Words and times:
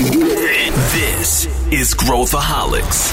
This 0.00 1.46
is 1.70 1.92
Growthaholics. 1.92 3.12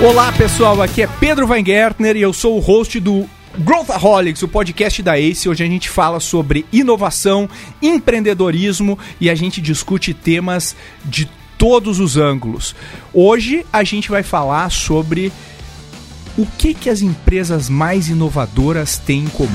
Olá 0.00 0.32
pessoal, 0.32 0.80
aqui 0.80 1.02
é 1.02 1.06
Pedro 1.06 1.46
Weingärtner 1.46 2.16
e 2.16 2.22
eu 2.22 2.32
sou 2.32 2.56
o 2.56 2.58
host 2.58 2.98
do 2.98 3.28
Growthaholics, 3.58 4.42
o 4.42 4.48
podcast 4.48 5.02
da 5.02 5.18
ACE. 5.18 5.46
Hoje 5.46 5.62
a 5.62 5.66
gente 5.66 5.90
fala 5.90 6.20
sobre 6.20 6.64
inovação, 6.72 7.50
empreendedorismo 7.82 8.98
e 9.20 9.28
a 9.28 9.34
gente 9.34 9.60
discute 9.60 10.14
temas 10.14 10.74
de 11.04 11.28
todos 11.58 12.00
os 12.00 12.16
ângulos. 12.16 12.74
Hoje 13.12 13.66
a 13.70 13.84
gente 13.84 14.10
vai 14.10 14.22
falar 14.22 14.70
sobre 14.70 15.30
o 16.40 16.46
que, 16.56 16.72
que 16.72 16.88
as 16.88 17.02
empresas 17.02 17.68
mais 17.68 18.08
inovadoras 18.08 18.96
têm 18.96 19.24
em 19.24 19.28
comum. 19.28 19.48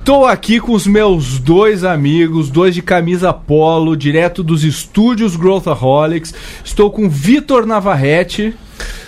Estou 0.00 0.26
aqui 0.26 0.58
com 0.58 0.72
os 0.72 0.88
meus 0.88 1.38
dois 1.38 1.84
amigos, 1.84 2.50
dois 2.50 2.74
de 2.74 2.82
camisa 2.82 3.32
polo, 3.32 3.96
direto 3.96 4.42
dos 4.42 4.64
estúdios 4.64 5.36
Growthaholics. 5.36 6.34
Estou 6.64 6.90
com 6.90 7.08
Vitor 7.08 7.64
Navarrete. 7.64 8.54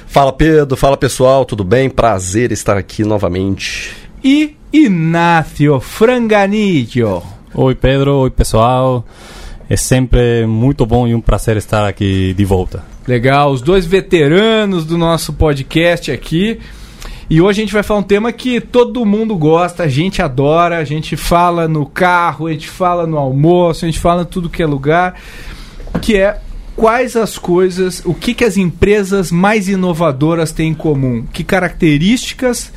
Fala 0.06 0.32
Pedro, 0.32 0.76
fala 0.76 0.96
pessoal, 0.96 1.44
tudo 1.44 1.64
bem? 1.64 1.90
Prazer 1.90 2.52
estar 2.52 2.76
aqui 2.76 3.04
novamente. 3.04 3.94
E 4.22 4.55
Inácio 4.72 5.78
Franganillo. 5.78 7.22
Oi 7.54 7.74
Pedro, 7.74 8.16
oi 8.16 8.30
pessoal. 8.30 9.04
É 9.70 9.76
sempre 9.76 10.44
muito 10.46 10.84
bom 10.84 11.06
e 11.06 11.14
um 11.14 11.20
prazer 11.20 11.56
estar 11.56 11.86
aqui 11.86 12.34
de 12.34 12.44
volta. 12.44 12.84
Legal, 13.06 13.52
os 13.52 13.60
dois 13.62 13.86
veteranos 13.86 14.84
do 14.84 14.98
nosso 14.98 15.32
podcast 15.32 16.10
aqui. 16.10 16.58
E 17.30 17.40
hoje 17.40 17.60
a 17.60 17.64
gente 17.64 17.72
vai 17.72 17.82
falar 17.82 18.00
um 18.00 18.04
tema 18.04 18.32
que 18.32 18.60
todo 18.60 19.04
mundo 19.04 19.36
gosta, 19.36 19.84
a 19.84 19.88
gente 19.88 20.20
adora, 20.20 20.78
a 20.78 20.84
gente 20.84 21.16
fala 21.16 21.66
no 21.66 21.86
carro, 21.86 22.46
a 22.46 22.52
gente 22.52 22.68
fala 22.68 23.06
no 23.06 23.18
almoço, 23.18 23.84
a 23.84 23.88
gente 23.88 24.00
fala 24.00 24.22
em 24.22 24.26
tudo 24.26 24.50
que 24.50 24.62
é 24.62 24.66
lugar, 24.66 25.18
que 26.00 26.16
é 26.16 26.40
quais 26.76 27.16
as 27.16 27.38
coisas, 27.38 28.02
o 28.04 28.14
que, 28.14 28.34
que 28.34 28.44
as 28.44 28.56
empresas 28.56 29.32
mais 29.32 29.68
inovadoras 29.68 30.52
têm 30.52 30.70
em 30.70 30.74
comum, 30.74 31.24
que 31.32 31.42
características 31.42 32.72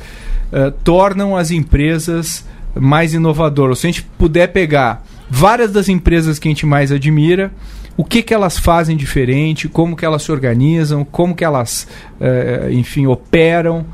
uh, 0.52 0.70
tornam 0.84 1.36
as 1.36 1.50
empresas 1.50 2.44
mais 2.74 3.14
inovadoras. 3.14 3.78
Se 3.78 3.86
a 3.86 3.90
gente 3.90 4.02
puder 4.02 4.48
pegar 4.48 5.04
várias 5.28 5.72
das 5.72 5.88
empresas 5.88 6.38
que 6.38 6.48
a 6.48 6.50
gente 6.50 6.66
mais 6.66 6.92
admira, 6.92 7.52
o 7.96 8.04
que, 8.04 8.22
que 8.22 8.32
elas 8.32 8.58
fazem 8.58 8.96
diferente, 8.96 9.68
como 9.68 9.96
que 9.96 10.04
elas 10.04 10.22
se 10.22 10.32
organizam, 10.32 11.04
como 11.04 11.34
que 11.34 11.44
elas, 11.44 11.86
uh, 12.20 12.70
enfim, 12.72 13.06
operam. 13.06 13.84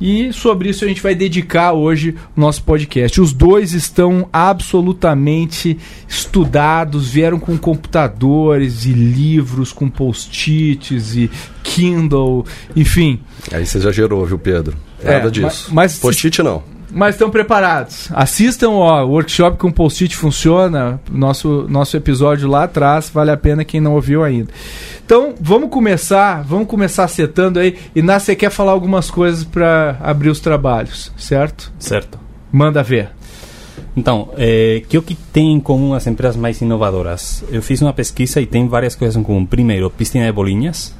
E 0.00 0.32
sobre 0.32 0.68
isso 0.68 0.84
a 0.84 0.88
gente 0.88 1.00
vai 1.00 1.14
dedicar 1.14 1.72
hoje 1.72 2.16
o 2.36 2.40
nosso 2.40 2.64
podcast. 2.64 3.20
Os 3.20 3.32
dois 3.32 3.72
estão 3.72 4.28
absolutamente 4.32 5.78
estudados, 6.08 7.08
vieram 7.08 7.38
com 7.38 7.56
computadores 7.56 8.84
e 8.84 8.92
livros, 8.92 9.72
com 9.72 9.88
post-its 9.88 11.14
e 11.14 11.30
Kindle, 11.62 12.44
enfim. 12.74 13.20
Aí 13.52 13.64
você 13.64 13.78
já 13.78 13.92
gerou, 13.92 14.26
viu, 14.26 14.38
Pedro? 14.38 14.76
É, 15.04 15.12
Nada 15.14 15.30
disso. 15.30 15.46
mas- 15.46 15.92
mas- 15.92 15.98
Post-it 15.98 16.42
não. 16.42 16.62
Mas 16.94 17.14
estão 17.14 17.30
preparados. 17.30 18.08
Assistam 18.12 18.68
ó, 18.72 19.02
o 19.02 19.12
workshop 19.12 19.56
com 19.56 19.72
post-it 19.72 20.14
funciona. 20.14 21.00
Nosso, 21.10 21.64
nosso 21.68 21.96
episódio 21.96 22.46
lá 22.48 22.64
atrás. 22.64 23.08
Vale 23.08 23.30
a 23.30 23.36
pena 23.36 23.64
quem 23.64 23.80
não 23.80 23.94
ouviu 23.94 24.22
ainda. 24.22 24.50
Então, 25.02 25.34
vamos 25.40 25.70
começar. 25.70 26.42
Vamos 26.42 26.68
começar 26.68 27.08
setando 27.08 27.58
aí. 27.58 27.78
Inácio, 27.96 28.26
você 28.26 28.36
quer 28.36 28.50
falar 28.50 28.72
algumas 28.72 29.10
coisas 29.10 29.42
para 29.42 29.96
abrir 30.02 30.28
os 30.28 30.38
trabalhos, 30.38 31.10
certo? 31.16 31.72
Certo. 31.78 32.18
Manda 32.52 32.82
ver. 32.82 33.08
Então, 33.96 34.28
é, 34.36 34.82
que 34.86 34.98
o 34.98 35.02
que 35.02 35.14
tem 35.14 35.52
em 35.54 35.60
comum 35.60 35.94
as 35.94 36.06
empresas 36.06 36.36
mais 36.36 36.60
inovadoras? 36.60 37.42
Eu 37.50 37.62
fiz 37.62 37.80
uma 37.80 37.92
pesquisa 37.94 38.38
e 38.38 38.44
tem 38.46 38.68
várias 38.68 38.94
coisas 38.94 39.16
em 39.16 39.22
comum. 39.22 39.46
Primeiro, 39.46 39.88
piscina 39.90 40.26
de 40.26 40.32
bolinhas, 40.32 40.94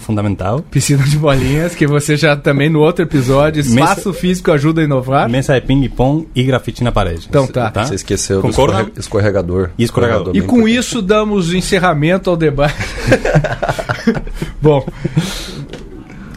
fundamental. 0.00 0.60
Piscina 0.70 1.04
de 1.04 1.16
bolinhas, 1.16 1.74
que 1.74 1.86
você 1.86 2.16
já 2.16 2.36
também 2.36 2.68
no 2.68 2.80
outro 2.80 3.02
episódio. 3.04 3.60
Espaço 3.60 4.12
físico 4.12 4.50
ajuda 4.50 4.80
a 4.80 4.84
inovar. 4.84 5.28
Mesa 5.28 5.60
de 5.60 5.66
ping-pong 5.66 6.26
e 6.34 6.42
grafite 6.42 6.82
na 6.82 6.90
parede. 6.90 7.26
Então 7.28 7.46
tá. 7.46 7.70
Você 7.84 7.94
esqueceu 7.94 8.40
Concorda? 8.40 8.78
do 8.78 8.80
escorre- 8.80 9.00
escorregador. 9.00 9.70
E 9.78 9.84
escorregador. 9.84 10.36
E 10.36 10.40
com 10.42 10.66
isso 10.66 11.00
damos 11.00 11.52
encerramento 11.52 12.28
ao 12.30 12.36
debate. 12.36 12.74
Bom, 14.60 14.86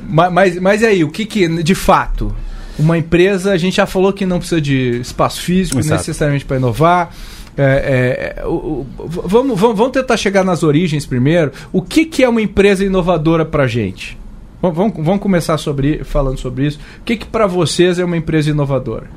ma- 0.08 0.30
mas, 0.30 0.60
mas 0.60 0.82
e 0.82 0.86
aí, 0.86 1.04
o 1.04 1.10
que 1.10 1.26
que, 1.26 1.48
de 1.64 1.76
fato, 1.76 2.34
uma 2.78 2.98
empresa, 2.98 3.52
a 3.52 3.58
gente 3.58 3.78
já 3.78 3.86
falou 3.86 4.14
que 4.14 4.26
não 4.26 4.40
precisa 4.40 4.62
de 4.62 5.00
espaço 5.02 5.42
físico 5.42 5.80
Exato. 5.80 5.96
necessariamente 6.00 6.46
para 6.46 6.58
inovar. 6.58 7.14
É, 7.58 8.36
é, 8.42 8.46
o- 8.48 8.86
vamos, 8.98 9.60
vamos, 9.60 9.78
vamos 9.78 9.92
tentar 9.92 10.18
chegar 10.18 10.44
nas 10.44 10.64
origens 10.64 11.06
primeiro. 11.06 11.52
O 11.72 11.82
que, 11.82 12.06
que 12.06 12.24
é 12.24 12.30
uma 12.30 12.42
empresa 12.42 12.84
inovadora 12.84 13.46
para 13.46 13.68
gente? 13.68 14.18
Vamos, 14.62 14.78
vamos, 14.78 14.94
vamos 15.06 15.22
começar 15.22 15.58
sobre, 15.58 16.04
falando 16.04 16.40
sobre 16.40 16.66
isso. 16.68 16.80
O 17.00 17.04
que, 17.04 17.18
que 17.18 17.26
para 17.26 17.46
vocês 17.48 18.00
é 18.00 18.06
uma 18.06 18.18
empresa 18.18 18.50
inovadora? 18.50 19.08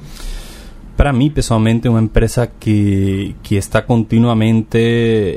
Para 0.96 1.12
mim, 1.12 1.28
pessoalmente, 1.28 1.86
é 1.86 1.90
uma 1.90 2.00
empresa 2.00 2.46
que, 2.46 3.36
que 3.42 3.54
está 3.56 3.82
continuamente 3.82 4.78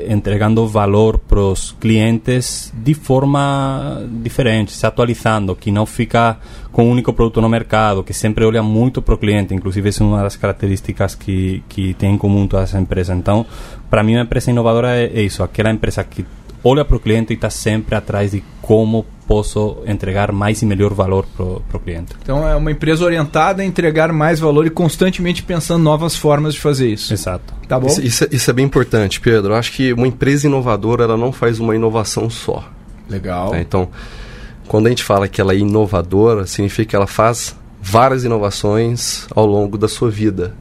entregando 0.08 0.66
valor 0.66 1.18
para 1.18 1.38
os 1.38 1.72
clientes 1.78 2.72
de 2.74 2.94
forma 2.94 4.02
diferente, 4.22 4.72
se 4.72 4.86
atualizando, 4.86 5.54
que 5.54 5.70
não 5.70 5.84
fica 5.84 6.38
com 6.72 6.86
um 6.86 6.90
único 6.90 7.12
produto 7.12 7.42
no 7.42 7.48
mercado, 7.48 8.02
que 8.02 8.14
sempre 8.14 8.42
olha 8.46 8.62
muito 8.62 9.02
para 9.02 9.14
o 9.14 9.18
cliente. 9.18 9.54
Inclusive, 9.54 9.90
essa 9.90 10.02
é 10.02 10.06
uma 10.06 10.22
das 10.22 10.36
características 10.36 11.14
que, 11.14 11.62
que 11.68 11.92
tem 11.92 12.14
em 12.14 12.18
comum 12.18 12.46
todas 12.46 12.74
as 12.74 12.80
empresas. 12.80 13.14
Então, 13.14 13.44
para 13.90 14.02
mim, 14.02 14.14
uma 14.14 14.22
empresa 14.22 14.50
inovadora 14.50 14.96
é, 14.96 15.20
isso, 15.20 15.42
aquela 15.42 15.70
empresa 15.70 16.02
que 16.04 16.24
olha 16.62 16.84
para 16.84 16.96
o 16.96 17.00
cliente 17.00 17.32
e 17.32 17.36
está 17.36 17.50
sempre 17.50 17.94
atrás 17.94 18.30
de 18.32 18.42
como 18.60 19.04
posso 19.26 19.78
entregar 19.86 20.32
mais 20.32 20.60
e 20.60 20.66
melhor 20.66 20.92
valor 20.92 21.24
para 21.36 21.44
o 21.46 21.80
cliente. 21.80 22.14
Então 22.22 22.46
é 22.46 22.56
uma 22.56 22.70
empresa 22.72 23.04
orientada 23.04 23.62
a 23.62 23.64
entregar 23.64 24.12
mais 24.12 24.40
valor 24.40 24.66
e 24.66 24.70
constantemente 24.70 25.42
pensando 25.42 25.82
novas 25.82 26.16
formas 26.16 26.54
de 26.54 26.60
fazer 26.60 26.88
isso. 26.92 27.12
Exato. 27.12 27.54
Tá 27.68 27.78
bom? 27.78 27.86
Isso, 27.86 28.02
isso 28.02 28.24
é- 28.24 28.28
isso 28.32 28.50
é 28.50 28.52
bem 28.52 28.64
importante, 28.66 29.20
Pedro. 29.20 29.52
Eu 29.52 29.56
acho 29.56 29.72
que 29.72 29.92
uma 29.92 30.06
empresa 30.08 30.46
inovadora 30.48 31.04
ela 31.04 31.16
não 31.16 31.30
faz 31.32 31.60
uma 31.60 31.74
inovação 31.76 32.28
só. 32.28 32.68
Legal. 33.08 33.52
né? 33.52 33.60
Então, 33.60 33.88
quando 34.68 34.86
a 34.86 34.90
gente 34.90 35.02
fala 35.04 35.26
que 35.28 35.40
ela 35.40 35.52
é 35.52 35.58
inovadora, 35.58 36.46
significa 36.46 36.90
que 36.90 36.96
ela 36.96 37.06
faz 37.06 37.56
várias 37.82 38.24
inovações 38.24 39.26
ao 39.34 39.46
longo 39.46 39.78
da 39.78 39.88
sua 39.88 40.10
vida. 40.10 40.54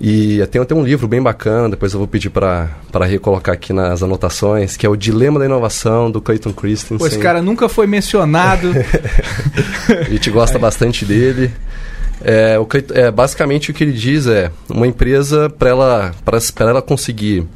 E 0.00 0.44
tem 0.50 0.60
até 0.60 0.74
um 0.74 0.82
livro 0.82 1.06
bem 1.06 1.22
bacana, 1.22 1.70
depois 1.70 1.92
eu 1.92 1.98
vou 1.98 2.08
pedir 2.08 2.28
para 2.28 2.68
recolocar 3.06 3.54
aqui 3.54 3.72
nas 3.72 4.02
anotações, 4.02 4.76
que 4.76 4.84
é 4.84 4.88
o 4.88 4.96
Dilema 4.96 5.38
da 5.38 5.44
Inovação, 5.46 6.10
do 6.10 6.20
Clayton 6.20 6.52
Christensen. 6.52 6.98
Pô, 6.98 7.06
esse 7.06 7.18
cara 7.18 7.40
nunca 7.40 7.68
foi 7.68 7.86
mencionado. 7.86 8.72
A 9.88 10.10
gente 10.10 10.30
gosta 10.30 10.58
bastante 10.58 11.04
dele. 11.04 11.50
É, 12.22 12.58
o 12.58 12.66
Clayton- 12.66 12.94
é, 12.94 13.10
basicamente 13.10 13.70
o 13.70 13.74
que 13.74 13.84
ele 13.84 13.92
diz 13.92 14.26
é 14.26 14.50
uma 14.68 14.86
empresa 14.86 15.48
para 15.50 15.70
ela 15.70 16.12
para 16.24 16.70
ela 16.70 16.82
conseguir 16.82 17.46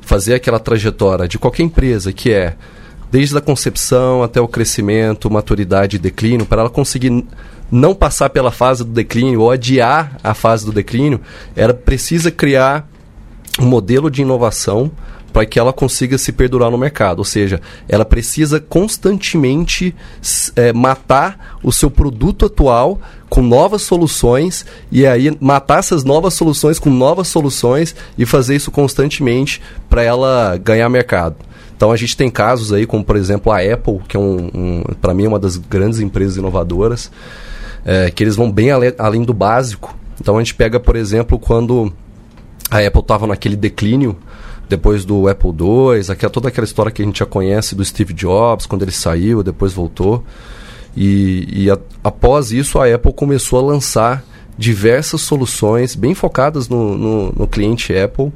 fazer 0.00 0.34
aquela 0.34 0.58
trajetória 0.58 1.28
de 1.28 1.38
qualquer 1.38 1.62
empresa 1.62 2.12
que 2.12 2.32
é 2.32 2.54
desde 3.10 3.36
a 3.36 3.40
concepção 3.40 4.22
até 4.22 4.40
o 4.40 4.48
crescimento, 4.48 5.30
maturidade 5.30 5.96
e 5.96 5.98
declínio, 5.98 6.46
para 6.46 6.62
ela 6.62 6.70
conseguir 6.70 7.24
não 7.70 7.94
passar 7.94 8.30
pela 8.30 8.50
fase 8.50 8.84
do 8.84 8.90
declínio 8.90 9.42
ou 9.42 9.50
adiar 9.50 10.18
a 10.22 10.34
fase 10.34 10.64
do 10.64 10.72
declínio, 10.72 11.20
ela 11.54 11.74
precisa 11.74 12.30
criar 12.30 12.88
um 13.60 13.66
modelo 13.66 14.10
de 14.10 14.22
inovação 14.22 14.90
para 15.32 15.44
que 15.44 15.58
ela 15.58 15.72
consiga 15.72 16.16
se 16.16 16.32
perdurar 16.32 16.70
no 16.70 16.78
mercado. 16.78 17.18
Ou 17.18 17.24
seja, 17.24 17.60
ela 17.88 18.04
precisa 18.04 18.58
constantemente 18.58 19.94
eh, 20.56 20.72
matar 20.72 21.58
o 21.62 21.70
seu 21.70 21.90
produto 21.90 22.46
atual 22.46 22.98
com 23.28 23.42
novas 23.42 23.82
soluções 23.82 24.64
e 24.90 25.06
aí 25.06 25.36
matar 25.38 25.80
essas 25.80 26.02
novas 26.02 26.34
soluções 26.34 26.78
com 26.78 26.88
novas 26.88 27.28
soluções 27.28 27.94
e 28.16 28.24
fazer 28.24 28.56
isso 28.56 28.70
constantemente 28.70 29.60
para 29.88 30.02
ela 30.02 30.56
ganhar 30.56 30.88
mercado. 30.88 31.36
Então 31.78 31.92
a 31.92 31.96
gente 31.96 32.16
tem 32.16 32.28
casos 32.28 32.72
aí, 32.72 32.84
como 32.86 33.04
por 33.04 33.14
exemplo 33.14 33.52
a 33.52 33.58
Apple, 33.60 34.00
que 34.08 34.16
é 34.16 34.20
um, 34.20 34.50
um 34.52 34.82
para 35.00 35.14
mim 35.14 35.26
é 35.26 35.28
uma 35.28 35.38
das 35.38 35.56
grandes 35.56 36.00
empresas 36.00 36.36
inovadoras, 36.36 37.08
eh, 37.84 38.10
que 38.10 38.24
eles 38.24 38.34
vão 38.34 38.50
bem 38.50 38.72
ale- 38.72 38.96
além 38.98 39.22
do 39.22 39.32
básico. 39.32 39.96
Então 40.20 40.36
a 40.36 40.40
gente 40.40 40.56
pega, 40.56 40.80
por 40.80 40.96
exemplo, 40.96 41.38
quando 41.38 41.92
a 42.68 42.78
Apple 42.80 43.00
estava 43.00 43.28
naquele 43.28 43.54
declínio 43.54 44.16
depois 44.68 45.04
do 45.04 45.28
Apple 45.28 45.50
II, 45.50 46.10
aquela, 46.10 46.30
toda 46.32 46.48
aquela 46.48 46.64
história 46.64 46.90
que 46.90 47.00
a 47.00 47.04
gente 47.04 47.20
já 47.20 47.26
conhece 47.26 47.76
do 47.76 47.84
Steve 47.84 48.12
Jobs, 48.12 48.66
quando 48.66 48.82
ele 48.82 48.90
saiu, 48.90 49.44
depois 49.44 49.72
voltou. 49.72 50.24
E, 50.96 51.46
e 51.64 51.70
a- 51.70 51.78
após 52.02 52.50
isso, 52.50 52.80
a 52.80 52.92
Apple 52.92 53.12
começou 53.12 53.60
a 53.60 53.62
lançar 53.62 54.24
diversas 54.58 55.20
soluções 55.20 55.94
bem 55.94 56.12
focadas 56.12 56.68
no, 56.68 56.98
no, 56.98 57.32
no 57.32 57.46
cliente 57.46 57.96
Apple. 57.96 58.32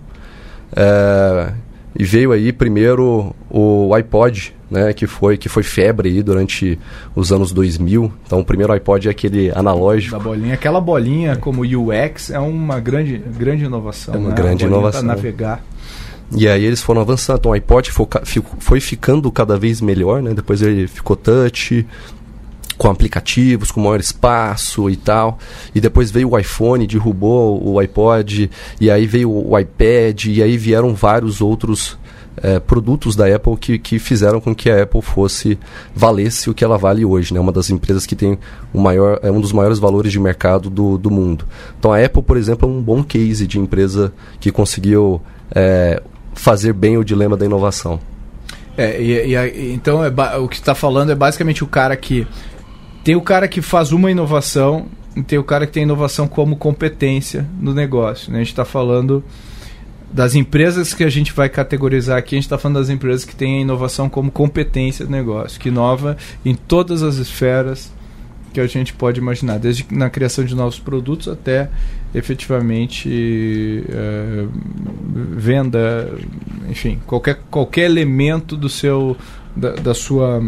É, 0.77 1.53
e 1.95 2.05
veio 2.05 2.33
aí 2.33 2.53
primeiro 2.53 3.35
o 3.51 3.93
iPod, 3.95 4.55
né, 4.71 4.93
que 4.93 5.07
foi 5.07 5.37
que 5.37 5.49
foi 5.49 5.63
febre 5.63 6.09
aí 6.09 6.23
durante 6.23 6.79
os 7.15 7.33
anos 7.33 7.53
2000. 7.53 8.13
Então 8.27 8.41
o 8.41 8.45
primeiro 8.45 8.73
iPod 8.73 9.09
é 9.09 9.11
aquele 9.11 9.51
analógico. 9.51 10.17
Da 10.17 10.23
bolinha, 10.23 10.55
aquela 10.55 10.81
bolinha 10.81 11.37
como 11.37 11.63
UX 11.63 12.31
é 12.31 12.39
uma 12.39 12.81
grande 12.81 13.19
grande 13.19 13.65
inovação, 13.65 14.15
É 14.15 14.19
uma 14.19 14.31
né? 14.31 14.35
grande 14.35 14.65
inovação. 14.65 15.05
Pra 15.05 15.15
navegar. 15.15 15.65
E 16.35 16.49
aí 16.49 16.65
eles 16.65 16.81
foram 16.81 17.03
avançando. 17.03 17.39
Então 17.39 17.51
o 17.51 17.55
iPod 17.55 17.91
foi, 17.91 18.07
foi 18.59 18.81
ficando 18.81 19.31
cada 19.31 19.59
vez 19.59 19.81
melhor, 19.83 20.23
né? 20.23 20.33
Depois 20.33 20.63
ele 20.63 20.87
ficou 20.87 21.15
touch, 21.15 21.87
com 22.83 22.91
aplicativos, 22.91 23.71
com 23.71 23.81
maior 23.81 24.01
espaço 24.01 24.91
e 24.91 24.97
tal. 24.97 25.39
E 25.73 25.81
depois 25.81 26.11
veio 26.11 26.33
o 26.33 26.39
iPhone, 26.39 26.85
derrubou 26.85 27.65
o 27.65 27.79
iPod, 27.79 28.51
e 28.81 28.91
aí 28.91 29.07
veio 29.07 29.31
o 29.31 29.57
iPad, 29.57 30.25
e 30.25 30.43
aí 30.43 30.57
vieram 30.57 30.93
vários 30.93 31.41
outros 31.41 31.97
eh, 32.39 32.59
produtos 32.59 33.15
da 33.15 33.33
Apple 33.33 33.57
que, 33.57 33.79
que 33.79 34.01
fizeram 34.01 34.41
com 34.41 34.53
que 34.53 34.69
a 34.69 34.83
Apple 34.83 35.01
fosse 35.01 35.57
valesse 35.95 36.51
o 36.51 36.55
que 36.55 36.65
ela 36.65 36.77
vale 36.77 37.05
hoje, 37.05 37.33
né? 37.33 37.39
Uma 37.39 37.53
das 37.53 37.71
empresas 37.71 38.05
que 38.05 38.17
tem 38.17 38.37
o 38.75 38.81
maior, 38.81 39.21
é 39.23 39.31
um 39.31 39.41
dos 39.41 39.53
maiores 39.53 39.79
valores 39.79 40.11
de 40.11 40.19
mercado 40.19 40.69
do, 40.69 40.99
do 40.99 41.09
mundo. 41.09 41.45
Então 41.79 41.93
a 41.93 42.05
Apple, 42.05 42.23
por 42.23 42.37
exemplo, 42.37 42.69
é 42.69 42.73
um 42.73 42.83
bom 42.83 43.05
case 43.05 43.47
de 43.47 43.61
empresa 43.61 44.13
que 44.41 44.51
conseguiu 44.51 45.23
eh, 45.55 46.03
fazer 46.35 46.73
bem 46.73 46.99
o 46.99 47.05
dilema 47.05 47.37
da 47.37 47.47
inovação. 47.47 48.01
É, 48.77 49.01
e, 49.01 49.35
e 49.35 49.73
então 49.73 50.03
é 50.03 50.11
o 50.39 50.49
que 50.49 50.57
está 50.57 50.75
falando 50.75 51.13
é 51.13 51.15
basicamente 51.15 51.63
o 51.63 51.67
cara 51.67 51.95
que 51.95 52.27
tem 53.05 53.17
o 53.17 53.21
cara 53.21 53.49
que 53.49 53.61
faz 53.61 53.93
uma 53.93 54.11
inovação 54.11 54.87
e 55.17 55.23
tem 55.23 55.39
o 55.39 55.45
cara 55.45 55.67
que 55.67 55.73
tem 55.73 55.83
inovação 55.83 56.27
como 56.27 56.57
competência 56.57 57.47
no 57.61 57.75
negócio. 57.75 58.31
Né? 58.31 58.39
A 58.39 58.41
gente 58.41 58.53
está 58.53 58.65
falando 58.65 59.23
das 60.13 60.35
empresas 60.35 60.93
que 60.93 61.05
a 61.05 61.11
gente 61.11 61.33
vai 61.33 61.49
categorizar 61.49 62.19
aqui, 62.19 62.35
a 62.35 62.39
gente 62.39 62.45
está 62.45 62.59
falando 62.59 62.79
das 62.79 62.91
empresas 62.91 63.25
que 63.25 63.35
têm 63.35 63.59
a 63.59 63.61
inovação 63.63 64.09
como 64.09 64.31
competência 64.31 65.07
do 65.07 65.11
negócio, 65.11 65.59
que 65.59 65.69
inova 65.69 66.17
em 66.45 66.55
todas 66.55 67.03
as 67.03 67.17
esferas 67.17 67.91
que 68.53 68.61
a 68.61 68.67
gente 68.67 68.93
pode 68.93 69.19
imaginar, 69.19 69.59
desde 69.59 69.87
na 69.91 70.11
criação 70.11 70.45
de 70.45 70.55
novos 70.55 70.79
produtos 70.79 71.27
até 71.29 71.71
efetivamente 72.15 73.83
eh, 73.89 74.47
venda, 75.35 76.13
enfim, 76.69 77.01
qualquer, 77.07 77.41
qualquer 77.51 77.87
elemento 77.87 78.55
do 78.55 78.69
seu 78.69 79.17
da, 79.57 79.71
da 79.71 79.95
sua 79.95 80.43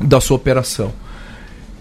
da 0.00 0.20
sua 0.20 0.36
operação. 0.36 0.92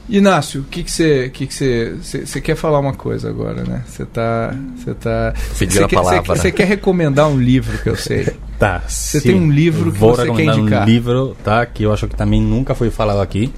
Inácio, 0.09 0.61
o 0.61 0.63
que 0.63 0.83
que 0.83 0.91
você 0.91 1.29
que 1.31 1.45
que 1.45 1.53
você 1.53 2.41
quer 2.41 2.55
falar 2.55 2.79
uma 2.79 2.93
coisa 2.93 3.29
agora, 3.29 3.63
né? 3.63 3.83
Você 3.87 4.05
tá 4.05 4.55
você 4.75 4.93
tá 4.95 5.33
você 5.53 5.65
a 5.83 5.87
quer- 5.87 5.95
palavra. 5.95 6.35
Você 6.35 6.51
quer 6.51 6.65
recomendar 6.67 7.27
um 7.27 7.39
livro 7.39 7.77
que 7.77 7.89
eu 7.89 7.95
sei? 7.95 8.27
Tá, 8.59 8.83
Você 8.85 9.21
tem 9.21 9.35
um 9.35 9.49
livro 9.49 9.89
que 9.89 9.97
Vou 9.97 10.13
você 10.13 10.29
quer 10.33 10.43
indicar. 10.43 10.81
um 10.83 10.85
livro, 10.85 11.37
tá? 11.45 11.65
Que 11.65 11.83
eu 11.83 11.93
acho 11.93 12.09
que 12.09 12.15
também 12.17 12.41
nunca 12.41 12.75
foi 12.75 12.89
falado 12.89 13.21
aqui. 13.21 13.53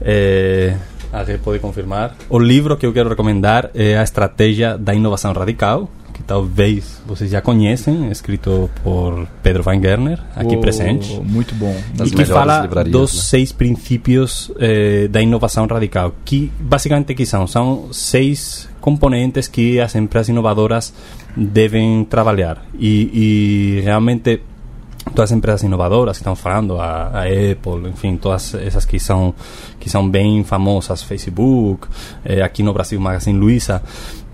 É, 0.00 0.74
a 1.12 1.22
Rê 1.22 1.38
pode 1.38 1.58
confirmar. 1.58 2.16
O 2.28 2.38
livro 2.38 2.76
que 2.76 2.86
eu 2.86 2.92
quero 2.92 3.08
recomendar 3.08 3.70
é 3.74 3.98
A 3.98 4.02
Estratégia 4.02 4.78
da 4.78 4.94
Inovação 4.94 5.32
Radical, 5.32 5.90
que 6.12 6.22
talvez 6.22 7.00
vocês 7.06 7.30
já 7.30 7.40
conhecem, 7.40 8.10
escrito 8.10 8.70
por 8.82 9.26
Pedro 9.42 9.62
Van 9.62 9.80
Gerner, 9.80 10.18
aqui 10.34 10.56
Oh, 10.56 10.60
presente. 10.60 11.20
Muito 11.20 11.54
bom. 11.54 11.74
Das 11.94 12.10
e 12.10 12.14
que 12.14 12.24
fala 12.24 12.66
dos 12.84 13.14
né? 13.14 13.20
seis 13.20 13.52
princípios 13.52 14.50
eh, 14.58 15.08
da 15.08 15.20
inovação 15.20 15.66
radical, 15.66 16.14
que 16.24 16.50
basicamente 16.58 17.14
que 17.14 17.26
são? 17.26 17.46
São 17.46 17.92
seis 17.92 18.68
componentes 18.80 19.48
que 19.48 19.80
as 19.80 19.94
empresas 19.94 20.28
inovadoras 20.28 20.92
devem 21.36 22.04
trabalhar. 22.04 22.62
E, 22.78 23.78
e 23.78 23.80
realmente 23.80 24.42
todas 25.12 25.30
as 25.30 25.36
empresas 25.38 25.62
inovadoras 25.62 26.16
que 26.16 26.22
estamos 26.22 26.40
falando, 26.40 26.78
a, 26.80 27.08
a 27.12 27.22
Apple, 27.24 27.88
enfim, 27.88 28.16
todas 28.16 28.54
essas 28.54 28.84
que 28.84 28.98
são 28.98 29.34
que 29.78 29.88
são 29.90 30.08
bem 30.08 30.42
famosas, 30.44 31.02
Facebook, 31.02 31.88
eh, 32.24 32.42
aqui 32.42 32.62
no 32.62 32.72
Brasil 32.72 33.00
Magazine 33.00 33.38
Luiza, 33.38 33.82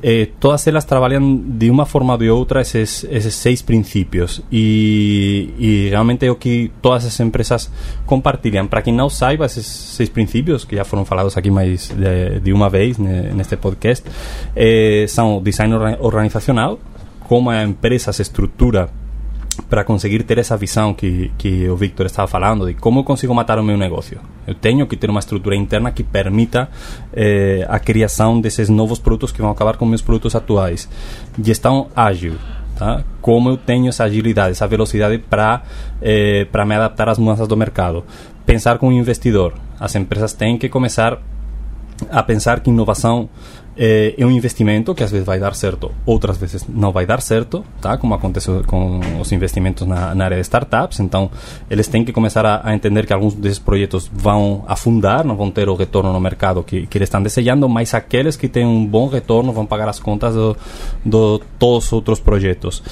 eh, 0.02 0.28
todas 0.38 0.66
elas 0.66 0.84
trabalham 0.84 1.36
de 1.36 1.70
uma 1.70 1.86
forma 1.86 2.12
ou 2.12 2.19
de 2.19 2.30
outra 2.30 2.60
esses, 2.60 3.04
esses 3.10 3.34
seis 3.34 3.62
princípios 3.62 4.42
e, 4.52 5.54
e 5.58 5.88
realmente 5.88 6.26
é 6.26 6.30
o 6.30 6.36
que 6.36 6.70
todas 6.82 7.04
as 7.06 7.19
empresas 7.20 7.70
compartilham. 8.06 8.66
Para 8.66 8.82
quem 8.82 8.92
não 8.94 9.08
saiba 9.08 9.46
esses 9.46 9.66
seis 9.66 10.08
princípios, 10.08 10.64
que 10.64 10.76
já 10.76 10.84
foram 10.84 11.04
falados 11.04 11.36
aqui 11.36 11.50
mais 11.50 11.88
de, 11.88 12.40
de 12.40 12.52
uma 12.52 12.69
vez 12.69 12.98
ne- 12.98 13.32
neste 13.32 13.56
podcast, 13.56 14.04
eh, 14.54 15.06
são 15.08 15.42
design 15.42 15.74
orga- 15.74 15.98
organizacional, 16.00 16.78
como 17.26 17.48
a 17.50 17.62
empresa 17.64 18.12
se 18.12 18.22
estrutura 18.22 18.88
para 19.69 19.84
conseguir 19.84 20.22
ter 20.22 20.38
essa 20.38 20.56
visão 20.56 20.94
que, 20.94 21.31
que 21.37 21.69
o 21.69 21.76
Victor 21.76 22.06
estava 22.06 22.28
falando 22.28 22.66
de 22.66 22.75
como 22.75 23.00
eu 23.00 23.05
consigo 23.05 23.34
matar 23.34 23.58
o 23.58 23.64
meu 23.64 23.76
negócio. 23.76 24.20
Eu 24.46 24.55
tenho 24.55 24.87
que 24.87 24.96
ter 24.96 25.10
uma 25.10 25.20
estrutura 25.20 25.56
interna 25.56 25.90
que 25.90 26.02
permita 26.02 26.69
eh, 27.12 27.66
a 27.69 27.78
criação 27.78 28.40
desses 28.40 28.69
novos 28.69 28.99
produtos 28.99 29.32
que 29.32 29.43
vão 29.43 29.50
acabar 29.50 29.76
com 29.76 29.84
meus 29.84 30.02
produtos 30.02 30.34
atuais. 30.34 30.88
Gestão 31.43 31.88
ágil. 31.94 32.34
Tá? 32.76 33.02
Como 33.20 33.50
eu 33.50 33.56
tenho 33.56 33.88
essa 33.88 34.05
agilidade, 34.05 34.52
essa 34.52 34.66
velocidade 34.66 35.19
para 35.19 35.62
eh, 36.00 36.46
para 36.50 36.64
me 36.64 36.75
adaptar 36.76 37.08
às 37.08 37.19
mudanças 37.19 37.49
do 37.49 37.56
mercado. 37.56 38.05
Pensar 38.46 38.78
com 38.78 38.93
investidor. 38.93 39.55
As 39.78 39.94
empresas 39.94 40.32
têm 40.32 40.56
que 40.56 40.69
começar 40.69 41.19
a 42.10 42.22
pensar 42.22 42.60
que 42.60 42.70
inovação 42.70 43.28
é 43.78 44.26
um 44.26 44.30
investimento 44.30 44.92
que 44.92 45.04
às 45.04 45.10
vezes 45.10 45.25
vai 45.25 45.38
dar 45.38 45.54
certo, 45.54 45.92
outras 46.04 46.36
vezes 46.36 46.66
não 46.69 46.90
vai 46.90 47.06
dar 47.06 47.22
certo, 47.22 47.64
tá? 47.80 47.96
Como 47.96 48.12
acontece 48.12 48.50
com 48.66 49.00
os 49.20 49.30
investimentos 49.30 49.86
na, 49.86 50.14
na 50.16 50.25
área 50.25 50.36
de 50.36 50.42
startups. 50.42 50.98
Então, 50.98 51.30
eles 51.70 51.86
têm 51.86 52.04
que 52.04 52.12
começar 52.12 52.44
a, 52.44 52.60
a 52.64 52.75
entender 52.75 53.06
que 53.06 53.12
alguns 53.12 53.34
desses 53.34 53.60
projetos 53.60 54.10
vão 54.12 54.64
afundar, 54.66 55.25
não 55.25 55.36
vão 55.36 55.48
ter 55.48 55.69
o 55.69 55.76
retorno 55.76 56.12
no 56.12 56.20
mercado 56.20 56.62
que, 56.64 56.88
que 56.88 56.98
eles 56.98 57.06
estão 57.06 57.22
desejando, 57.22 57.69
mas 57.69 57.94
aqueles 57.94 58.36
que 58.36 58.48
têm 58.48 58.66
um 58.66 58.84
bom 58.84 59.06
retorno 59.06 59.52
vão 59.52 59.64
pagar 59.64 59.88
as 59.88 60.00
contas 60.00 60.34
do, 60.34 60.56
do 61.04 61.40
todos 61.56 61.86
os 61.86 61.92
outros 61.92 62.19
projetos. 62.19 62.82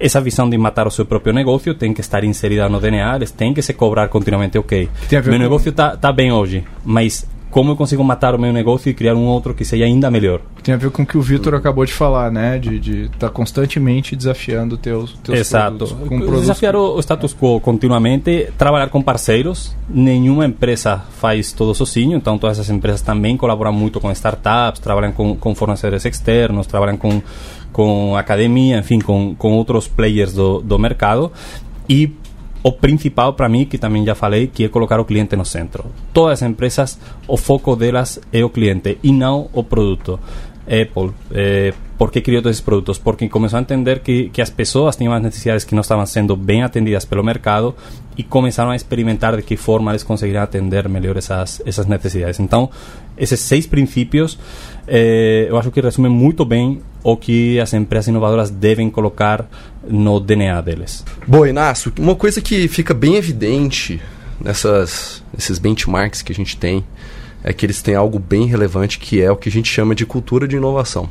Essa 0.00 0.20
visão 0.20 0.50
de 0.50 0.58
matar 0.58 0.88
o 0.88 0.90
seu 0.90 1.06
próprio 1.06 1.32
negócio 1.32 1.72
tem 1.74 1.94
que 1.94 2.00
estar 2.00 2.24
inserida 2.24 2.68
no 2.68 2.80
DNA, 2.80 3.14
eles 3.14 3.30
têm 3.30 3.54
que 3.54 3.62
se 3.62 3.72
cobrar 3.74 4.08
continuamente, 4.08 4.58
ok, 4.58 4.88
meu 5.26 5.38
negócio 5.38 5.68
está 5.68 5.96
tá 5.96 6.12
bem 6.12 6.32
hoje, 6.32 6.64
mas 6.84 7.24
como 7.52 7.70
eu 7.70 7.76
consigo 7.76 8.02
matar 8.02 8.34
o 8.34 8.38
meu 8.38 8.50
negócio 8.50 8.88
e 8.88 8.94
criar 8.94 9.14
um 9.14 9.26
outro 9.26 9.52
que 9.52 9.62
seja 9.62 9.84
ainda 9.84 10.10
melhor? 10.10 10.40
Tem 10.62 10.74
a 10.74 10.78
ver 10.78 10.90
com 10.90 11.02
o 11.02 11.06
que 11.06 11.18
o 11.18 11.20
Vitor 11.20 11.54
acabou 11.54 11.84
de 11.84 11.92
falar, 11.92 12.32
né? 12.32 12.58
De 12.58 13.04
estar 13.04 13.28
constantemente 13.28 14.16
desafiando 14.16 14.78
teus, 14.78 15.12
teus 15.22 15.38
Exato. 15.38 15.76
produtos. 15.76 16.08
Produtos 16.08 16.40
Desafiar 16.40 16.74
o, 16.74 16.96
o 16.96 17.00
status 17.00 17.34
quo 17.34 17.60
continuamente, 17.60 18.50
trabalhar 18.56 18.88
com 18.88 19.02
parceiros. 19.02 19.76
Nenhuma 19.86 20.46
empresa 20.46 21.02
faz 21.20 21.52
todo 21.52 21.74
sozinho, 21.74 22.16
então 22.16 22.38
todas 22.38 22.58
essas 22.58 22.74
empresas 22.74 23.02
também 23.02 23.36
colaboram 23.36 23.72
muito 23.72 24.00
com 24.00 24.10
startups, 24.10 24.80
trabalham 24.80 25.12
com, 25.12 25.36
com 25.36 25.54
fornecedores 25.54 26.06
externos, 26.06 26.66
trabalham 26.66 26.96
com, 26.96 27.20
com 27.70 28.16
academia, 28.16 28.78
enfim, 28.78 28.98
com, 28.98 29.34
com 29.34 29.52
outros 29.52 29.86
players 29.86 30.32
do, 30.32 30.62
do 30.62 30.78
mercado. 30.78 31.30
E 31.86 32.10
o 32.62 32.72
principal 32.72 33.34
para 33.34 33.48
mim, 33.48 33.64
que 33.64 33.78
também 33.78 34.04
já 34.04 34.14
falei, 34.14 34.46
que 34.46 34.64
é 34.64 34.68
colocar 34.68 35.00
o 35.00 35.04
cliente 35.04 35.36
no 35.36 35.44
centro. 35.44 35.86
Todas 36.12 36.42
as 36.42 36.48
empresas, 36.48 36.98
o 37.26 37.36
foco 37.36 37.74
delas 37.74 38.20
é 38.32 38.44
o 38.44 38.50
cliente 38.50 38.98
e 39.02 39.12
não 39.12 39.48
o 39.52 39.64
produto. 39.64 40.18
Apple, 40.64 41.10
eh, 41.32 41.74
por 42.02 42.10
que 42.10 42.20
criou 42.20 42.42
esses 42.50 42.60
produtos? 42.60 42.98
Porque 42.98 43.28
começou 43.28 43.60
a 43.60 43.62
entender 43.62 44.00
que, 44.00 44.28
que 44.30 44.42
as 44.42 44.50
pessoas 44.50 44.96
tinham 44.96 45.12
as 45.12 45.22
necessidades 45.22 45.64
que 45.64 45.72
não 45.72 45.82
estavam 45.82 46.04
sendo 46.04 46.34
bem 46.34 46.64
atendidas 46.64 47.04
pelo 47.04 47.22
mercado 47.22 47.76
e 48.16 48.24
começaram 48.24 48.72
a 48.72 48.74
experimentar 48.74 49.36
de 49.36 49.42
que 49.42 49.56
forma 49.56 49.92
eles 49.92 50.02
conseguiriam 50.02 50.42
atender 50.42 50.88
melhor 50.88 51.16
essas, 51.16 51.62
essas 51.64 51.86
necessidades. 51.86 52.40
Então, 52.40 52.68
esses 53.16 53.38
seis 53.38 53.68
princípios, 53.68 54.36
eh, 54.88 55.46
eu 55.48 55.56
acho 55.56 55.70
que 55.70 55.80
resumem 55.80 56.10
muito 56.10 56.44
bem 56.44 56.82
o 57.04 57.16
que 57.16 57.60
as 57.60 57.72
empresas 57.72 58.08
inovadoras 58.08 58.50
devem 58.50 58.90
colocar 58.90 59.48
no 59.88 60.18
DNA 60.18 60.60
deles. 60.60 61.04
Bom, 61.24 61.46
Inácio, 61.46 61.92
uma 62.00 62.16
coisa 62.16 62.40
que 62.40 62.66
fica 62.66 62.92
bem 62.92 63.14
evidente 63.14 64.02
nessas, 64.40 65.22
nesses 65.32 65.56
benchmarks 65.56 66.20
que 66.20 66.32
a 66.32 66.34
gente 66.34 66.56
tem 66.56 66.84
é 67.44 67.52
que 67.52 67.64
eles 67.64 67.80
têm 67.80 67.94
algo 67.94 68.18
bem 68.18 68.46
relevante 68.46 68.98
que 68.98 69.22
é 69.22 69.30
o 69.30 69.36
que 69.36 69.48
a 69.48 69.52
gente 69.52 69.70
chama 69.70 69.94
de 69.94 70.04
cultura 70.04 70.48
de 70.48 70.56
inovação. 70.56 71.08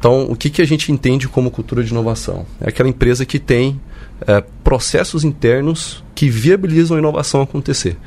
Então, 0.00 0.24
o 0.30 0.34
que, 0.34 0.48
que 0.48 0.62
a 0.62 0.66
gente 0.66 0.90
entende 0.90 1.28
como 1.28 1.50
cultura 1.50 1.84
de 1.84 1.90
inovação? 1.90 2.46
É 2.58 2.70
aquela 2.70 2.88
empresa 2.88 3.26
que 3.26 3.38
tem 3.38 3.78
é, 4.26 4.42
processos 4.64 5.24
internos 5.24 6.02
que 6.14 6.30
viabilizam 6.30 6.96
a 6.96 7.00
inovação 7.00 7.42
acontecer. 7.42 7.98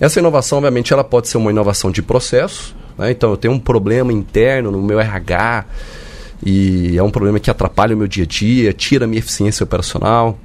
Essa 0.00 0.18
inovação, 0.18 0.58
obviamente, 0.58 0.92
ela 0.92 1.04
pode 1.04 1.28
ser 1.28 1.38
uma 1.38 1.52
inovação 1.52 1.92
de 1.92 2.02
processo. 2.02 2.74
Né? 2.98 3.12
Então, 3.12 3.30
eu 3.30 3.36
tenho 3.36 3.54
um 3.54 3.60
problema 3.60 4.12
interno 4.12 4.72
no 4.72 4.82
meu 4.82 4.98
RH 4.98 5.66
e 6.44 6.98
é 6.98 7.02
um 7.04 7.12
problema 7.12 7.38
que 7.38 7.48
atrapalha 7.48 7.94
o 7.94 7.98
meu 7.98 8.08
dia 8.08 8.24
a 8.24 8.26
dia, 8.26 8.72
tira 8.72 9.04
a 9.04 9.08
minha 9.08 9.20
eficiência 9.20 9.62
operacional. 9.62 10.36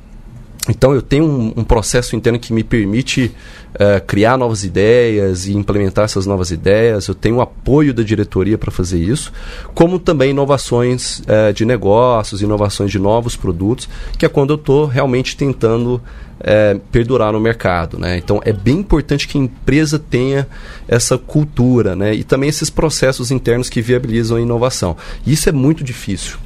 Então 0.69 0.93
eu 0.93 1.01
tenho 1.01 1.25
um, 1.25 1.53
um 1.57 1.63
processo 1.63 2.15
interno 2.15 2.37
que 2.37 2.53
me 2.53 2.63
permite 2.63 3.31
uh, 3.73 4.05
criar 4.05 4.37
novas 4.37 4.63
ideias 4.63 5.47
e 5.47 5.53
implementar 5.53 6.05
essas 6.05 6.27
novas 6.27 6.51
ideias. 6.51 7.07
Eu 7.07 7.15
tenho 7.15 7.37
o 7.37 7.41
apoio 7.41 7.93
da 7.93 8.03
diretoria 8.03 8.59
para 8.59 8.69
fazer 8.69 8.99
isso, 8.99 9.33
como 9.73 9.97
também 9.97 10.29
inovações 10.29 11.19
uh, 11.21 11.51
de 11.53 11.65
negócios, 11.65 12.43
inovações 12.43 12.91
de 12.91 12.99
novos 12.99 13.35
produtos, 13.35 13.89
que 14.19 14.25
é 14.25 14.29
quando 14.29 14.51
eu 14.51 14.55
estou 14.55 14.85
realmente 14.85 15.35
tentando 15.35 15.99
é, 16.43 16.79
perdurar 16.91 17.33
no 17.33 17.39
mercado. 17.39 17.97
Né? 17.97 18.17
Então 18.17 18.39
é 18.43 18.53
bem 18.53 18.79
importante 18.79 19.27
que 19.27 19.37
a 19.37 19.41
empresa 19.41 19.97
tenha 19.97 20.47
essa 20.87 21.17
cultura 21.17 21.95
né? 21.95 22.13
e 22.13 22.23
também 22.23 22.49
esses 22.49 22.69
processos 22.69 23.31
internos 23.31 23.69
que 23.69 23.81
viabilizam 23.81 24.37
a 24.37 24.41
inovação. 24.41 24.95
Isso 25.25 25.49
é 25.49 25.51
muito 25.51 25.83
difícil 25.83 26.37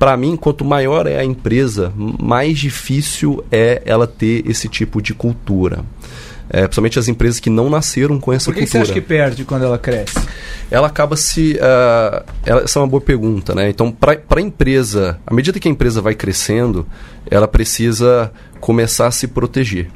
para 0.00 0.16
mim, 0.16 0.34
quanto 0.34 0.64
maior 0.64 1.06
é 1.06 1.18
a 1.18 1.24
empresa, 1.24 1.92
mais 1.94 2.58
difícil 2.58 3.44
é 3.52 3.82
ela 3.84 4.06
ter 4.06 4.42
esse 4.48 4.66
tipo 4.66 5.02
de 5.02 5.12
cultura. 5.12 5.84
É, 6.48 6.62
principalmente 6.62 6.98
as 6.98 7.06
empresas 7.06 7.38
que 7.38 7.50
não 7.50 7.68
nasceram 7.68 8.18
com 8.18 8.32
essa 8.32 8.46
Por 8.46 8.54
que 8.54 8.60
cultura. 8.60 8.80
Por 8.80 8.86
que 8.86 8.92
você 8.92 8.92
acha 8.92 9.00
que 9.00 9.06
perde 9.06 9.44
quando 9.44 9.66
ela 9.66 9.76
cresce? 9.76 10.18
Ela 10.70 10.86
acaba 10.86 11.16
se... 11.16 11.52
Uh, 11.52 12.24
ela, 12.46 12.62
essa 12.62 12.78
é 12.78 12.82
uma 12.82 12.88
boa 12.88 13.02
pergunta, 13.02 13.54
né? 13.54 13.68
Então, 13.68 13.92
para 13.92 14.18
a 14.36 14.40
empresa, 14.40 15.20
à 15.26 15.34
medida 15.34 15.60
que 15.60 15.68
a 15.68 15.70
empresa 15.70 16.00
vai 16.00 16.14
crescendo, 16.14 16.86
ela 17.30 17.46
precisa 17.46 18.32
começar 18.58 19.06
a 19.06 19.10
se 19.10 19.28
proteger. 19.28 19.90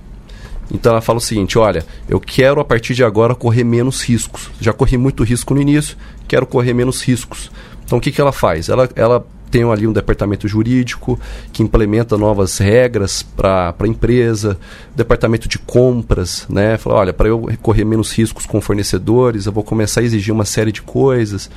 Então 0.70 0.92
ela 0.92 1.00
fala 1.00 1.16
o 1.16 1.20
seguinte: 1.20 1.58
olha, 1.58 1.84
eu 2.08 2.20
quero 2.20 2.60
a 2.60 2.64
partir 2.64 2.94
de 2.94 3.02
agora 3.02 3.34
correr 3.34 3.64
menos 3.64 4.02
riscos. 4.02 4.50
Já 4.60 4.72
corri 4.72 4.98
muito 4.98 5.22
risco 5.22 5.54
no 5.54 5.62
início, 5.62 5.96
quero 6.28 6.46
correr 6.46 6.74
menos 6.74 7.02
riscos. 7.02 7.50
Então 7.84 7.98
o 7.98 8.00
que, 8.00 8.12
que 8.12 8.20
ela 8.20 8.32
faz? 8.32 8.68
Ela, 8.68 8.88
ela 8.96 9.26
tem 9.54 9.62
ali 9.70 9.86
um 9.86 9.92
departamento 9.92 10.48
jurídico 10.48 11.16
que 11.52 11.62
implementa 11.62 12.18
novas 12.18 12.58
regras 12.58 13.22
para 13.22 13.72
a 13.78 13.86
empresa, 13.86 14.58
departamento 14.96 15.48
de 15.48 15.60
compras, 15.60 16.44
né? 16.48 16.76
Fala, 16.76 16.96
olha, 16.96 17.12
para 17.12 17.28
eu 17.28 17.48
correr 17.62 17.84
menos 17.84 18.10
riscos 18.10 18.46
com 18.46 18.60
fornecedores, 18.60 19.46
eu 19.46 19.52
vou 19.52 19.62
começar 19.62 20.00
a 20.00 20.02
exigir 20.02 20.34
uma 20.34 20.44
série 20.44 20.72
de 20.72 20.82
coisas. 20.82 21.48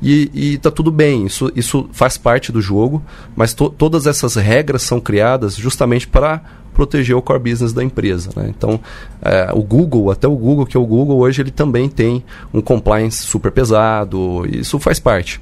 E, 0.00 0.54
está 0.54 0.70
tudo 0.70 0.92
bem, 0.92 1.26
isso, 1.26 1.50
isso 1.56 1.88
faz 1.90 2.16
parte 2.16 2.52
do 2.52 2.62
jogo, 2.62 3.02
mas 3.34 3.52
to, 3.52 3.68
todas 3.70 4.06
essas 4.06 4.36
regras 4.36 4.82
são 4.82 5.00
criadas 5.00 5.56
justamente 5.56 6.06
para 6.06 6.42
proteger 6.72 7.16
o 7.16 7.22
core 7.22 7.50
business 7.50 7.72
da 7.72 7.82
empresa. 7.82 8.30
Né? 8.36 8.54
Então, 8.56 8.78
é, 9.20 9.50
o 9.52 9.64
Google, 9.64 10.12
até 10.12 10.28
o 10.28 10.36
Google, 10.36 10.64
que 10.64 10.76
é 10.76 10.80
o 10.80 10.86
Google, 10.86 11.18
hoje 11.18 11.42
ele 11.42 11.50
também 11.50 11.88
tem 11.88 12.22
um 12.54 12.60
compliance 12.60 13.24
super 13.24 13.50
pesado, 13.50 14.46
isso 14.48 14.78
faz 14.78 15.00
parte. 15.00 15.40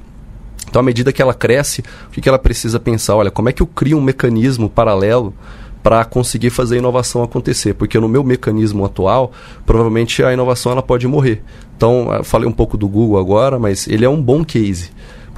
Então, 0.69 0.81
à 0.81 0.83
medida 0.83 1.13
que 1.13 1.21
ela 1.21 1.35
cresce, 1.35 1.83
o 2.07 2.11
que, 2.11 2.29
ela 2.29 2.39
precisa 2.39 2.79
pensar? 2.79 3.17
Olha, 3.17 3.31
como 3.31 3.49
é 3.49 3.53
que 3.53 3.63
eu 3.63 3.67
crio 3.67 3.99
um 3.99 4.01
mecanismo 4.01 4.69
paralelo 4.69 5.35
para 5.83 6.05
conseguir 6.05 6.51
fazer 6.51 6.77
a 6.77 6.79
inovação 6.79 7.23
acontecer? 7.23 7.75
Porque 7.75 7.99
no 7.99 8.09
meu 8.09 8.23
mecanismo 8.23 8.85
atual, 8.85 9.33
provavelmente 9.67 10.23
a 10.23 10.33
inovação 10.33 10.73
ela 10.73 10.83
pode 10.83 11.07
morrer. 11.09 11.43
Então, 11.77 12.09
falei 12.23 12.49
um 12.49 12.53
pouco 12.53 12.77
do 12.77 12.87
Google 12.87 13.19
agora, 13.19 13.59
mas 13.59 13.89
ele 13.89 14.05
é 14.05 14.09
um 14.09 14.21
bom 14.21 14.45
case 14.45 14.91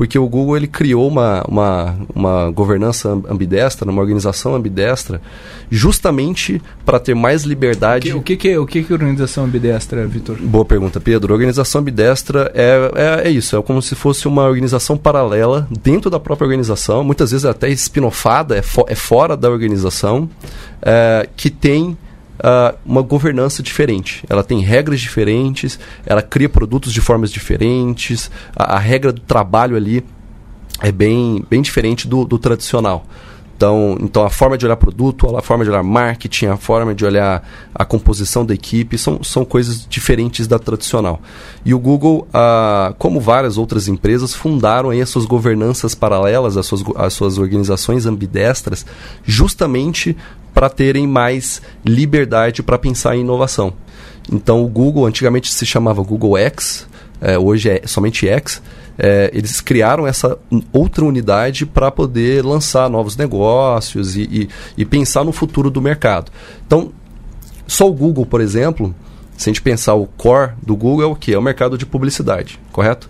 porque 0.03 0.19
o 0.19 0.29
Google 0.29 0.57
ele 0.57 0.67
criou 0.67 1.07
uma, 1.07 1.45
uma, 1.47 1.97
uma 2.13 2.51
governança 2.51 3.09
ambidestra, 3.31 3.89
uma 3.89 4.01
organização 4.01 4.53
ambidestra, 4.53 5.23
justamente 5.71 6.61
para 6.85 6.99
ter 6.99 7.15
mais 7.15 7.45
liberdade. 7.45 8.13
O 8.13 8.21
que, 8.21 8.35
o 8.35 8.37
que, 8.37 8.49
é, 8.49 8.59
o 8.59 8.67
que, 8.67 8.81
é 8.81 8.93
organização 8.93 9.45
ambidestra, 9.45 10.05
Vitor? 10.05 10.39
Boa 10.41 10.65
pergunta, 10.65 11.01
Pedro. 11.01 11.33
Organização 11.33 11.83
ambidestra 11.83 12.51
é, 12.53 12.91
é, 12.97 13.29
é, 13.29 13.31
isso, 13.31 13.57
é 13.57 13.63
como 13.63 13.81
se 13.81 13.95
fosse 13.95 14.27
uma 14.27 14.43
organização 14.43 14.97
paralela 14.97 15.69
dentro 15.85 16.11
da 16.11 16.19
própria 16.19 16.47
organização, 16.47 17.05
muitas 17.05 17.31
vezes 17.31 17.45
até 17.45 17.71
espinofada, 17.71 18.57
é, 18.57 18.63
fo 18.63 18.85
é 18.89 18.97
fora 18.97 19.37
da 19.37 19.49
organização, 19.49 20.29
é, 20.83 21.29
que 21.37 21.49
tem 21.49 21.97
uh, 22.43 22.77
uma 22.85 23.03
governança 23.03 23.63
diferente. 23.63 24.25
Ela 24.29 24.43
tem 24.43 24.61
regras 24.61 25.01
diferentes, 25.01 25.79
ela 26.05 26.21
cria 26.21 26.49
produtos 26.49 26.93
de 26.93 27.01
formas 27.01 27.31
diferentes, 27.31 28.31
a, 28.55 28.77
a 28.77 28.79
regra 28.79 29.13
do 29.13 29.21
trabalho 29.21 29.77
ali 29.77 30.05
é 30.81 30.91
bem, 30.91 31.45
bem 31.49 31.63
diferente 31.63 32.09
do, 32.09 32.25
do 32.25 32.39
tradicional. 32.39 33.07
Então, 33.63 33.97
então 34.01 34.25
a 34.25 34.31
forma 34.31 34.59
de 34.59 34.67
olhar 34.67 34.75
produto, 34.77 35.37
a 35.37 35.41
forma 35.41 35.63
de 35.63 35.71
olhar 35.71 35.85
marketing, 35.85 36.47
a 36.47 36.57
forma 36.57 36.93
de 36.93 37.05
olhar 37.05 37.49
a 37.73 37.85
composição 37.85 38.45
da 38.45 38.53
equipe 38.53 38.99
são, 38.99 39.23
são 39.23 39.45
coisas 39.45 39.87
diferentes 39.89 40.49
da 40.49 40.59
tradicional. 40.59 41.23
E 41.65 41.73
o 41.73 41.79
Google, 41.79 42.27
ah, 42.35 42.93
como 42.99 43.21
várias 43.21 43.57
outras 43.59 43.87
empresas, 43.87 44.35
fundaram 44.35 44.91
aí 44.91 45.01
as 45.01 45.09
suas 45.11 45.27
governanças 45.27 45.95
paralelas, 45.95 46.57
as 46.57 46.67
suas, 46.67 46.83
as 46.97 47.13
suas 47.13 47.39
organizações 47.39 48.05
ambidestras, 48.05 48.85
justamente 49.23 50.17
para 50.55 50.69
terem 50.69 51.07
mais 51.07 51.63
liberdade 51.85 52.63
para 52.63 52.79
pensar 52.79 53.17
em 53.17 53.21
inovação. 53.21 53.73
Então 54.31 54.63
o 54.65 54.69
Google 54.69 55.07
antigamente 55.07 55.53
se 55.53 55.67
chamava 55.67 56.03
Google 56.03 56.37
X, 56.37 56.87
é, 57.21 57.39
hoje 57.39 57.71
é 57.71 57.83
somente 57.87 58.29
X 58.29 58.63
é, 58.99 59.31
eles 59.33 59.61
criaram 59.61 60.07
essa 60.07 60.39
outra 60.73 61.05
unidade 61.05 61.65
para 61.65 61.91
poder 61.91 62.45
lançar 62.45 62.89
novos 62.91 63.17
negócios 63.17 64.17
e, 64.17 64.23
e, 64.23 64.49
e 64.77 64.85
pensar 64.85 65.25
no 65.25 65.33
futuro 65.33 65.71
do 65.71 65.81
mercado. 65.81 66.31
Então, 66.67 66.93
só 67.67 67.89
o 67.89 67.93
Google, 67.93 68.27
por 68.27 68.41
exemplo, 68.41 68.95
se 69.37 69.49
a 69.49 69.53
gente 69.53 69.63
pensar 69.63 69.95
o 69.95 70.07
core 70.07 70.53
do 70.63 70.77
Google 70.77 71.03
é 71.03 71.07
o 71.07 71.17
que? 71.17 71.33
É 71.33 71.39
o 71.39 71.43
mercado 71.43 71.79
de 71.79 71.87
publicidade, 71.87 72.61
correto? 72.71 73.09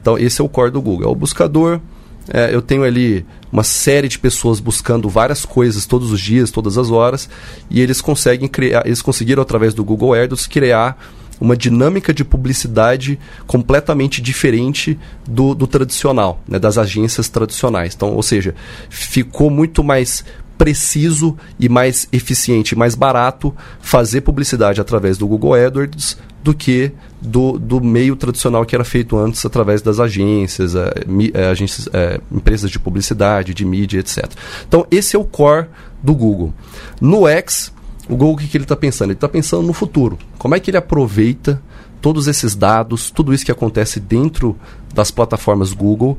Então, 0.00 0.18
esse 0.18 0.40
é 0.40 0.44
o 0.44 0.48
core 0.48 0.70
do 0.70 0.82
Google. 0.82 1.08
É 1.08 1.10
o 1.10 1.14
buscador. 1.14 1.80
É, 2.28 2.54
eu 2.54 2.62
tenho 2.62 2.84
ali 2.84 3.24
uma 3.50 3.64
série 3.64 4.08
de 4.08 4.18
pessoas 4.18 4.60
buscando 4.60 5.08
várias 5.08 5.44
coisas 5.44 5.86
todos 5.86 6.10
os 6.10 6.20
dias, 6.20 6.50
todas 6.50 6.78
as 6.78 6.90
horas, 6.90 7.28
e 7.70 7.80
eles 7.80 8.00
conseguem 8.00 8.48
criar, 8.48 8.86
eles 8.86 9.02
conseguiram 9.02 9.42
através 9.42 9.74
do 9.74 9.84
Google 9.84 10.14
AdWords 10.14 10.46
criar 10.46 10.98
uma 11.40 11.56
dinâmica 11.56 12.14
de 12.14 12.24
publicidade 12.24 13.18
completamente 13.46 14.22
diferente 14.22 14.98
do, 15.26 15.54
do 15.54 15.66
tradicional, 15.66 16.40
né, 16.46 16.58
das 16.58 16.78
agências 16.78 17.28
tradicionais. 17.28 17.94
Então, 17.94 18.14
ou 18.14 18.22
seja, 18.22 18.54
ficou 18.88 19.50
muito 19.50 19.82
mais 19.82 20.24
preciso 20.56 21.36
e 21.58 21.68
mais 21.68 22.06
eficiente, 22.12 22.76
mais 22.76 22.94
barato 22.94 23.52
fazer 23.80 24.20
publicidade 24.20 24.80
através 24.80 25.18
do 25.18 25.26
Google 25.26 25.54
AdWords 25.54 26.16
do 26.44 26.54
que 26.54 26.92
do, 27.22 27.58
do 27.58 27.80
meio 27.80 28.16
tradicional 28.16 28.64
que 28.64 28.74
era 28.74 28.84
feito 28.84 29.16
antes 29.16 29.44
através 29.46 29.80
das 29.80 30.00
agências, 30.00 30.74
é, 30.74 30.92
é, 31.34 31.46
agências 31.46 31.88
é, 31.92 32.20
empresas 32.30 32.70
de 32.70 32.78
publicidade, 32.78 33.54
de 33.54 33.64
mídia, 33.64 34.00
etc. 34.00 34.28
Então, 34.66 34.86
esse 34.90 35.14
é 35.14 35.18
o 35.18 35.24
core 35.24 35.66
do 36.02 36.14
Google. 36.14 36.52
No 37.00 37.28
X, 37.28 37.72
o 38.08 38.16
Google, 38.16 38.34
o 38.34 38.36
que, 38.36 38.48
que 38.48 38.56
ele 38.56 38.64
está 38.64 38.76
pensando? 38.76 39.10
Ele 39.10 39.16
está 39.16 39.28
pensando 39.28 39.66
no 39.66 39.72
futuro. 39.72 40.18
Como 40.36 40.54
é 40.54 40.60
que 40.60 40.70
ele 40.70 40.76
aproveita 40.76 41.62
todos 42.00 42.26
esses 42.26 42.56
dados, 42.56 43.12
tudo 43.12 43.32
isso 43.32 43.44
que 43.44 43.52
acontece 43.52 44.00
dentro 44.00 44.56
das 44.92 45.12
plataformas 45.12 45.72
Google, 45.72 46.18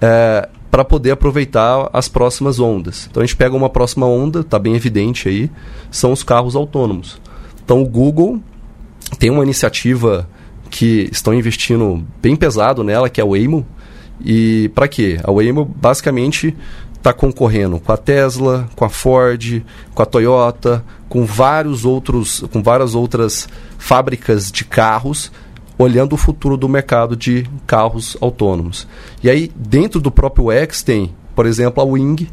é, 0.00 0.48
para 0.70 0.84
poder 0.84 1.10
aproveitar 1.10 1.90
as 1.92 2.08
próximas 2.08 2.60
ondas. 2.60 3.08
Então 3.10 3.22
a 3.22 3.26
gente 3.26 3.36
pega 3.36 3.56
uma 3.56 3.68
próxima 3.68 4.06
onda, 4.06 4.40
está 4.40 4.58
bem 4.58 4.76
evidente 4.76 5.28
aí, 5.28 5.50
são 5.90 6.12
os 6.12 6.22
carros 6.22 6.54
autônomos. 6.54 7.20
Então 7.64 7.82
o 7.82 7.88
Google 7.88 8.40
tem 9.18 9.30
uma 9.30 9.42
iniciativa 9.42 10.28
que 10.70 11.08
estão 11.12 11.34
investindo 11.34 12.04
bem 12.20 12.36
pesado 12.36 12.82
nela, 12.82 13.08
que 13.08 13.20
é 13.20 13.24
o 13.24 13.30
Waymo. 13.30 13.66
E 14.24 14.70
para 14.74 14.88
quê? 14.88 15.18
A 15.22 15.30
Waymo 15.30 15.64
basicamente 15.64 16.56
está 16.94 17.12
concorrendo 17.12 17.78
com 17.78 17.92
a 17.92 17.96
Tesla, 17.96 18.68
com 18.74 18.84
a 18.84 18.88
Ford, 18.88 19.62
com 19.94 20.02
a 20.02 20.06
Toyota, 20.06 20.84
com 21.08 21.24
vários 21.24 21.84
outros, 21.84 22.44
com 22.52 22.62
várias 22.62 22.94
outras 22.94 23.48
fábricas 23.78 24.50
de 24.50 24.64
carros, 24.64 25.30
olhando 25.78 26.14
o 26.14 26.16
futuro 26.16 26.56
do 26.56 26.68
mercado 26.68 27.14
de 27.14 27.46
carros 27.66 28.16
autônomos. 28.20 28.88
E 29.22 29.30
aí, 29.30 29.52
dentro 29.54 30.00
do 30.00 30.10
próprio 30.10 30.50
X 30.50 30.82
tem, 30.82 31.14
por 31.34 31.46
exemplo, 31.46 31.82
a 31.82 31.86
Wing, 31.86 32.28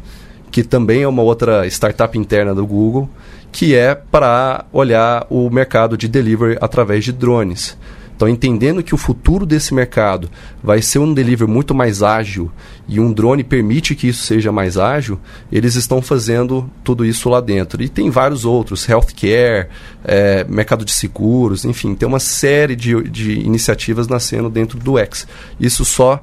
que 0.50 0.62
também 0.62 1.02
é 1.02 1.08
uma 1.08 1.22
outra 1.22 1.66
startup 1.66 2.16
interna 2.18 2.54
do 2.54 2.66
Google, 2.66 3.08
que 3.52 3.74
é 3.74 3.94
para 3.94 4.64
olhar 4.72 5.26
o 5.30 5.48
mercado 5.50 5.96
de 5.96 6.08
delivery 6.08 6.58
através 6.60 7.04
de 7.04 7.12
drones. 7.12 7.76
Então, 8.16 8.28
entendendo 8.28 8.82
que 8.82 8.94
o 8.94 8.98
futuro 8.98 9.44
desse 9.44 9.74
mercado 9.74 10.30
vai 10.62 10.80
ser 10.80 10.98
um 10.98 11.12
delivery 11.12 11.50
muito 11.50 11.74
mais 11.74 12.02
ágil 12.02 12.50
e 12.86 13.00
um 13.00 13.12
drone 13.12 13.42
permite 13.42 13.94
que 13.94 14.08
isso 14.08 14.24
seja 14.24 14.52
mais 14.52 14.78
ágil, 14.78 15.18
eles 15.50 15.74
estão 15.74 16.00
fazendo 16.00 16.70
tudo 16.82 17.04
isso 17.04 17.28
lá 17.28 17.40
dentro. 17.40 17.82
E 17.82 17.88
tem 17.88 18.10
vários 18.10 18.44
outros, 18.44 18.88
healthcare, 18.88 19.68
é, 20.04 20.44
mercado 20.44 20.84
de 20.84 20.92
seguros, 20.92 21.64
enfim, 21.64 21.94
tem 21.94 22.08
uma 22.08 22.20
série 22.20 22.76
de, 22.76 23.02
de 23.08 23.32
iniciativas 23.40 24.06
nascendo 24.06 24.48
dentro 24.48 24.78
do 24.78 24.98
X. 24.98 25.26
Isso 25.58 25.84
só 25.84 26.22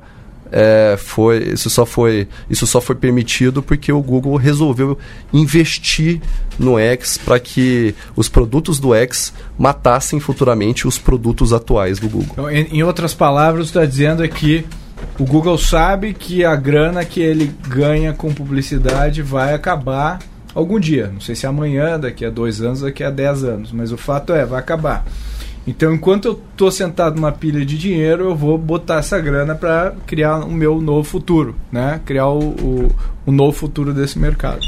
é, 0.52 0.96
foi, 0.98 1.54
isso, 1.54 1.70
só 1.70 1.86
foi, 1.86 2.28
isso 2.50 2.68
só 2.68 2.82
foi 2.82 2.96
permitido 2.96 3.64
porque 3.64 3.92
o 3.92 4.02
Google 4.02 4.36
resolveu 4.36 4.98
investir 5.32 6.22
no 6.60 6.78
X 6.78 7.18
para 7.18 7.40
que 7.40 7.96
os 8.16 8.28
produtos 8.28 8.80
do 8.80 8.94
X 8.94 9.34
matassem 9.58 10.20
futuramente 10.20 10.88
os 10.88 10.98
produtos 10.98 11.54
atuais 11.54 12.00
do 12.00 12.10
Google. 12.10 12.30
Então, 12.34 12.52
em, 12.52 12.68
em 12.72 12.84
outras 12.84 13.14
palavras, 13.14 13.68
está 13.68 13.86
dizendo 13.86 14.24
é 14.24 14.28
que 14.28 14.66
o 15.18 15.26
Google 15.26 15.58
sabe 15.58 16.14
que 16.14 16.44
a 16.44 16.56
grana 16.56 17.06
que 17.06 17.22
ele 17.22 17.54
ganha 17.68 18.14
com 18.14 18.34
publicidade 18.34 19.22
vai 19.22 19.54
acabar 19.54 20.20
algum 20.54 20.80
dia. 20.80 21.10
Não 21.14 21.22
sei 21.22 21.34
se 21.34 21.46
é 21.46 21.50
amanhã, 21.50 22.00
daqui 22.00 22.26
a 22.26 22.30
dois 22.30 22.62
anos, 22.62 22.82
daqui 22.82 23.04
a 23.04 23.10
dez 23.10 23.44
anos, 23.44 23.72
mas 23.72 23.92
o 23.92 23.98
fato 23.98 24.34
é, 24.34 24.46
vai 24.46 24.60
acabar. 24.60 25.06
Então, 25.66 25.94
enquanto 25.94 26.26
eu 26.26 26.42
estou 26.52 26.72
sentado 26.72 27.16
numa 27.16 27.32
pilha 27.32 27.64
de 27.64 27.78
dinheiro, 27.78 28.26
eu 28.26 28.36
vou 28.36 28.58
botar 28.58 28.98
essa 28.98 29.20
grana 29.20 29.54
para 29.54 29.94
criar 30.08 30.40
o 30.40 30.52
meu 30.52 30.82
novo 30.82 31.04
futuro, 31.04 31.56
né? 31.72 32.02
Criar 32.04 32.28
o, 32.30 32.40
o, 32.40 32.96
o, 33.28 33.32
novo 33.32 33.56
futuro 33.56 33.94
desse 33.94 34.18
mercado. 34.18 34.62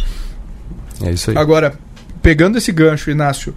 É 1.01 1.11
isso 1.11 1.31
aí. 1.31 1.37
Agora, 1.37 1.73
pegando 2.21 2.59
esse 2.59 2.71
gancho, 2.71 3.09
Inácio, 3.09 3.55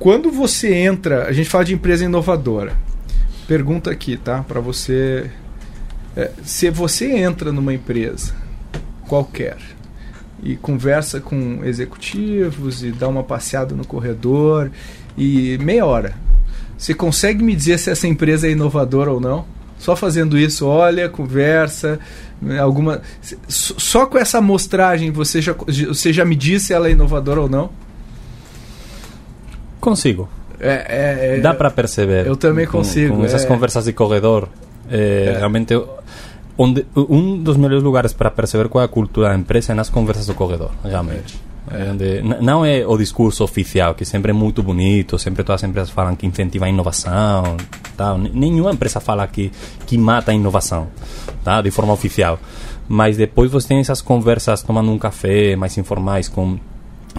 quando 0.00 0.32
você 0.32 0.74
entra, 0.74 1.26
a 1.26 1.32
gente 1.32 1.48
fala 1.48 1.64
de 1.64 1.74
empresa 1.74 2.04
inovadora. 2.04 2.72
Pergunta 3.46 3.90
aqui, 3.90 4.16
tá? 4.16 4.42
Para 4.42 4.60
você, 4.60 5.30
é, 6.16 6.32
se 6.42 6.70
você 6.70 7.12
entra 7.12 7.52
numa 7.52 7.72
empresa 7.72 8.34
qualquer 9.06 9.58
e 10.42 10.56
conversa 10.56 11.20
com 11.20 11.64
executivos 11.64 12.82
e 12.82 12.90
dá 12.90 13.06
uma 13.06 13.22
passeada 13.22 13.76
no 13.76 13.86
corredor 13.86 14.72
e 15.16 15.56
meia 15.58 15.86
hora 15.86 16.23
você 16.84 16.92
consegue 16.92 17.42
me 17.42 17.56
dizer 17.56 17.78
se 17.78 17.90
essa 17.90 18.06
empresa 18.06 18.46
é 18.46 18.50
inovadora 18.50 19.10
ou 19.10 19.18
não? 19.18 19.46
Só 19.78 19.96
fazendo 19.96 20.36
isso, 20.36 20.66
olha, 20.66 21.08
conversa, 21.08 21.98
né, 22.42 22.60
alguma. 22.60 23.00
Só 23.48 24.04
com 24.04 24.18
essa 24.18 24.36
amostragem 24.36 25.10
você 25.10 25.40
já, 25.40 25.54
você 25.54 26.12
já 26.12 26.26
me 26.26 26.36
disse 26.36 26.66
se 26.66 26.72
ela 26.74 26.88
é 26.88 26.90
inovadora 26.90 27.40
ou 27.40 27.48
não? 27.48 27.70
Consigo. 29.80 30.28
É, 30.60 30.72
é, 30.72 31.36
é, 31.38 31.40
Dá 31.40 31.54
para 31.54 31.70
perceber. 31.70 32.26
Eu 32.26 32.36
também 32.36 32.66
consigo. 32.66 33.16
Com, 33.16 33.24
essas 33.24 33.44
é. 33.44 33.46
conversas 33.46 33.86
de 33.86 33.94
corredor, 33.94 34.46
é, 34.90 35.32
é. 35.36 35.38
realmente 35.38 35.72
onde, 36.58 36.84
um 36.94 37.42
dos 37.42 37.56
melhores 37.56 37.82
lugares 37.82 38.12
para 38.12 38.30
perceber 38.30 38.68
qual 38.68 38.82
é 38.82 38.84
a 38.84 38.88
cultura 38.88 39.30
da 39.30 39.34
empresa 39.34 39.72
é 39.72 39.74
nas 39.74 39.88
conversas 39.88 40.26
do 40.26 40.34
corredor, 40.34 40.70
realmente. 40.84 41.40
É, 41.70 42.22
não 42.42 42.64
é 42.64 42.86
o 42.86 42.96
discurso 42.96 43.42
oficial, 43.42 43.94
que 43.94 44.04
sempre 44.04 44.30
é 44.30 44.34
muito 44.34 44.62
bonito, 44.62 45.18
sempre 45.18 45.42
todas 45.42 45.62
as 45.62 45.68
empresas 45.68 45.90
falam 45.90 46.14
que 46.14 46.26
incentiva 46.26 46.66
a 46.66 46.68
inovação, 46.68 47.56
tá? 47.96 48.16
nenhuma 48.16 48.72
empresa 48.72 49.00
fala 49.00 49.26
que, 49.26 49.50
que 49.86 49.96
mata 49.96 50.30
a 50.30 50.34
inovação, 50.34 50.88
tá? 51.42 51.62
de 51.62 51.70
forma 51.70 51.92
oficial. 51.92 52.38
Mas 52.86 53.16
depois 53.16 53.50
você 53.50 53.68
tem 53.68 53.78
essas 53.78 54.02
conversas 54.02 54.62
tomando 54.62 54.90
um 54.90 54.98
café 54.98 55.56
mais 55.56 55.76
informais 55.78 56.28
com 56.28 56.58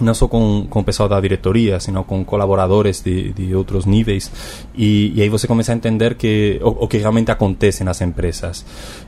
não 0.00 0.14
só 0.14 0.28
com, 0.28 0.66
com 0.68 0.80
o 0.80 0.84
pessoal 0.84 1.08
da 1.08 1.20
diretoria, 1.20 1.80
sino 1.80 2.04
com 2.04 2.24
colaboradores 2.24 3.00
de, 3.02 3.32
de 3.32 3.54
outros 3.54 3.86
níveis. 3.86 4.30
E, 4.74 5.12
e 5.14 5.22
aí 5.22 5.28
você 5.28 5.46
começa 5.46 5.72
a 5.72 5.74
entender 5.74 6.14
que 6.14 6.60
o, 6.62 6.84
o 6.84 6.88
que 6.88 6.98
realmente 6.98 7.30
acontece 7.30 7.82
nas 7.82 8.00
empresas. 8.00 8.64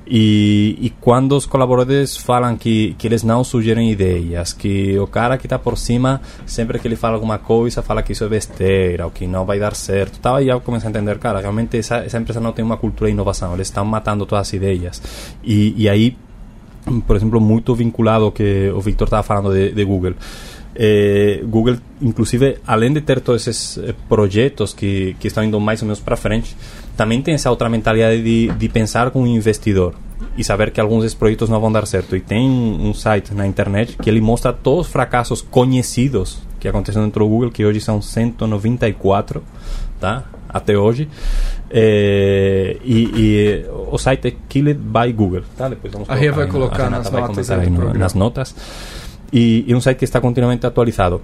E, 0.07 0.79
e 0.81 0.91
quando 0.91 1.37
os 1.37 1.47
colaboradores 1.47 2.17
falam 2.17 2.57
que, 2.57 2.95
que 2.99 3.07
eles 3.07 3.23
não 3.23 3.45
sugerem 3.45 3.91
ideias, 3.91 4.53
que 4.53 4.99
o 4.99 5.07
cara 5.07 5.37
que 5.37 5.47
está 5.47 5.59
por 5.59 5.77
cima, 5.77 6.21
sempre 6.47 6.79
que 6.79 6.89
ele 6.89 6.97
fala 6.97 7.15
alguma 7.15 7.39
coisa, 7.39 7.83
fala 7.83 8.03
que 8.03 8.13
isso 8.13 8.25
é 8.25 8.29
besteira, 8.29 9.05
ou 9.05 9.11
que 9.11 9.27
não 9.27 9.45
vai 9.45 9.59
dar 9.59 9.75
certo, 9.75 10.19
tal, 10.21 10.41
e 10.41 10.47
já 10.47 10.59
começa 10.61 10.87
a 10.87 10.91
entender, 10.91 11.19
cara, 11.19 11.41
realmente 11.41 11.77
essa, 11.77 11.97
essa 11.97 12.19
empresa 12.19 12.41
não 12.41 12.53
tem 12.53 12.65
uma 12.65 12.77
cultura 12.77 13.11
de 13.11 13.15
inovação, 13.15 13.55
eles 13.55 13.69
estão 13.69 13.85
matando 13.85 14.25
todas 14.25 14.49
as 14.49 14.53
ideias. 14.55 15.03
E, 15.45 15.75
e 15.77 15.89
aí, 15.89 16.17
por 17.07 17.17
exemplo, 17.17 17.41
muito 17.41 17.75
vinculado 17.75 18.25
ao 18.25 18.33
que 18.33 18.71
o 18.75 18.81
Victor 18.81 19.07
estava 19.07 19.23
falando 19.23 19.53
de, 19.53 19.73
de 19.73 19.85
Google. 19.85 20.15
Eh, 20.81 21.43
Google, 21.45 21.79
inclusive, 22.01 22.59
além 22.65 22.93
de 22.93 23.01
ter 23.01 23.21
todos 23.21 23.49
esses 23.49 23.79
eh, 23.79 23.93
projetos 24.09 24.73
que, 24.73 25.17
que 25.19 25.27
estão 25.27 25.43
indo 25.43 25.59
mais 25.59 25.83
ou 25.83 25.87
menos 25.87 25.99
para 25.99 26.17
frente, 26.17 26.57
também 26.97 27.21
tem 27.21 27.35
essa 27.35 27.51
outra 27.51 27.69
mentalidade 27.69 28.23
de, 28.23 28.47
de 28.47 28.69
pensar 28.69 29.11
como 29.11 29.27
investidor 29.27 29.95
e 30.37 30.45
saber 30.45 30.71
que 30.71 30.81
alguns 30.81 31.03
desses 31.03 31.19
projetos 31.19 31.49
não 31.49 31.61
vão 31.61 31.73
dar 31.73 31.85
certo. 31.85 32.15
E 32.15 32.21
tem 32.21 32.49
um 32.49 32.95
site 32.95 33.35
na 33.35 33.45
internet 33.45 33.97
que 33.97 34.09
ele 34.09 34.21
mostra 34.21 34.53
todos 34.53 34.87
os 34.87 34.93
fracassos 34.93 35.43
conhecidos 35.43 36.41
que 36.61 36.69
aconteceram 36.69 37.07
dentro 37.07 37.25
do 37.25 37.29
Google, 37.29 37.51
que 37.51 37.65
hoje 37.65 37.81
são 37.81 38.01
194, 38.01 39.43
tá? 40.01 40.25
Até 40.49 40.79
hoje. 40.79 41.09
É, 41.71 42.77
e, 42.85 43.03
e, 43.17 43.67
o 43.91 43.99
site 43.99 44.29
é 44.29 44.33
Killed 44.49 44.81
by 44.81 45.13
Google, 45.13 45.43
tá? 45.57 45.69
Depois 45.69 45.93
vamos 45.93 46.09
a 46.09 46.15
Ria 46.15 46.33
vai 46.33 46.47
colocar 46.47 46.89
nas 46.89 47.11
notas, 47.11 47.51
aí 47.51 47.69
no, 47.69 47.93
nas 47.95 48.15
notas 48.15 48.55
e, 49.33 49.65
e 49.67 49.75
um 49.75 49.81
site 49.81 49.99
que 49.99 50.05
está 50.05 50.21
continuamente 50.21 50.67
atualizado. 50.67 51.21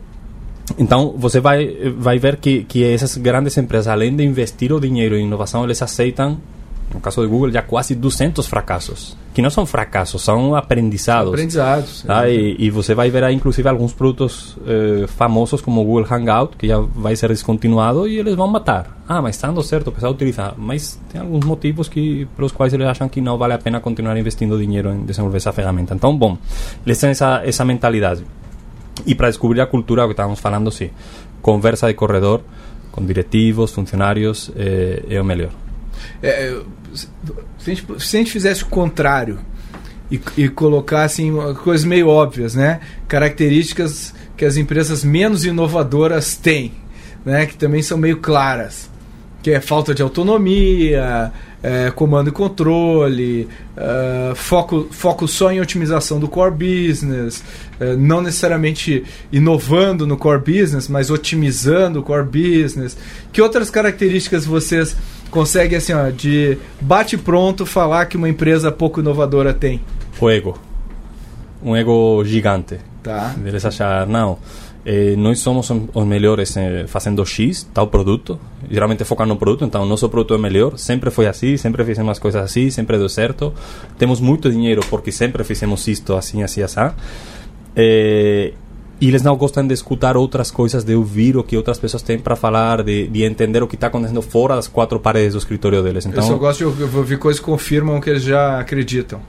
Então, 0.79 1.15
você 1.17 1.41
vai, 1.41 1.93
vai 1.97 2.19
ver 2.19 2.37
que, 2.37 2.65
que 2.65 2.85
essas 2.85 3.17
grandes 3.17 3.57
empresas, 3.59 3.89
além 3.89 4.17
de 4.17 4.25
investir 4.25 4.73
o 4.73 4.81
dinheiro 4.81 5.17
em 5.17 5.27
inovação, 5.27 5.65
eles 5.65 5.81
aceitam, 5.83 6.39
no 6.93 7.01
caso 7.01 7.23
de 7.23 7.27
Google, 7.27 7.51
já 7.51 7.63
quase 7.63 7.95
200 7.95 8.47
fracassos. 8.47 9.17
Que 9.33 9.43
não 9.43 9.51
são 9.51 9.67
fracassos, 9.67 10.23
são 10.23 10.55
aprendizados. 10.55 11.33
Aprendizados. 11.33 12.03
Tá? 12.03 12.29
E, 12.29 12.57
e, 12.59 12.71
você 12.71 12.95
vai 12.95 13.11
ver, 13.11 13.29
inclusive, 13.31 13.69
alguns 13.69 13.93
produtos 13.93 14.57
eh, 14.65 15.07
famosos 15.09 15.61
como 15.61 15.81
o 15.81 15.85
Google 15.85 16.07
Hangout, 16.09 16.57
que 16.57 16.69
já 16.69 16.79
vai 16.79 17.17
ser 17.17 17.29
descontinuado 17.29 18.07
e 18.07 18.19
eles 18.19 18.37
vão 18.37 18.47
matar. 18.47 18.97
Ah, 19.09 19.21
mas 19.21 19.35
está 19.35 19.49
dando 19.49 19.63
certo, 19.63 19.89
o 19.89 19.93
pessoal 19.93 20.13
utiliza. 20.13 20.55
Mas 20.57 21.01
tem 21.11 21.21
alguns 21.21 21.45
motivos 21.45 21.89
que, 21.89 22.29
pelos 22.37 22.53
quais 22.53 22.73
eles 22.73 22.87
acham 22.87 23.09
que 23.09 23.21
não 23.21 23.37
vale 23.37 23.55
a 23.55 23.59
pena 23.59 23.81
continuar 23.81 24.17
investindo 24.17 24.57
dinheiro 24.57 24.93
em 24.93 25.05
desenvolver 25.05 25.39
essa 25.39 25.53
ferramenta. 25.53 25.95
Então, 25.95 26.17
bom, 26.17 26.39
eles 26.87 26.99
têm 27.01 27.11
essa, 27.11 27.43
essa 27.45 27.65
mentalidade. 27.65 28.25
E 29.05 29.17
para 29.17 29.29
descobrir 29.29 29.61
a 29.61 29.67
cultura, 29.67 30.05
que 30.05 30.13
estávamos 30.13 30.39
falando, 30.39 30.71
sim, 30.71 30.91
conversa 31.43 31.89
de 31.89 31.95
corredor 31.95 32.41
com 32.93 33.05
diretivos, 33.05 33.73
funcionários, 33.73 34.53
é, 34.55 35.03
é 35.11 35.21
o 35.21 35.25
melhor. 35.25 35.51
É, 36.23 36.61
se, 36.93 37.09
a 37.71 37.75
gente, 37.75 37.87
se 37.99 38.17
a 38.17 38.21
gente 38.21 38.31
fizesse 38.31 38.63
o 38.63 38.67
contrário 38.67 39.39
e, 40.11 40.21
e 40.37 40.49
colocasse 40.49 41.23
coisas 41.63 41.85
meio 41.85 42.09
óbvias, 42.09 42.55
né? 42.55 42.81
Características 43.09 44.15
que 44.37 44.45
as 44.45 44.57
empresas 44.57 45.05
menos 45.05 45.45
inovadoras 45.45 46.37
têm, 46.37 46.73
né? 47.25 47.47
Que 47.47 47.57
também 47.57 47.83
são 47.83 47.99
meio 47.99 48.19
claras 48.19 48.91
que 49.45 49.51
é 49.51 49.61
falta 49.61 49.95
de 49.95 50.01
autonomia, 50.01 51.31
é, 51.63 51.91
comando 51.91 52.29
e 52.29 52.33
controle, 52.33 53.47
é, 53.77 54.33
foco, 54.35 54.89
foco 54.91 55.29
só 55.29 55.53
em 55.53 55.61
otimização 55.61 56.19
do 56.19 56.27
core 56.27 56.87
business, 56.87 57.45
é, 57.79 57.95
não 57.95 58.23
necessariamente 58.23 59.05
inovando 59.31 60.07
no 60.07 60.17
core 60.17 60.41
business, 60.41 60.89
mas 60.89 61.11
otimizando 61.11 62.01
o 62.01 62.03
core 62.03 62.25
business. 62.25 62.97
Que 63.35 63.43
outras 63.43 63.69
características 63.69 64.47
vocês 64.47 64.97
conseguem, 65.35 65.77
assim, 65.77 65.93
ó, 65.93 66.11
de 66.11 66.57
bate 66.81 67.19
pronto, 67.19 67.67
falar 67.67 68.07
que 68.07 68.17
uma 68.17 68.29
empresa 68.29 68.71
pouco 68.71 69.01
inovadora 69.01 69.53
tem? 69.53 69.81
O 70.21 70.31
ego. 70.31 70.57
Um 71.61 71.77
ego 71.77 72.25
gigante. 72.25 72.79
Tá. 73.03 73.35
Eles 73.45 73.65
achar, 73.65 74.07
não 74.07 74.39
eh, 74.87 75.17
nós 75.17 75.39
somos 75.41 75.71
os 75.71 76.05
melhores 76.05 76.57
eh, 76.57 76.85
fazendo 76.87 77.25
X, 77.25 77.67
tal 77.73 77.89
produto. 77.89 78.39
Geralmente 78.71 79.03
focam 79.05 79.27
no 79.27 79.37
produto, 79.37 79.65
então 79.65 79.85
nosso 79.87 80.09
produto 80.09 80.35
é 80.35 80.39
melhor. 80.39 80.79
Sempre 80.79 81.11
foi 81.11 81.27
assim, 81.27 81.57
sempre 81.57 81.85
fizemos 81.85 82.13
as 82.13 82.19
coisas 82.19 82.43
assim, 82.43 82.71
sempre 82.71 82.99
deu 82.99 83.09
certo. 83.09 83.53
Temos 83.99 84.21
muito 84.21 84.51
dinheiro 84.51 84.83
porque 84.91 85.11
sempre 85.11 85.43
fizemos 85.43 85.89
isto 85.89 86.15
assim, 86.15 86.43
assim, 86.43 86.63
assim. 86.63 86.81
Eh, 87.75 88.53
e 89.01 89.09
eles 89.09 89.23
não 89.23 89.37
gostam 89.37 89.67
de 89.67 89.75
escutar 89.75 90.17
outras 90.17 90.51
coisas, 90.51 90.85
de 90.85 90.95
ouvir 90.95 91.37
o 91.37 91.43
que 91.43 91.57
outras 91.57 91.79
pessoas 91.79 92.03
têm 92.03 92.19
para 92.19 92.37
falar, 92.37 92.83
de, 92.83 93.09
de, 93.09 93.25
entender 93.25 93.63
o 93.63 93.67
que 93.67 93.75
está 93.75 93.89
acontecendo 93.89 94.23
fora 94.23 94.57
das 94.57 94.69
quatro 94.69 94.99
paredes 95.01 95.33
do 95.33 95.39
escritório 95.39 95.83
deles. 95.83 96.07
Então, 96.07 96.23
eu 96.23 96.29
só 96.29 96.37
gosto 96.37 96.71
de 96.71 96.83
ouvir 96.83 97.19
coisas 97.19 97.41
que 97.41 97.47
confirmam 97.47 98.01
que 98.01 98.11
eles 98.11 98.23
já 98.23 98.61
acreditam. 98.61 99.21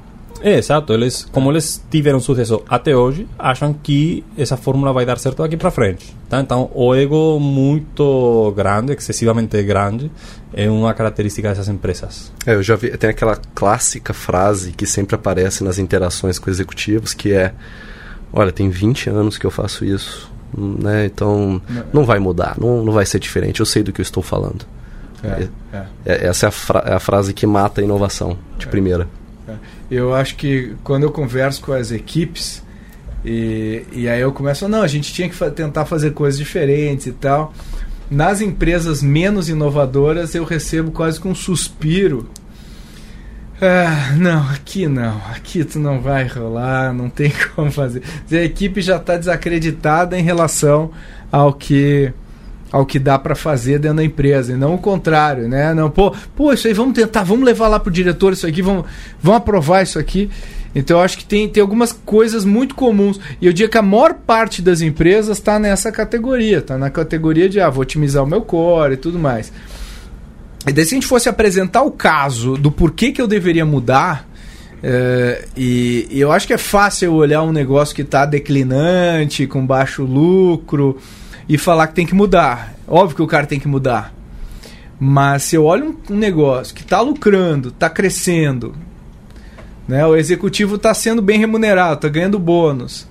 É, 0.41 0.58
exato, 0.58 0.93
eles, 0.93 1.25
como 1.32 1.51
eles 1.51 1.84
tiveram 1.89 2.19
sucesso 2.19 2.62
até 2.69 2.95
hoje, 2.95 3.28
acham 3.39 3.73
que 3.73 4.23
essa 4.38 4.56
fórmula 4.56 4.93
vai 4.93 5.06
dar 5.06 5.17
certo 5.17 5.41
daqui 5.41 5.58
para 5.58 5.71
frente. 5.71 6.15
Tá? 6.30 6.39
Então, 6.39 6.69
o 6.73 6.93
ego 6.93 7.39
muito 7.39 8.54
grande, 8.56 8.93
excessivamente 8.93 9.62
grande, 9.63 10.12
é 10.54 10.69
uma 10.69 10.93
característica 10.93 11.49
dessas 11.49 11.67
empresas. 11.67 12.32
É, 12.45 12.54
eu 12.54 12.62
já 12.62 12.75
vi, 12.75 12.95
tem 12.97 13.10
aquela 13.10 13.38
clássica 13.56 14.13
frase 14.13 14.71
que 14.71 14.86
sempre 14.86 15.15
aparece 15.15 15.63
nas 15.63 15.80
interações 15.80 16.38
com 16.38 16.49
executivos, 16.49 17.13
que 17.13 17.34
é, 17.34 17.54
olha, 18.36 18.52
tem 18.52 18.69
20 18.69 19.10
anos 19.10 19.38
que 19.38 19.45
eu 19.45 19.52
faço 19.52 19.86
isso, 19.86 20.32
né? 20.56 21.06
Então, 21.06 21.62
não, 21.67 21.86
não 21.93 22.06
vai 22.06 22.19
mudar, 22.19 22.56
não, 22.60 22.84
não 22.84 22.93
vai 22.93 23.06
ser 23.06 23.19
diferente, 23.19 23.62
eu 23.62 23.65
sei 23.65 23.82
do 23.82 23.91
que 23.91 24.02
eu 24.02 24.04
estou 24.04 24.21
falando. 24.21 24.65
É, 25.24 25.48
é. 25.74 25.86
é 26.06 26.28
essa 26.28 26.45
é 26.45 26.50
a, 26.50 26.89
é 26.91 26.93
a, 26.93 27.00
frase 27.00 27.34
que 27.34 27.48
mata 27.48 27.82
a 27.82 27.84
inovação, 27.84 28.38
de 28.58 28.67
é. 28.67 28.69
primeira. 28.69 29.08
Eu 29.89 30.13
acho 30.13 30.36
que 30.36 30.76
quando 30.84 31.04
eu 31.04 31.12
converso 31.12 31.62
com 31.62 31.71
as 31.71 31.91
equipes, 31.91 32.63
e, 33.24 33.84
e 33.91 34.10
aí 34.10 34.21
eu 34.21 34.32
começo, 34.32 34.67
não, 34.67 34.82
a 34.82 34.88
gente 34.88 35.13
tinha 35.13 35.30
que 35.30 35.36
fa 35.36 35.50
tentar 35.50 35.86
fazer 35.86 36.12
coisas 36.12 36.38
diferentes 36.38 37.08
e 37.08 37.12
tal. 37.12 37.54
Nas 38.10 38.41
empresas 38.41 39.02
menos 39.02 39.50
inovadoras, 39.50 40.36
eu 40.36 40.43
recebo 40.43 40.91
quase 40.91 41.19
com 41.19 41.30
um 41.30 41.36
suspiro. 41.36 42.30
Ah, 43.62 44.13
não, 44.18 44.50
aqui 44.50 44.86
não, 44.86 45.15
aqui 45.34 45.63
tu 45.63 45.80
não 45.80 46.02
vai 46.02 46.28
rolar, 46.28 46.94
não 46.94 47.10
tem 47.10 47.32
como 47.56 47.72
fazer. 47.72 48.04
A 48.32 48.36
equipe 48.36 48.82
já 48.82 48.98
está 48.98 49.18
desacreditada 49.18 50.20
em 50.20 50.24
relação 50.24 50.91
ao 51.32 51.54
que 51.54 52.12
ao 52.72 52.86
que 52.86 53.00
dá 53.00 53.18
para 53.18 53.36
fazer 53.36 53.80
dentro 53.80 53.98
da 53.98 54.04
empresa, 54.04 54.52
e 54.52 54.58
não 54.58 54.76
o 54.76 54.78
contrário, 54.78 55.48
né? 55.48 55.74
Não, 55.74 55.89
pô, 55.89 56.13
pô, 56.36 56.52
isso 56.52 56.68
aí 56.68 56.74
vamos 56.74 56.94
tentar, 56.94 57.24
vamos 57.24 57.46
levar 57.46 57.70
lá 57.70 57.80
pro 57.80 57.89
diretor 57.89 58.34
isso 58.34 58.46
aqui, 58.46 58.62
vamos, 58.62 58.86
vamos 59.22 59.38
aprovar 59.38 59.84
isso 59.84 59.98
aqui. 59.98 60.30
Então 60.76 60.98
eu 60.98 61.04
acho 61.04 61.18
que 61.18 61.24
tem, 61.24 61.48
tem 61.48 61.62
algumas 61.62 61.94
coisas 61.94 62.44
muito 62.44 62.76
comuns. 62.76 63.18
E 63.39 63.46
eu 63.46 63.54
diria 63.54 63.70
que 63.70 63.78
a 63.78 63.82
maior 63.82 64.13
parte 64.13 64.62
das 64.62 64.82
empresas 64.82 65.38
está 65.38 65.58
nessa 65.58 65.89
categoria. 65.89 66.58
Está 66.58 66.78
na 66.78 66.89
categoria 66.89 67.48
de, 67.48 67.62
ah, 67.62 67.70
vou 67.70 67.84
otimizar 67.84 68.22
o 68.22 68.28
meu 68.28 68.41
core 68.41 68.96
e 68.96 68.98
tudo 68.98 69.18
mais. 69.18 69.54
E 70.67 70.73
daí 70.73 70.86
se 70.86 70.93
a 70.93 70.97
gente 70.97 71.08
fosse 71.08 71.30
apresentar 71.30 71.84
o 71.84 71.91
caso 71.91 72.58
do 72.58 72.71
porquê 72.71 73.12
que 73.12 73.21
eu 73.21 73.28
deveria 73.28 73.65
mudar... 73.65 74.28
É, 74.88 75.47
e, 75.58 76.08
e, 76.12 76.19
eu 76.19 76.32
acho 76.32 76.45
que 76.45 76.54
é 76.54 76.60
fácil 76.60 77.13
olhar 77.13 77.41
um 77.41 77.51
negócio 77.51 77.95
que 77.95 78.04
está 78.04 78.23
declinante, 78.23 79.47
com 79.47 79.65
baixo 79.65 80.04
lucro, 80.04 80.99
e 81.49 81.58
falar 81.58 81.88
que 81.88 81.95
tem 81.95 82.06
que 82.06 82.13
mudar. 82.13 82.75
Óbvio 82.88 83.15
que 83.15 83.21
o 83.23 83.28
cara 83.28 83.47
tem 83.47 83.60
que 83.60 83.67
mudar. 83.67 84.13
Mas 84.99 85.43
se 85.43 85.56
eu 85.56 85.65
olho 85.65 85.97
um, 86.10 86.13
um 86.13 86.17
negócio 86.17 86.75
que 86.75 86.82
está 86.82 87.01
lucrando, 87.01 87.69
está 87.69 87.89
crescendo, 87.89 88.75
né? 89.88 90.06
O 90.06 90.15
executivo 90.15 90.75
está 90.75 90.93
sendo 90.93 91.21
bem 91.21 91.39
remunerado, 91.39 91.95
está 91.95 92.08
ganhando 92.08 92.39
bônus. 92.39 93.08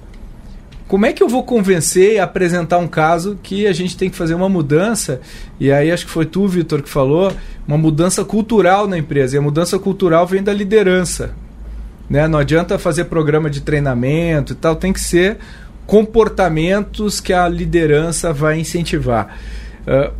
Como 0.86 1.06
é 1.06 1.12
que 1.12 1.22
eu 1.22 1.28
vou 1.28 1.42
convencer 1.42 2.14
e 2.14 2.18
apresentar 2.18 2.78
um 2.78 2.86
caso 2.86 3.38
que 3.42 3.66
a 3.66 3.72
gente 3.72 3.96
tem 3.96 4.10
que 4.10 4.16
fazer 4.16 4.34
uma 4.34 4.48
mudança? 4.48 5.20
E 5.58 5.72
aí 5.72 5.90
acho 5.90 6.04
que 6.04 6.12
foi 6.12 6.26
tu, 6.26 6.46
Vitor, 6.46 6.82
que 6.82 6.88
falou, 6.88 7.32
uma 7.66 7.78
mudança 7.78 8.24
cultural 8.24 8.86
na 8.86 8.98
empresa. 8.98 9.36
E 9.36 9.38
a 9.38 9.42
mudança 9.42 9.78
cultural 9.78 10.26
vem 10.26 10.42
da 10.42 10.52
liderança. 10.52 11.34
Né? 12.08 12.28
Não 12.28 12.38
adianta 12.38 12.78
fazer 12.78 13.04
programa 13.04 13.48
de 13.48 13.62
treinamento 13.62 14.52
e 14.52 14.56
tal, 14.56 14.76
tem 14.76 14.92
que 14.92 15.00
ser 15.00 15.38
comportamentos 15.86 17.18
que 17.18 17.32
a 17.32 17.48
liderança 17.48 18.32
vai 18.32 18.60
incentivar. 18.60 19.38
Uh, 19.86 20.12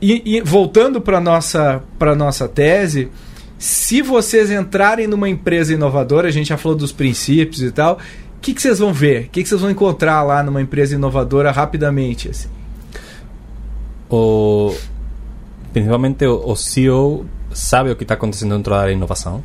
e, 0.00 0.36
e 0.36 0.40
voltando 0.40 1.00
para 1.00 1.18
a 1.18 1.20
nossa, 1.20 1.82
nossa 2.16 2.48
tese, 2.48 3.10
se 3.58 4.00
vocês 4.00 4.50
entrarem 4.50 5.08
numa 5.08 5.28
empresa 5.28 5.74
inovadora, 5.74 6.28
a 6.28 6.30
gente 6.30 6.48
já 6.48 6.56
falou 6.56 6.78
dos 6.78 6.92
princípios 6.92 7.62
e 7.62 7.72
tal, 7.72 7.98
o 8.38 8.40
que, 8.40 8.54
que 8.54 8.62
vocês 8.62 8.78
vão 8.78 8.92
ver? 8.92 9.24
O 9.26 9.28
que, 9.30 9.42
que 9.42 9.48
vocês 9.48 9.60
vão 9.60 9.68
encontrar 9.68 10.22
lá 10.22 10.44
numa 10.44 10.62
empresa 10.62 10.94
inovadora 10.94 11.50
rapidamente? 11.50 12.28
Assim? 12.28 12.48
O, 14.08 14.72
principalmente 15.72 16.24
o, 16.24 16.52
o 16.52 16.56
CEO 16.56 17.26
sabe 17.52 17.90
o 17.90 17.96
que 17.96 18.04
está 18.04 18.14
acontecendo 18.14 18.56
dentro 18.56 18.72
da 18.72 18.90
inovação. 18.92 19.42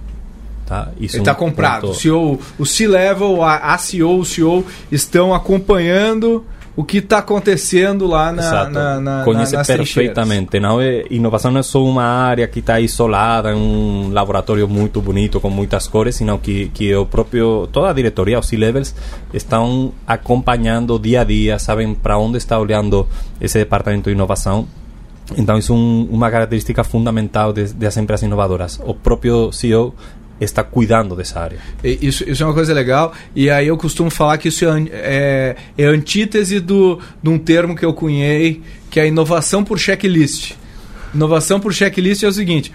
Tá? 0.67 0.89
Isso 0.99 1.15
Ele 1.15 1.23
está 1.23 1.31
é 1.31 1.33
um 1.33 1.37
comprado. 1.37 1.81
Ponto... 1.81 1.91
O, 1.91 1.95
CEO, 1.95 2.39
o 2.59 2.65
C-Level, 2.65 3.43
a, 3.43 3.73
a 3.73 3.77
CEO, 3.79 4.19
o 4.19 4.25
CEO 4.25 4.63
estão 4.91 5.33
acompanhando 5.33 6.45
o 6.75 6.83
que 6.83 6.97
está 6.97 7.19
acontecendo 7.19 8.07
lá 8.07 8.31
na, 8.31 8.69
na, 8.69 8.99
na 8.99 9.23
Conhece 9.23 9.55
na, 9.55 9.63
perfeitamente. 9.63 10.59
Não 10.59 10.81
é, 10.81 11.05
inovação 11.09 11.51
não 11.51 11.59
é 11.59 11.63
só 11.63 11.83
uma 11.83 12.03
área 12.03 12.47
que 12.47 12.59
está 12.59 12.79
isolada 12.79 13.55
um 13.55 14.11
laboratório 14.11 14.67
muito 14.67 15.01
bonito 15.01 15.39
com 15.39 15.49
muitas 15.49 15.87
cores, 15.87 16.15
sino 16.15 16.39
que, 16.39 16.69
que 16.69 16.95
o 16.95 17.05
próprio 17.05 17.67
toda 17.71 17.89
a 17.89 17.93
diretoria, 17.93 18.39
os 18.39 18.47
C-levels, 18.47 18.95
estão 19.33 19.93
acompanhando 20.07 20.97
dia 20.97 21.21
a 21.21 21.23
dia, 21.23 21.59
sabem 21.59 21.93
para 21.93 22.17
onde 22.17 22.37
está 22.37 22.59
olhando 22.59 23.07
esse 23.39 23.59
departamento 23.59 24.09
de 24.09 24.15
inovação 24.15 24.67
então, 25.37 25.57
isso 25.57 25.71
é 25.71 25.75
um, 25.75 26.07
uma 26.11 26.29
característica 26.29 26.83
fundamental 26.83 27.53
de, 27.53 27.73
das 27.73 27.95
empresas 27.97 28.23
inovadoras. 28.23 28.79
O 28.83 28.93
próprio 28.93 29.51
CEO 29.51 29.95
está 30.43 30.63
cuidando 30.63 31.15
dessa 31.15 31.39
área. 31.39 31.57
Isso, 31.83 32.27
isso 32.29 32.43
é 32.43 32.45
uma 32.45 32.53
coisa 32.53 32.73
legal. 32.73 33.13
E 33.35 33.49
aí 33.49 33.67
eu 33.67 33.77
costumo 33.77 34.09
falar 34.09 34.37
que 34.37 34.47
isso 34.47 34.65
é, 34.65 34.83
é, 34.91 35.55
é 35.77 35.85
antítese 35.85 36.59
do, 36.59 36.99
de 37.21 37.29
um 37.29 37.37
termo 37.37 37.75
que 37.75 37.85
eu 37.85 37.93
cunhei, 37.93 38.61
que 38.89 38.99
é 38.99 39.07
inovação 39.07 39.63
por 39.63 39.79
checklist. 39.79 40.53
Inovação 41.13 41.59
por 41.59 41.73
checklist 41.73 42.23
é 42.23 42.27
o 42.27 42.31
seguinte: 42.31 42.71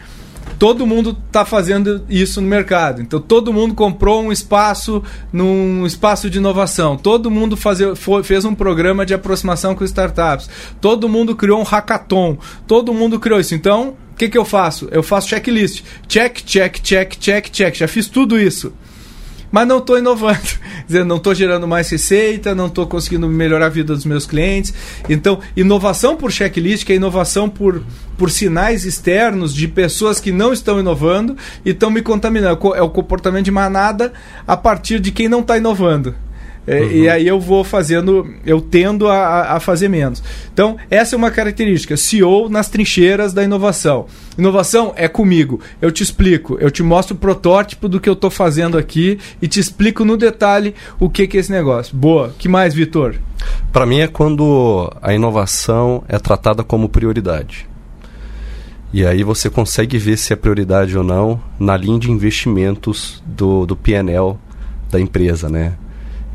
todo 0.58 0.86
mundo 0.86 1.16
está 1.26 1.44
fazendo 1.44 2.04
isso 2.08 2.40
no 2.40 2.48
mercado. 2.48 3.00
Então 3.00 3.20
todo 3.20 3.52
mundo 3.52 3.74
comprou 3.74 4.22
um 4.22 4.32
espaço 4.32 5.02
num 5.32 5.86
espaço 5.86 6.28
de 6.28 6.38
inovação. 6.38 6.96
Todo 6.96 7.30
mundo 7.30 7.56
fazer, 7.56 7.94
foi, 7.94 8.22
fez 8.22 8.44
um 8.44 8.54
programa 8.54 9.06
de 9.06 9.14
aproximação 9.14 9.74
com 9.74 9.84
startups. 9.84 10.48
Todo 10.80 11.08
mundo 11.08 11.36
criou 11.36 11.60
um 11.60 11.64
hackathon. 11.64 12.38
Todo 12.66 12.92
mundo 12.92 13.20
criou 13.20 13.40
isso. 13.40 13.54
Então 13.54 13.96
que, 14.18 14.28
que 14.28 14.36
eu 14.36 14.44
faço? 14.44 14.88
Eu 14.90 15.02
faço 15.02 15.28
checklist. 15.28 15.84
Check, 16.08 16.42
check, 16.44 16.80
check, 16.80 17.16
check, 17.18 17.50
check. 17.50 17.74
Já 17.76 17.86
fiz 17.86 18.08
tudo 18.08 18.38
isso. 18.38 18.72
Mas 19.50 19.66
não 19.66 19.78
estou 19.78 19.96
inovando. 19.96 20.38
Dizer, 20.86 21.04
não 21.04 21.16
estou 21.16 21.34
gerando 21.34 21.66
mais 21.66 21.88
receita, 21.88 22.54
não 22.54 22.66
estou 22.66 22.86
conseguindo 22.86 23.28
melhorar 23.28 23.66
a 23.66 23.70
vida 23.70 23.94
dos 23.94 24.04
meus 24.04 24.26
clientes. 24.26 24.74
Então, 25.08 25.38
inovação 25.56 26.16
por 26.16 26.32
checklist, 26.32 26.84
que 26.84 26.92
é 26.92 26.96
inovação 26.96 27.48
por, 27.48 27.82
por 28.18 28.30
sinais 28.30 28.84
externos 28.84 29.54
de 29.54 29.68
pessoas 29.68 30.20
que 30.20 30.32
não 30.32 30.52
estão 30.52 30.80
inovando 30.80 31.36
e 31.64 31.70
estão 31.70 31.90
me 31.90 32.02
contaminando. 32.02 32.74
É 32.74 32.82
o 32.82 32.90
comportamento 32.90 33.44
de 33.44 33.50
manada 33.50 34.12
a 34.46 34.56
partir 34.56 34.98
de 34.98 35.12
quem 35.12 35.28
não 35.28 35.40
está 35.40 35.56
inovando. 35.56 36.14
É, 36.68 36.80
uhum. 36.82 36.90
E 36.90 37.08
aí 37.08 37.26
eu 37.26 37.40
vou 37.40 37.64
fazendo, 37.64 38.28
eu 38.44 38.60
tendo 38.60 39.08
a, 39.08 39.54
a 39.54 39.60
fazer 39.60 39.88
menos. 39.88 40.22
Então, 40.52 40.76
essa 40.90 41.14
é 41.14 41.16
uma 41.16 41.30
característica. 41.30 41.96
CEO 41.96 42.50
nas 42.50 42.68
trincheiras 42.68 43.32
da 43.32 43.42
inovação. 43.42 44.04
Inovação 44.36 44.92
é 44.94 45.08
comigo. 45.08 45.60
Eu 45.80 45.90
te 45.90 46.02
explico, 46.02 46.58
eu 46.60 46.70
te 46.70 46.82
mostro 46.82 47.16
o 47.16 47.18
protótipo 47.18 47.88
do 47.88 47.98
que 47.98 48.06
eu 48.08 48.12
estou 48.12 48.30
fazendo 48.30 48.76
aqui 48.76 49.18
e 49.40 49.48
te 49.48 49.58
explico 49.58 50.04
no 50.04 50.14
detalhe 50.14 50.74
o 51.00 51.08
que, 51.08 51.26
que 51.26 51.38
é 51.38 51.40
esse 51.40 51.50
negócio. 51.50 51.96
Boa. 51.96 52.34
que 52.38 52.50
mais, 52.50 52.74
Vitor? 52.74 53.14
Para 53.72 53.86
mim 53.86 54.00
é 54.00 54.06
quando 54.06 54.92
a 55.00 55.14
inovação 55.14 56.04
é 56.06 56.18
tratada 56.18 56.62
como 56.62 56.90
prioridade. 56.90 57.66
E 58.92 59.06
aí 59.06 59.22
você 59.22 59.48
consegue 59.48 59.96
ver 59.96 60.18
se 60.18 60.34
é 60.34 60.36
prioridade 60.36 60.96
ou 60.98 61.04
não 61.04 61.40
na 61.58 61.76
linha 61.78 61.98
de 61.98 62.10
investimentos 62.10 63.22
do, 63.24 63.64
do 63.64 63.74
PNL 63.74 64.36
da 64.90 65.00
empresa, 65.00 65.48
né? 65.48 65.74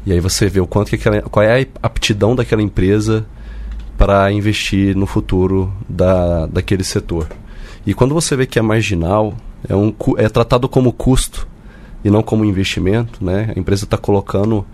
E 0.06 0.12
aí 0.12 0.20
você 0.20 0.48
vê 0.48 0.60
o 0.60 0.68
quanto 0.68 0.90
que 0.90 0.96
aquela, 0.96 1.22
qual 1.22 1.44
é 1.44 1.62
a 1.62 1.66
aptidão 1.82 2.36
daquela 2.36 2.62
empresa 2.62 3.26
para 3.98 4.32
investir 4.32 4.96
no 4.96 5.06
futuro 5.06 5.72
da, 5.88 6.46
daquele 6.48 6.84
setor. 6.84 7.28
E 7.86 7.94
quando 7.94 8.14
você 8.14 8.36
vê 8.36 8.46
que 8.46 8.60
é 8.60 8.62
marginal, 8.62 9.34
é, 9.68 9.76
um, 9.76 9.94
é 10.18 10.28
tratado 10.28 10.68
como 10.68 10.92
custo 10.92 11.48
e 12.04 12.10
não 12.10 12.22
como 12.22 12.44
investimento, 12.44 13.24
né? 13.24 13.54
A 13.56 13.60
empresa 13.60 13.86
está 13.86 13.98
colocando 13.98 14.66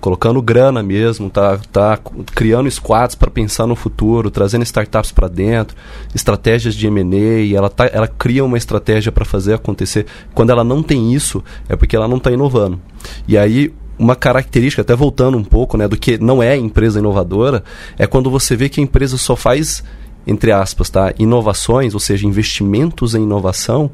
colocando 0.00 0.40
grana 0.40 0.80
mesmo, 0.80 1.28
tá, 1.28 1.58
tá 1.72 1.98
criando 2.32 2.70
squads 2.70 3.16
para 3.16 3.30
pensar 3.30 3.66
no 3.66 3.74
futuro, 3.74 4.30
trazendo 4.30 4.62
startups 4.62 5.10
para 5.10 5.26
dentro, 5.26 5.76
estratégias 6.14 6.76
de 6.76 6.86
M&A, 6.86 7.56
ela 7.56 7.68
tá, 7.68 7.86
ela 7.86 8.06
cria 8.06 8.44
uma 8.44 8.56
estratégia 8.56 9.10
para 9.10 9.24
fazer 9.24 9.54
acontecer. 9.54 10.06
Quando 10.34 10.50
ela 10.50 10.62
não 10.62 10.84
tem 10.84 11.12
isso, 11.12 11.42
é 11.68 11.74
porque 11.74 11.96
ela 11.96 12.06
não 12.06 12.18
está 12.18 12.30
inovando. 12.30 12.80
E 13.26 13.36
aí 13.36 13.74
uma 13.98 14.14
característica, 14.14 14.82
até 14.82 14.94
voltando 14.94 15.36
um 15.36 15.44
pouco, 15.44 15.76
né, 15.76 15.88
do 15.88 15.96
que 15.96 16.18
não 16.18 16.42
é 16.42 16.56
empresa 16.56 17.00
inovadora, 17.00 17.64
é 17.98 18.06
quando 18.06 18.30
você 18.30 18.54
vê 18.54 18.68
que 18.68 18.80
a 18.80 18.84
empresa 18.84 19.18
só 19.18 19.34
faz, 19.34 19.82
entre 20.26 20.52
aspas, 20.52 20.88
tá, 20.88 21.12
inovações, 21.18 21.94
ou 21.94 22.00
seja, 22.00 22.26
investimentos 22.26 23.14
em 23.14 23.22
inovação, 23.22 23.90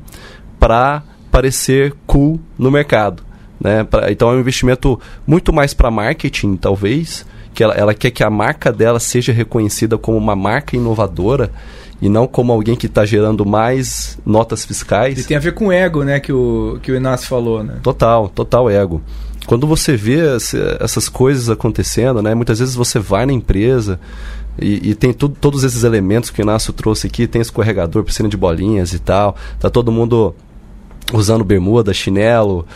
para 0.60 1.02
parecer 1.30 1.94
cool 2.06 2.38
no 2.58 2.70
mercado. 2.70 3.22
Né? 3.60 3.82
Pra, 3.84 4.12
então 4.12 4.30
é 4.30 4.34
um 4.34 4.40
investimento 4.40 5.00
muito 5.26 5.52
mais 5.52 5.72
para 5.72 5.90
marketing, 5.90 6.56
talvez, 6.56 7.24
que 7.54 7.62
ela, 7.62 7.74
ela 7.74 7.94
quer 7.94 8.10
que 8.10 8.22
a 8.22 8.30
marca 8.30 8.72
dela 8.72 9.00
seja 9.00 9.32
reconhecida 9.32 9.96
como 9.96 10.18
uma 10.18 10.36
marca 10.36 10.76
inovadora 10.76 11.50
e 12.02 12.08
não 12.08 12.26
como 12.26 12.52
alguém 12.52 12.76
que 12.76 12.86
está 12.86 13.06
gerando 13.06 13.46
mais 13.46 14.18
notas 14.26 14.64
fiscais. 14.64 15.18
E 15.18 15.24
tem 15.24 15.36
a 15.36 15.40
ver 15.40 15.54
com 15.54 15.72
ego, 15.72 16.02
né, 16.02 16.20
que 16.20 16.32
o, 16.32 16.78
que 16.82 16.92
o 16.92 16.96
Inácio 16.96 17.26
falou, 17.28 17.62
né? 17.62 17.78
Total, 17.82 18.28
total 18.28 18.68
ego 18.68 19.00
quando 19.46 19.66
você 19.66 19.96
vê 19.96 20.20
essas 20.80 21.09
coisas 21.09 21.50
acontecendo, 21.50 22.22
né? 22.22 22.35
Muitas 22.35 22.59
vezes 22.59 22.74
você 22.74 22.98
vai 22.98 23.26
na 23.26 23.33
empresa 23.33 24.00
e, 24.59 24.90
e 24.90 24.94
tem 24.94 25.12
tudo, 25.12 25.37
todos 25.40 25.64
esses 25.64 25.85
elementos 25.85 26.30
que 26.30 26.40
o 26.40 26.42
Inácio 26.42 26.72
trouxe 26.72 27.07
aqui, 27.07 27.26
tem 27.26 27.42
escorregador, 27.42 28.04
piscina 28.04 28.28
de 28.28 28.37
bolinhas 28.37 28.92
e 28.92 28.98
tal. 28.98 29.37
Tá 29.59 29.68
todo 29.68 29.92
mundo 29.92 30.35
usando 31.12 31.44
bermuda, 31.44 31.92
chinelo 31.92 32.66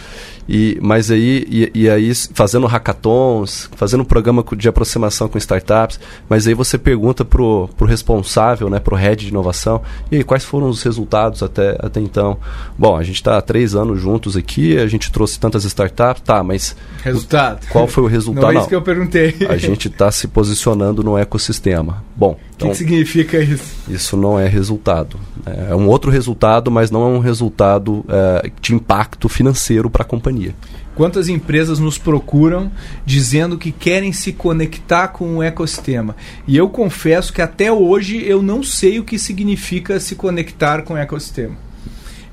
e, 0.48 0.78
mas 0.80 1.10
aí, 1.10 1.46
e, 1.48 1.70
e, 1.74 1.90
aí 1.90 2.12
fazendo 2.32 2.66
hackathons, 2.66 3.68
fazendo 3.76 4.00
um 4.00 4.04
programa 4.04 4.44
de 4.56 4.68
aproximação 4.68 5.28
com 5.28 5.36
startups, 5.36 6.00
mas 6.28 6.46
aí 6.46 6.54
você 6.54 6.78
pergunta 6.78 7.24
pro, 7.24 7.68
pro 7.76 7.86
responsável, 7.86 8.70
né, 8.70 8.78
pro 8.78 8.96
head 8.96 9.24
de 9.24 9.30
inovação, 9.30 9.82
e 10.10 10.16
aí, 10.16 10.24
quais 10.24 10.44
foram 10.44 10.68
os 10.68 10.82
resultados 10.82 11.42
até, 11.42 11.76
até 11.80 12.00
então? 12.00 12.38
Bom, 12.78 12.96
a 12.96 13.02
gente 13.02 13.16
está 13.16 13.36
há 13.36 13.42
três 13.42 13.74
anos 13.74 14.00
juntos 14.00 14.36
aqui, 14.36 14.78
a 14.78 14.86
gente 14.86 15.12
trouxe 15.12 15.38
tantas 15.38 15.64
startups, 15.64 16.22
tá, 16.22 16.42
mas... 16.42 16.74
Resultado. 17.02 17.66
Qual 17.70 17.86
foi 17.86 18.04
o 18.04 18.06
resultado? 18.06 18.44
Não 18.44 18.50
é 18.52 18.58
isso 18.58 18.68
que 18.68 18.74
eu 18.74 18.82
perguntei. 18.82 19.36
A 19.48 19.56
gente 19.56 19.88
está 19.88 20.10
se 20.10 20.26
posicionando 20.28 21.02
no 21.02 21.18
ecossistema. 21.18 22.02
Bom, 22.16 22.38
então, 22.58 22.68
o 22.68 22.72
que, 22.72 22.78
que 22.78 22.84
significa 22.84 23.38
isso? 23.38 23.64
Isso 23.88 24.16
não 24.16 24.38
é 24.38 24.48
resultado. 24.48 25.16
É 25.46 25.76
um 25.76 25.86
outro 25.86 26.10
resultado, 26.10 26.72
mas 26.72 26.90
não 26.90 27.02
é 27.02 27.06
um 27.06 27.20
resultado 27.20 28.04
é, 28.08 28.50
de 28.60 28.74
impacto 28.74 29.28
financeiro 29.28 29.88
para 29.88 30.02
a 30.02 30.04
companhia. 30.04 30.52
Quantas 30.96 31.28
empresas 31.28 31.78
nos 31.78 31.96
procuram 31.96 32.68
dizendo 33.06 33.56
que 33.56 33.70
querem 33.70 34.12
se 34.12 34.32
conectar 34.32 35.08
com 35.08 35.36
o 35.36 35.42
ecossistema? 35.42 36.16
E 36.48 36.56
eu 36.56 36.68
confesso 36.68 37.32
que 37.32 37.40
até 37.40 37.70
hoje 37.70 38.20
eu 38.26 38.42
não 38.42 38.64
sei 38.64 38.98
o 38.98 39.04
que 39.04 39.20
significa 39.20 40.00
se 40.00 40.16
conectar 40.16 40.82
com 40.82 40.94
o 40.94 40.96
ecossistema. 40.96 41.54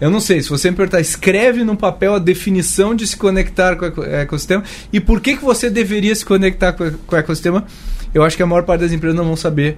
Eu 0.01 0.09
não 0.09 0.19
sei, 0.19 0.41
se 0.41 0.49
você 0.49 0.71
me 0.71 0.75
perguntar, 0.75 0.99
escreve 0.99 1.63
no 1.63 1.77
papel 1.77 2.15
a 2.15 2.19
definição 2.19 2.95
de 2.95 3.05
se 3.05 3.15
conectar 3.15 3.75
com 3.75 4.01
o 4.01 4.03
ecossistema 4.03 4.63
e 4.91 4.99
por 4.99 5.21
que, 5.21 5.37
que 5.37 5.45
você 5.45 5.69
deveria 5.69 6.15
se 6.15 6.25
conectar 6.25 6.73
com 6.73 6.83
o 6.83 7.15
ecossistema, 7.15 7.63
eu 8.13 8.23
acho 8.23 8.35
que 8.35 8.43
a 8.43 8.47
maior 8.47 8.63
parte 8.63 8.81
das 8.81 8.91
empresas 8.91 9.15
não 9.15 9.25
vão 9.25 9.35
saber 9.35 9.77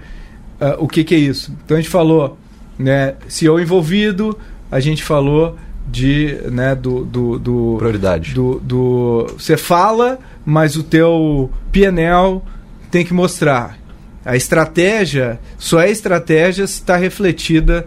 uh, 0.61 0.75
o 0.83 0.87
que, 0.87 1.03
que 1.03 1.15
é 1.15 1.17
isso. 1.17 1.53
Então 1.63 1.77
a 1.77 1.79
gente 1.79 1.89
falou, 1.89 2.37
né, 2.77 3.15
CEO 3.27 3.59
envolvido, 3.59 4.37
a 4.71 4.79
gente 4.79 5.03
falou 5.03 5.57
de, 5.87 6.37
né, 6.51 6.75
do, 6.75 7.05
do, 7.05 7.39
do 7.39 7.75
prioridade. 7.77 8.33
Do, 8.33 8.59
do, 8.59 9.27
você 9.37 9.55
fala, 9.55 10.19
mas 10.45 10.75
o 10.75 10.83
teu 10.83 11.49
PNL 11.71 12.41
tem 12.91 13.05
que 13.05 13.13
mostrar. 13.13 13.77
A 14.25 14.35
estratégia 14.35 15.39
só 15.57 15.79
é 15.79 15.89
estratégia 15.89 16.67
se 16.67 16.73
está 16.73 16.97
refletida 16.97 17.85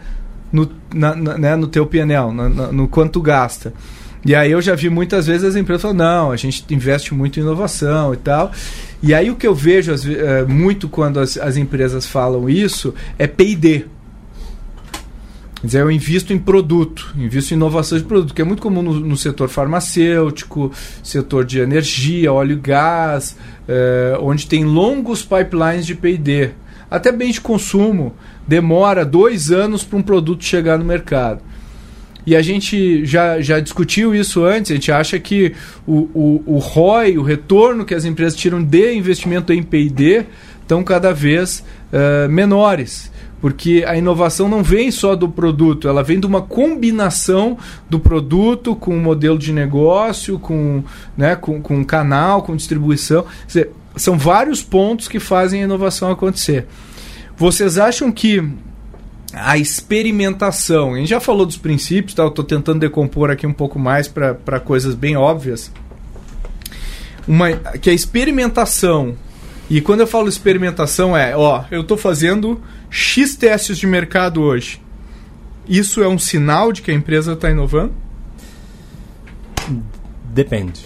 no, 0.50 0.70
na, 0.92 1.14
na, 1.14 1.38
né, 1.38 1.56
no 1.56 1.66
teu 1.66 1.86
PNL, 1.86 2.32
no, 2.32 2.72
no 2.72 2.88
quanto 2.88 3.20
gasta. 3.20 3.72
E 4.24 4.34
aí 4.34 4.52
eu 4.52 4.60
já 4.60 4.74
vi 4.74 4.90
muitas 4.90 5.26
vezes 5.26 5.44
as 5.44 5.56
empresas 5.56 5.82
falando, 5.82 5.98
não, 5.98 6.30
a 6.30 6.36
gente 6.36 6.64
investe 6.70 7.14
muito 7.14 7.38
em 7.38 7.42
inovação 7.42 8.12
e 8.12 8.16
tal. 8.18 8.52
E 9.02 9.14
aí 9.14 9.30
o 9.30 9.36
que 9.36 9.46
eu 9.46 9.54
vejo 9.54 9.92
as, 9.92 10.06
é, 10.06 10.44
muito 10.44 10.88
quando 10.88 11.18
as, 11.18 11.38
as 11.38 11.56
empresas 11.56 12.06
falam 12.06 12.48
isso 12.48 12.94
é 13.18 13.26
P&D. 13.26 13.86
Quer 15.60 15.66
dizer, 15.66 15.80
eu 15.82 15.90
invisto 15.90 16.32
em 16.32 16.38
produto, 16.38 17.14
invisto 17.18 17.52
em 17.52 17.56
inovação 17.56 17.98
de 17.98 18.04
produto, 18.04 18.32
que 18.32 18.40
é 18.40 18.44
muito 18.44 18.62
comum 18.62 18.80
no, 18.80 18.94
no 19.00 19.16
setor 19.16 19.48
farmacêutico, 19.48 20.72
setor 21.02 21.44
de 21.44 21.60
energia, 21.60 22.32
óleo 22.32 22.52
e 22.52 22.60
gás, 22.60 23.36
é, 23.68 24.16
onde 24.20 24.46
tem 24.46 24.64
longos 24.64 25.22
pipelines 25.22 25.86
de 25.86 25.94
P&D. 25.94 26.50
Até 26.90 27.12
bem 27.12 27.30
de 27.30 27.40
consumo, 27.40 28.14
demora 28.46 29.04
dois 29.04 29.50
anos 29.50 29.84
para 29.84 29.98
um 29.98 30.02
produto 30.02 30.44
chegar 30.44 30.78
no 30.78 30.84
mercado. 30.84 31.42
E 32.30 32.36
a 32.36 32.42
gente 32.42 33.04
já, 33.04 33.40
já 33.40 33.58
discutiu 33.58 34.14
isso 34.14 34.44
antes, 34.44 34.70
a 34.70 34.74
gente 34.74 34.92
acha 34.92 35.18
que 35.18 35.52
o, 35.84 36.08
o, 36.14 36.42
o 36.46 36.58
ROI, 36.58 37.18
o 37.18 37.22
retorno 37.22 37.84
que 37.84 37.92
as 37.92 38.04
empresas 38.04 38.38
tiram 38.38 38.62
de 38.62 38.94
investimento 38.94 39.52
em 39.52 39.60
P&D, 39.64 40.26
estão 40.62 40.84
cada 40.84 41.12
vez 41.12 41.64
uh, 41.92 42.28
menores. 42.28 43.10
Porque 43.40 43.84
a 43.84 43.96
inovação 43.96 44.48
não 44.48 44.62
vem 44.62 44.92
só 44.92 45.16
do 45.16 45.28
produto, 45.28 45.88
ela 45.88 46.04
vem 46.04 46.20
de 46.20 46.26
uma 46.26 46.40
combinação 46.40 47.58
do 47.88 47.98
produto 47.98 48.76
com 48.76 48.96
o 48.96 49.00
modelo 49.00 49.36
de 49.36 49.52
negócio, 49.52 50.38
com, 50.38 50.84
né, 51.16 51.34
com, 51.34 51.60
com 51.60 51.84
canal, 51.84 52.44
com 52.44 52.54
distribuição. 52.54 53.26
Dizer, 53.44 53.72
são 53.96 54.16
vários 54.16 54.62
pontos 54.62 55.08
que 55.08 55.18
fazem 55.18 55.62
a 55.62 55.64
inovação 55.64 56.12
acontecer. 56.12 56.68
Vocês 57.36 57.76
acham 57.76 58.12
que 58.12 58.40
a 59.32 59.56
experimentação, 59.56 60.94
a 60.94 60.98
gente 60.98 61.08
já 61.08 61.20
falou 61.20 61.46
dos 61.46 61.56
princípios, 61.56 62.14
tá? 62.14 62.22
eu 62.22 62.28
estou 62.28 62.44
tentando 62.44 62.80
decompor 62.80 63.30
aqui 63.30 63.46
um 63.46 63.52
pouco 63.52 63.78
mais 63.78 64.08
para 64.08 64.60
coisas 64.60 64.94
bem 64.94 65.16
óbvias. 65.16 65.70
Uma, 67.28 67.52
que 67.52 67.88
a 67.90 67.92
experimentação, 67.92 69.16
e 69.68 69.80
quando 69.80 70.00
eu 70.00 70.06
falo 70.06 70.28
experimentação 70.28 71.16
é, 71.16 71.36
ó, 71.36 71.64
eu 71.70 71.82
estou 71.82 71.96
fazendo 71.96 72.60
X 72.88 73.36
testes 73.36 73.78
de 73.78 73.86
mercado 73.86 74.42
hoje. 74.42 74.80
Isso 75.68 76.02
é 76.02 76.08
um 76.08 76.18
sinal 76.18 76.72
de 76.72 76.82
que 76.82 76.90
a 76.90 76.94
empresa 76.94 77.34
está 77.34 77.50
inovando? 77.50 77.92
Depende. 80.24 80.84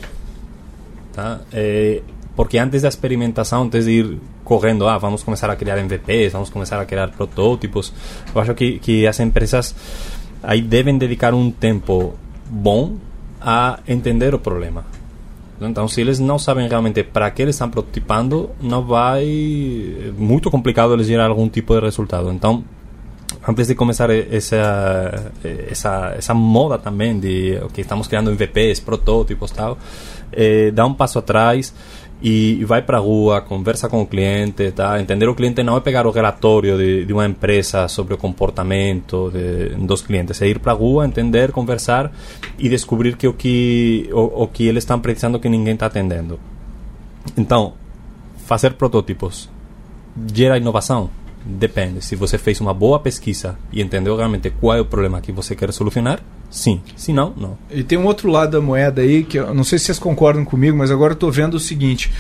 Tá? 1.15 1.41
É, 1.51 2.03
porque 2.37 2.59
antes 2.59 2.83
da 2.83 2.89
experimentação, 2.89 3.63
antes 3.63 3.87
de 3.87 3.91
ir 3.93 4.21
correndo, 4.45 4.87
ah, 4.87 4.99
vamos 4.99 5.23
começar 5.23 5.51
a 5.51 5.57
criar 5.57 5.79
MVPs, 5.79 6.33
vamos 6.33 6.51
começar 6.51 6.81
a 6.81 6.85
criar 6.85 7.09
protótipos, 7.09 7.93
eu 8.35 8.41
acho 8.41 8.55
que, 8.55 8.79
que 8.79 9.07
as 9.07 9.19
empresas 9.21 9.75
aí 10.43 10.61
devem 10.61 10.99
dedicar 10.99 11.33
um 11.33 11.51
tempo 11.51 12.15
bom 12.49 12.97
a 13.41 13.81
entender 13.89 14.35
o 14.35 14.39
problema. 14.39 14.85
Então, 15.61 15.87
se 15.89 16.01
eles 16.01 16.19
não 16.19 16.39
sabem 16.39 16.69
realmente 16.69 17.03
para 17.03 17.31
que 17.31 17.41
eles 17.41 17.55
estão 17.55 17.71
prototipando, 17.71 18.51
não 18.61 18.83
vai. 18.83 19.25
É 19.25 20.11
muito 20.17 20.51
complicado 20.51 20.93
eles 20.93 21.07
gerar 21.07 21.29
algum 21.29 21.49
tipo 21.49 21.75
de 21.75 21.81
resultado. 21.81 22.31
Então, 22.33 22.65
antes 23.47 23.69
de 23.69 23.75
começar 23.75 24.11
essa, 24.11 25.33
essa, 25.71 26.15
essa 26.17 26.35
moda 26.35 26.79
também 26.79 27.19
de 27.19 27.61
que 27.73 27.83
estamos 27.83 28.09
criando 28.09 28.31
MVPs, 28.31 28.81
protótipos 28.81 29.51
tal, 29.53 29.79
eh, 30.33 30.71
dá 30.73 30.85
um 30.87 30.95
passo 30.95 31.19
atrás 31.19 31.73
e 32.27 32.65
vai 32.65 32.81
para 32.81 32.97
rua, 32.97 33.43
conversa 33.43 33.87
com 33.87 34.01
o 34.01 34.07
cliente, 34.07 34.73
tá? 34.73 34.99
Entender 34.99 35.29
o 35.29 35.35
cliente 35.35 35.63
não 35.63 35.77
é 35.77 35.81
pegar 35.81 36.07
o 36.07 36.11
relatório 36.11 36.79
de, 36.79 37.05
de 37.05 37.13
uma 37.13 37.27
empresa 37.27 37.87
sobre 37.87 38.15
o 38.15 38.17
comportamento 38.17 39.31
de, 39.31 39.77
dos 39.85 40.01
clientes, 40.01 40.41
é 40.41 40.49
ir 40.49 40.59
para 40.59 40.73
rua, 40.73 41.05
entender, 41.05 41.53
conversar 41.53 42.11
e 42.59 42.67
descobrir 42.67 43.19
que 43.19 43.29
o 43.29 43.35
que 43.35 44.09
o, 44.11 44.45
o 44.45 44.49
que 44.49 44.67
eles 44.67 44.85
estão 44.85 44.99
precisando 44.99 45.39
que 45.39 45.51
ninguém 45.51 45.75
está 45.75 45.85
atendendo. 45.85 46.41
Então, 47.37 47.75
fazer 48.47 48.73
protótipos 48.73 49.51
gera 50.33 50.57
inovação? 50.57 51.11
Depende. 51.45 52.03
Se 52.03 52.17
você 52.17 52.39
fez 52.39 52.61
uma 52.61 52.73
boa 52.73 52.99
pesquisa 52.99 53.57
e 53.71 53.83
entendeu 53.83 54.17
realmente 54.17 54.51
qual 54.51 54.77
é 54.77 54.81
o 54.81 54.85
problema 54.85 55.21
que 55.21 55.31
você 55.31 55.55
quer 55.55 55.73
solucionar, 55.73 56.21
sim. 56.51 56.81
Se 56.97 57.13
não, 57.13 57.35
não. 57.37 57.59
E 57.71 57.83
tem 57.83 57.99
um 57.99 58.07
outro 58.07 58.31
lado 58.31 58.53
da 58.53 58.61
moeda 58.61 59.03
aí, 59.03 59.25
que 59.25 59.39
eu 59.39 59.53
não 59.55 59.65
sei 59.65 59.79
se 59.79 59.87
vocês 59.87 59.99
concordam 59.99 60.45
comigo, 60.45 60.77
mas 60.77 60.91
agora 60.91 61.13
eu 61.13 61.15
estou 61.15 61.31
vendo 61.31 61.55
o 61.55 61.61
seguinte. 61.61 62.11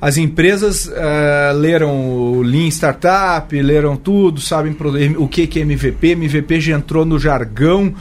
As 0.00 0.16
empresas 0.16 0.86
uh, 0.86 1.56
leram 1.56 2.08
o 2.08 2.42
Lean 2.42 2.68
Startup, 2.68 3.60
leram 3.60 3.96
tudo, 3.96 4.40
sabem 4.40 4.76
o 5.18 5.26
que, 5.26 5.44
que 5.48 5.58
é 5.58 5.62
MVP. 5.62 6.10
MVP 6.10 6.60
já 6.60 6.76
entrou 6.76 7.04
no 7.04 7.18
jargão 7.18 7.92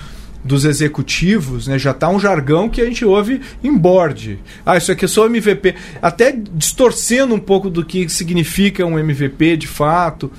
dos 0.43 0.63
executivos, 0.63 1.67
né? 1.67 1.79
Já 1.79 1.91
está 1.91 2.07
um 2.07 2.19
jargão 2.19 2.69
que 2.69 2.81
a 2.81 2.85
gente 2.85 3.03
ouve 3.03 3.41
em 3.63 3.75
board. 3.75 4.39
Ah, 4.63 4.77
isso 4.77 4.91
aqui 4.91 5.05
é 5.05 5.07
só 5.07 5.25
MVP. 5.25 5.73
Até 5.99 6.31
distorcendo 6.31 7.33
um 7.33 7.39
pouco 7.39 7.67
do 7.67 7.83
que 7.83 8.07
significa 8.07 8.85
um 8.85 8.99
MVP 8.99 9.57
de 9.57 9.67
fato. 9.67 10.31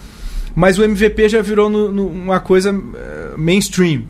Mas 0.58 0.76
o 0.76 0.82
MVP 0.82 1.28
já 1.28 1.40
virou 1.40 1.70
no, 1.70 1.92
no, 1.92 2.08
uma 2.08 2.40
coisa 2.40 2.72
uh, 2.72 3.38
mainstream. 3.38 4.02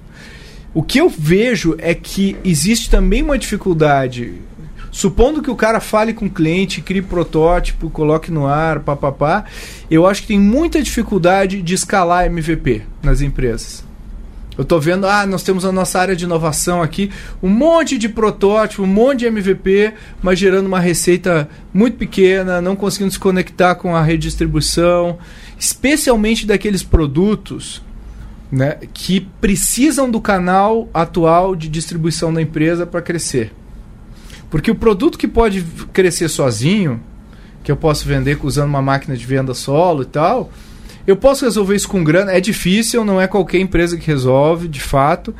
O 0.73 0.83
que 0.83 0.99
eu 0.99 1.07
vejo 1.07 1.75
é 1.77 1.93
que 1.95 2.39
existe 2.43 2.89
também 2.89 3.23
uma 3.23 3.37
dificuldade. 3.37 4.33
Supondo 4.91 5.43
que 5.43 5.51
o 5.51 5.55
cara 5.55 5.79
fale 5.79 6.15
com 6.15 6.25
o 6.25 6.31
cliente, 6.31 6.81
crie 6.81 7.03
protótipo, 7.03 7.91
coloque 7.91 8.31
no 8.31 8.47
ar, 8.47 8.81
papapá, 8.81 9.45
eu 9.91 10.07
acho 10.07 10.23
que 10.23 10.29
tem 10.29 10.41
muita 10.41 10.83
dificuldade 10.83 11.61
de 11.61 11.75
escalar 11.75 12.25
MVP 12.25 12.81
nas 13.03 13.21
empresas. 13.21 13.85
Eu 14.57 14.63
estou 14.63 14.81
vendo, 14.81 15.07
ah, 15.07 15.27
nós 15.27 15.43
temos 15.43 15.67
a 15.67 15.71
nossa 15.71 16.01
área 16.01 16.17
de 16.17 16.25
inovação 16.25 16.83
aqui, 16.83 17.11
um 17.43 17.51
monte 17.51 17.99
de 17.99 18.09
protótipo, 18.09 18.85
um 18.85 18.87
monte 18.87 19.19
de 19.19 19.27
MVP, 19.27 19.93
mas 20.23 20.39
gerando 20.39 20.67
uma 20.67 20.81
receita 20.81 21.47
muito 21.75 21.99
pequena, 21.99 22.59
não 22.61 22.75
conseguindo 22.75 23.13
se 23.13 23.19
conectar 23.19 23.75
com 23.75 23.95
a 23.95 24.03
de 24.03 24.17
distribuição 24.17 25.19
especialmente 25.59 26.47
daqueles 26.47 26.83
produtos 26.83 27.83
né, 28.51 28.79
que 28.95 29.21
precisam 29.41 30.11
do 30.11 30.21
canal 30.21 30.89
atual 30.95 31.55
de 31.55 31.69
distribuição 31.69 32.33
da 32.33 32.41
empresa 32.41 32.87
para 32.87 33.03
crescer. 33.03 33.53
Porque 34.51 34.71
o 34.71 34.75
produto 34.75 35.19
que 35.19 35.29
pode 35.29 35.63
crescer 35.93 36.29
sozinho, 36.29 37.01
que 37.63 37.71
eu 37.71 37.77
posso 37.77 38.07
vender 38.07 38.39
usando 38.43 38.69
uma 38.69 38.81
máquina 38.81 39.17
de 39.17 39.27
venda 39.27 39.53
solo 39.53 40.03
e 40.03 40.07
tal, 40.07 40.51
eu 41.07 41.17
posso 41.17 41.45
resolver 41.45 41.75
isso 41.75 41.89
com 41.89 42.03
grana. 42.03 42.33
É 42.33 42.41
difícil, 42.41 43.05
não 43.05 43.21
é 43.21 43.27
qualquer 43.27 43.59
empresa 43.59 43.97
que 43.97 44.07
resolve, 44.07 44.69
de 44.69 44.81
fato. 44.81 45.35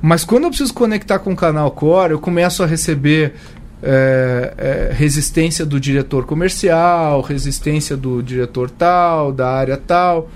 Mas 0.00 0.24
quando 0.24 0.44
eu 0.44 0.50
preciso 0.50 0.74
conectar 0.74 1.18
com 1.20 1.32
o 1.32 1.36
canal 1.36 1.70
core, 1.70 2.12
eu 2.12 2.18
começo 2.18 2.62
a 2.62 2.66
receber 2.66 3.34
é, 3.82 4.54
é, 4.56 4.94
resistência 4.94 5.66
do 5.66 5.80
diretor 5.80 6.24
comercial, 6.24 7.20
resistência 7.20 7.96
do 7.96 8.22
diretor 8.22 8.70
tal, 8.70 9.32
da 9.32 9.48
área 9.50 9.76
tal. 9.76 10.30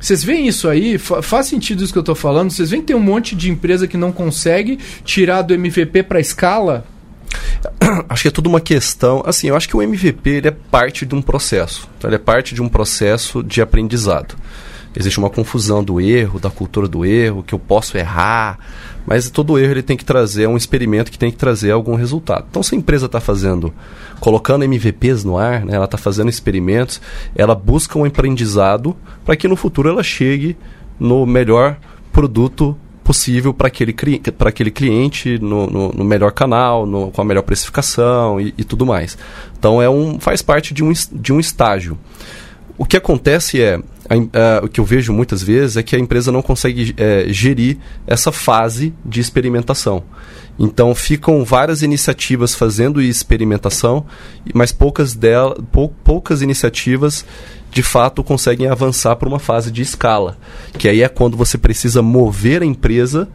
Vocês 0.00 0.22
veem 0.22 0.46
isso 0.46 0.68
aí? 0.68 0.96
Fa 0.96 1.20
faz 1.20 1.46
sentido 1.46 1.82
isso 1.82 1.92
que 1.92 1.98
eu 1.98 2.02
estou 2.02 2.14
falando? 2.14 2.50
Vocês 2.50 2.70
veem 2.70 2.80
que 2.80 2.88
tem 2.88 2.96
um 2.96 3.00
monte 3.00 3.34
de 3.34 3.50
empresa 3.50 3.86
que 3.86 3.96
não 3.96 4.12
consegue 4.12 4.78
tirar 5.04 5.42
do 5.42 5.52
MVP 5.52 6.04
para 6.04 6.20
escala? 6.20 6.86
Acho 8.08 8.22
que 8.22 8.28
é 8.28 8.30
tudo 8.30 8.48
uma 8.48 8.60
questão. 8.60 9.22
Assim, 9.26 9.48
eu 9.48 9.56
acho 9.56 9.68
que 9.68 9.76
o 9.76 9.82
MVP 9.82 10.30
ele 10.30 10.48
é 10.48 10.50
parte 10.50 11.04
de 11.04 11.14
um 11.14 11.20
processo. 11.20 11.88
Tá? 12.00 12.08
Ele 12.08 12.14
é 12.14 12.18
parte 12.18 12.54
de 12.54 12.62
um 12.62 12.68
processo 12.68 13.42
de 13.42 13.60
aprendizado. 13.60 14.36
Existe 14.98 15.16
uma 15.20 15.30
confusão 15.30 15.84
do 15.84 16.00
erro, 16.00 16.40
da 16.40 16.50
cultura 16.50 16.88
do 16.88 17.04
erro, 17.04 17.44
que 17.44 17.54
eu 17.54 17.58
posso 17.58 17.96
errar, 17.96 18.58
mas 19.06 19.30
todo 19.30 19.56
erro 19.56 19.70
ele 19.70 19.82
tem 19.82 19.96
que 19.96 20.04
trazer 20.04 20.48
um 20.48 20.56
experimento 20.56 21.12
que 21.12 21.18
tem 21.18 21.30
que 21.30 21.36
trazer 21.36 21.70
algum 21.70 21.94
resultado. 21.94 22.46
Então, 22.50 22.64
se 22.64 22.74
a 22.74 22.78
empresa 22.78 23.06
está 23.06 23.20
fazendo, 23.20 23.72
colocando 24.18 24.64
MVPs 24.64 25.22
no 25.22 25.38
ar, 25.38 25.64
né, 25.64 25.76
ela 25.76 25.84
está 25.84 25.96
fazendo 25.96 26.28
experimentos, 26.28 27.00
ela 27.36 27.54
busca 27.54 27.96
um 27.96 28.04
aprendizado 28.04 28.96
para 29.24 29.36
que 29.36 29.46
no 29.46 29.54
futuro 29.54 29.88
ela 29.88 30.02
chegue 30.02 30.56
no 30.98 31.24
melhor 31.24 31.78
produto 32.12 32.76
possível 33.04 33.54
para 33.54 33.68
aquele, 33.68 33.94
para 34.36 34.48
aquele 34.48 34.72
cliente, 34.72 35.38
no, 35.38 35.68
no, 35.68 35.92
no 35.92 36.04
melhor 36.04 36.32
canal, 36.32 36.84
no, 36.84 37.12
com 37.12 37.22
a 37.22 37.24
melhor 37.24 37.42
precificação 37.42 38.40
e, 38.40 38.52
e, 38.58 38.64
tudo 38.64 38.84
mais. 38.84 39.16
Então, 39.56 39.80
é 39.80 39.88
um, 39.88 40.18
faz 40.18 40.42
parte 40.42 40.74
de 40.74 40.82
um, 40.82 40.92
de 41.12 41.32
um 41.32 41.38
estágio. 41.38 41.96
O 42.76 42.84
que 42.84 42.96
acontece 42.96 43.62
é, 43.62 43.80
a, 44.08 44.14
a, 44.14 44.64
o 44.64 44.68
que 44.68 44.80
eu 44.80 44.84
vejo 44.84 45.12
muitas 45.12 45.42
vezes 45.42 45.76
é 45.76 45.82
que 45.82 45.94
a 45.94 45.98
empresa 45.98 46.32
não 46.32 46.42
consegue 46.42 46.94
é, 46.96 47.26
gerir 47.28 47.78
essa 48.06 48.32
fase 48.32 48.94
de 49.04 49.20
experimentação. 49.20 50.02
Então 50.58 50.94
ficam 50.94 51.44
várias 51.44 51.82
iniciativas 51.82 52.54
fazendo 52.54 53.00
experimentação, 53.00 54.04
mas 54.52 54.72
poucas, 54.72 55.14
dela, 55.14 55.56
pou, 55.70 55.94
poucas 56.02 56.42
iniciativas 56.42 57.24
de 57.70 57.82
fato 57.82 58.24
conseguem 58.24 58.66
avançar 58.66 59.14
para 59.16 59.28
uma 59.28 59.38
fase 59.38 59.70
de 59.70 59.82
escala, 59.82 60.36
que 60.76 60.88
aí 60.88 61.02
é 61.02 61.08
quando 61.08 61.36
você 61.36 61.56
precisa 61.56 62.02
mover 62.02 62.62
a 62.62 62.66
empresa 62.66 63.28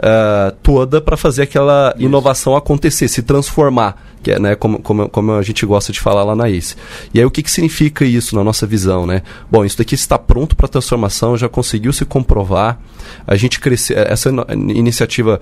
uh, 0.00 0.54
toda 0.62 1.00
para 1.00 1.16
fazer 1.16 1.42
aquela 1.42 1.92
Isso. 1.96 2.04
inovação 2.06 2.54
acontecer, 2.54 3.08
se 3.08 3.22
transformar, 3.22 4.09
que 4.22 4.32
é 4.32 4.38
né, 4.38 4.54
como, 4.54 4.80
como, 4.80 5.08
como, 5.08 5.32
a 5.32 5.42
gente 5.42 5.64
gosta 5.64 5.92
de 5.92 6.00
falar 6.00 6.24
lá 6.24 6.36
na 6.36 6.48
ACE. 6.48 6.76
E 7.14 7.18
aí 7.18 7.24
o 7.24 7.30
que, 7.30 7.42
que 7.42 7.50
significa 7.50 8.04
isso 8.04 8.34
na 8.36 8.44
nossa 8.44 8.66
visão? 8.66 9.06
Né? 9.06 9.22
Bom, 9.50 9.64
isso 9.64 9.78
daqui 9.78 9.94
está 9.94 10.18
pronto 10.18 10.54
para 10.54 10.68
transformação, 10.68 11.36
já 11.36 11.48
conseguiu 11.48 11.92
se 11.92 12.04
comprovar. 12.04 12.78
A 13.26 13.36
gente 13.36 13.58
cresce, 13.58 13.94
essa 13.94 14.30
iniciativa 14.50 15.40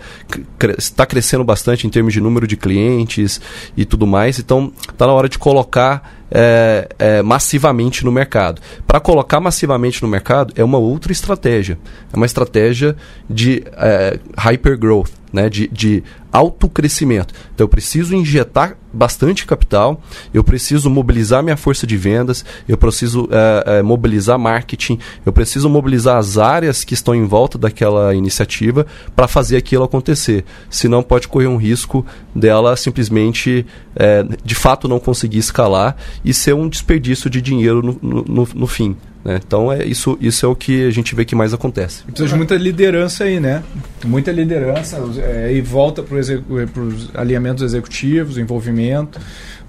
está 0.77 1.05
crescendo 1.05 1.45
bastante 1.45 1.87
em 1.87 1.91
termos 1.91 2.13
de 2.13 2.21
número 2.21 2.47
de 2.47 2.57
clientes 2.57 3.41
e 3.77 3.85
tudo 3.85 4.07
mais, 4.07 4.39
então 4.39 4.73
está 4.91 5.07
na 5.07 5.13
hora 5.13 5.29
de 5.29 5.39
colocar 5.39 6.19
é, 6.31 6.89
é, 6.99 7.23
massivamente 7.23 8.05
no 8.05 8.13
mercado. 8.13 8.61
Para 8.87 9.01
colocar 9.01 9.41
massivamente 9.41 10.03
no 10.03 10.09
mercado 10.09 10.53
é 10.57 10.63
uma 10.63 10.79
outra 10.79 11.13
estratégia. 11.13 11.79
É 12.13 12.17
uma 12.17 12.27
estratégia 12.27 12.97
de 13.29 13.65
é, 13.77 14.19
hypergrowth 14.37 15.18
né, 15.33 15.49
de, 15.49 15.69
de 15.69 16.03
alto 16.33 16.69
crescimento. 16.69 17.35
Então 17.55 17.65
eu 17.65 17.69
preciso 17.69 18.15
injetar 18.15 18.77
bastante 18.99 19.47
capital, 19.47 20.03
eu 20.35 20.43
preciso 20.43 20.91
mobilizar 20.91 21.43
minha 21.43 21.57
força 21.57 21.87
de 21.87 21.97
vendas, 21.97 22.45
eu 22.69 22.77
preciso 22.77 23.29
é, 23.31 23.79
é, 23.79 23.83
mobilizar 23.83 24.39
marketing, 24.39 24.99
eu 25.25 25.33
preciso 25.33 25.71
mobilizar 25.71 26.17
as 26.17 26.37
áreas 26.37 26.83
que 26.83 26.95
estão 26.95 27.15
em 27.15 27.25
volta 27.25 27.57
daquela 27.57 28.13
iniciativa 28.13 28.85
para 29.15 29.29
fazer 29.29 29.57
aquilo 29.57 29.85
acontecer. 29.85 30.45
Senão 30.69 31.03
pode 31.03 31.29
correr 31.29 31.47
um 31.47 31.57
risco 31.57 32.05
dela 32.35 32.77
simplesmente, 32.77 33.65
é, 33.95 34.25
de 34.45 34.55
fato, 34.55 34.89
não 34.89 34.99
conseguir 34.99 35.39
escalar 35.39 35.97
e 36.25 36.35
ser 36.35 36.55
um 36.55 36.69
desperdício 36.69 37.31
de 37.31 37.41
dinheiro 37.41 37.99
no, 38.03 38.25
no, 38.25 38.49
no 38.53 38.67
fim. 38.67 38.97
Né? 39.29 39.39
Então 39.47 39.71
é 39.71 39.85
isso, 39.85 40.17
isso 40.21 40.47
é 40.47 40.49
o 40.49 40.57
que 40.57 40.87
a 40.87 40.91
gente 40.91 41.15
vê 41.15 41.23
que 41.25 41.35
mais 41.35 41.53
acontece. 41.53 42.03
Precisa 42.05 42.29
de 42.29 42.35
muita 42.35 42.55
liderança 42.55 43.25
aí, 43.25 43.39
né? 43.39 43.63
Muita 44.05 44.33
liderança 44.33 44.99
é, 45.19 45.53
e 45.53 45.61
volta 45.61 46.03
para 46.03 46.17
os 46.17 47.11
alinhamentos 47.15 47.63
executivos, 47.63 48.39
envolvimento, 48.39 48.88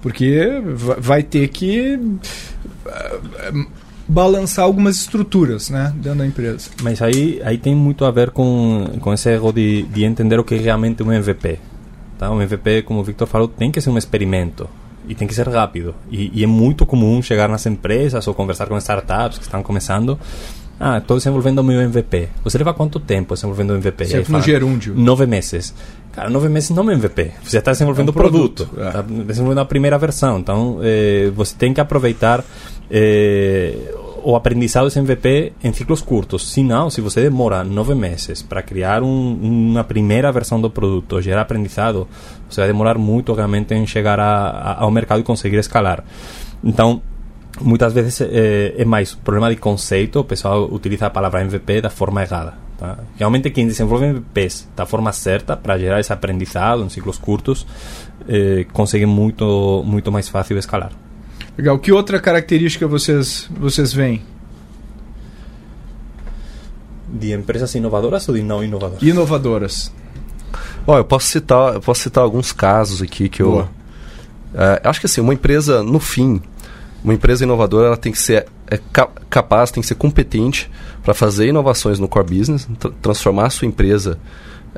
porque 0.02 0.60
vai 0.98 1.22
ter 1.22 1.48
que 1.48 1.98
uh, 2.86 3.66
balançar 4.08 4.64
algumas 4.64 4.96
estruturas 4.96 5.70
né, 5.70 5.92
dentro 5.96 6.18
da 6.18 6.26
empresa. 6.26 6.70
Mas 6.82 7.00
aí, 7.00 7.40
aí 7.44 7.56
tem 7.56 7.74
muito 7.74 8.04
a 8.04 8.10
ver 8.10 8.30
com, 8.30 8.90
com 9.00 9.12
esse 9.12 9.30
erro 9.30 9.52
de, 9.52 9.84
de 9.84 10.04
entender 10.04 10.38
o 10.38 10.44
que 10.44 10.56
é 10.56 10.58
realmente 10.58 11.02
um 11.02 11.12
MVP. 11.12 11.58
Tá? 12.18 12.30
Um 12.30 12.42
MVP, 12.42 12.82
como 12.82 13.00
o 13.00 13.04
Victor 13.04 13.28
falou, 13.28 13.46
tem 13.46 13.70
que 13.70 13.80
ser 13.80 13.90
um 13.90 13.96
experimento 13.96 14.68
e 15.08 15.14
tem 15.14 15.26
que 15.26 15.34
ser 15.34 15.48
rápido. 15.48 15.94
E, 16.10 16.30
e, 16.40 16.44
é 16.44 16.46
muito 16.46 16.84
comum 16.84 17.22
chegar 17.22 17.48
nas 17.48 17.64
empresas 17.66 18.26
ou 18.26 18.34
conversar 18.34 18.66
com 18.66 18.76
startups 18.78 19.38
que 19.38 19.44
estão 19.44 19.62
começando. 19.62 20.18
Ah, 20.82 20.96
estou 20.96 21.18
desenvolvendo 21.18 21.58
o 21.58 21.62
meu 21.62 21.78
MVP. 21.78 22.30
Você 22.42 22.56
leva 22.56 22.72
quanto 22.72 22.98
tempo 22.98 23.34
desenvolvendo 23.34 23.72
o 23.72 23.74
MVP? 23.74 24.06
Sempre 24.06 24.32
no 24.32 24.40
gerúndio. 24.40 24.94
Nove 24.94 25.26
meses. 25.26 25.74
Cara, 26.10 26.30
nove 26.30 26.48
meses 26.48 26.70
não 26.70 26.90
é 26.90 26.94
MVP. 26.94 27.32
Você 27.44 27.58
está 27.58 27.72
desenvolvendo 27.72 28.08
é 28.08 28.10
um 28.10 28.14
o 28.14 28.14
produto. 28.14 28.62
Está 28.72 28.88
é. 28.88 28.92
Tá 28.92 29.02
desenvolvendo 29.02 29.58
a 29.58 29.66
primeira 29.66 29.98
versão. 29.98 30.38
Então, 30.38 30.78
eh, 30.82 31.30
você 31.36 31.54
tem 31.54 31.74
que 31.74 31.82
aproveitar 31.82 32.42
eh, 32.90 33.76
o 34.24 34.34
aprendizado 34.34 34.86
desse 34.86 34.98
MVP 34.98 35.52
em 35.62 35.70
ciclos 35.74 36.00
curtos. 36.00 36.50
Se 36.50 36.62
não, 36.62 36.88
se 36.88 37.02
você 37.02 37.20
demora 37.20 37.62
nove 37.62 37.94
meses 37.94 38.40
para 38.40 38.62
criar 38.62 39.02
um, 39.02 39.38
uma 39.42 39.84
primeira 39.84 40.32
versão 40.32 40.58
do 40.58 40.70
produto, 40.70 41.20
gerar 41.20 41.42
aprendizado, 41.42 42.08
você 42.48 42.62
vai 42.62 42.68
demorar 42.68 42.96
muito, 42.96 43.32
obviamente, 43.32 43.74
em 43.74 43.86
chegar 43.86 44.18
a, 44.18 44.48
a, 44.48 44.82
ao 44.82 44.90
mercado 44.90 45.20
e 45.20 45.24
conseguir 45.24 45.58
escalar. 45.58 46.02
Então, 46.64 47.02
muitas 47.60 47.92
vezes 47.92 48.20
é, 48.20 48.74
é 48.76 48.84
mais 48.84 49.14
problema 49.14 49.50
de 49.50 49.56
conceito, 49.56 50.20
o 50.20 50.24
pessoal 50.24 50.68
utiliza 50.72 51.06
a 51.06 51.10
palavra 51.10 51.42
MVP 51.42 51.82
da 51.82 51.90
forma 51.90 52.22
errada. 52.22 52.54
Tá? 52.78 52.98
Realmente, 53.16 53.50
quem 53.50 53.66
desenvolve 53.66 54.06
MVPs 54.06 54.68
da 54.74 54.86
forma 54.86 55.12
certa 55.12 55.56
para 55.56 55.78
gerar 55.78 56.00
esse 56.00 56.12
aprendizado 56.12 56.82
em 56.82 56.88
ciclos 56.88 57.18
curtos, 57.18 57.66
é, 58.28 58.64
consegue 58.72 59.06
muito, 59.06 59.82
muito 59.84 60.10
mais 60.10 60.28
fácil 60.28 60.56
escalar. 60.56 60.92
Legal. 61.56 61.78
Que 61.78 61.92
outra 61.92 62.18
característica 62.18 62.86
vocês, 62.86 63.50
vocês 63.58 63.92
veem? 63.92 64.22
De 67.12 67.32
empresas 67.32 67.74
inovadoras 67.74 68.26
ou 68.28 68.34
de 68.34 68.42
não 68.42 68.64
inovadoras? 68.64 69.02
Inovadoras. 69.02 69.92
Ó, 70.86 70.96
eu 70.96 71.04
posso 71.04 71.26
citar, 71.26 71.74
eu 71.74 71.80
posso 71.80 72.02
citar 72.02 72.24
alguns 72.24 72.52
casos 72.52 73.02
aqui 73.02 73.28
que 73.28 73.42
Boa. 73.42 73.68
eu. 74.54 74.60
É, 74.60 74.80
acho 74.84 75.00
que 75.00 75.06
assim, 75.06 75.20
uma 75.20 75.34
empresa, 75.34 75.82
no 75.82 76.00
fim, 76.00 76.40
uma 77.02 77.14
empresa 77.14 77.44
inovadora 77.44 77.88
ela 77.88 77.96
tem 77.96 78.12
que 78.12 78.18
ser 78.18 78.46
é, 78.70 78.78
capaz, 79.28 79.70
tem 79.70 79.80
que 79.80 79.86
ser 79.86 79.94
competente 79.94 80.70
para 81.02 81.14
fazer 81.14 81.48
inovações 81.48 81.98
no 81.98 82.06
core 82.06 82.38
business, 82.38 82.68
tra 82.78 82.90
transformar 83.02 83.46
a 83.46 83.50
sua 83.50 83.66
empresa 83.66 84.18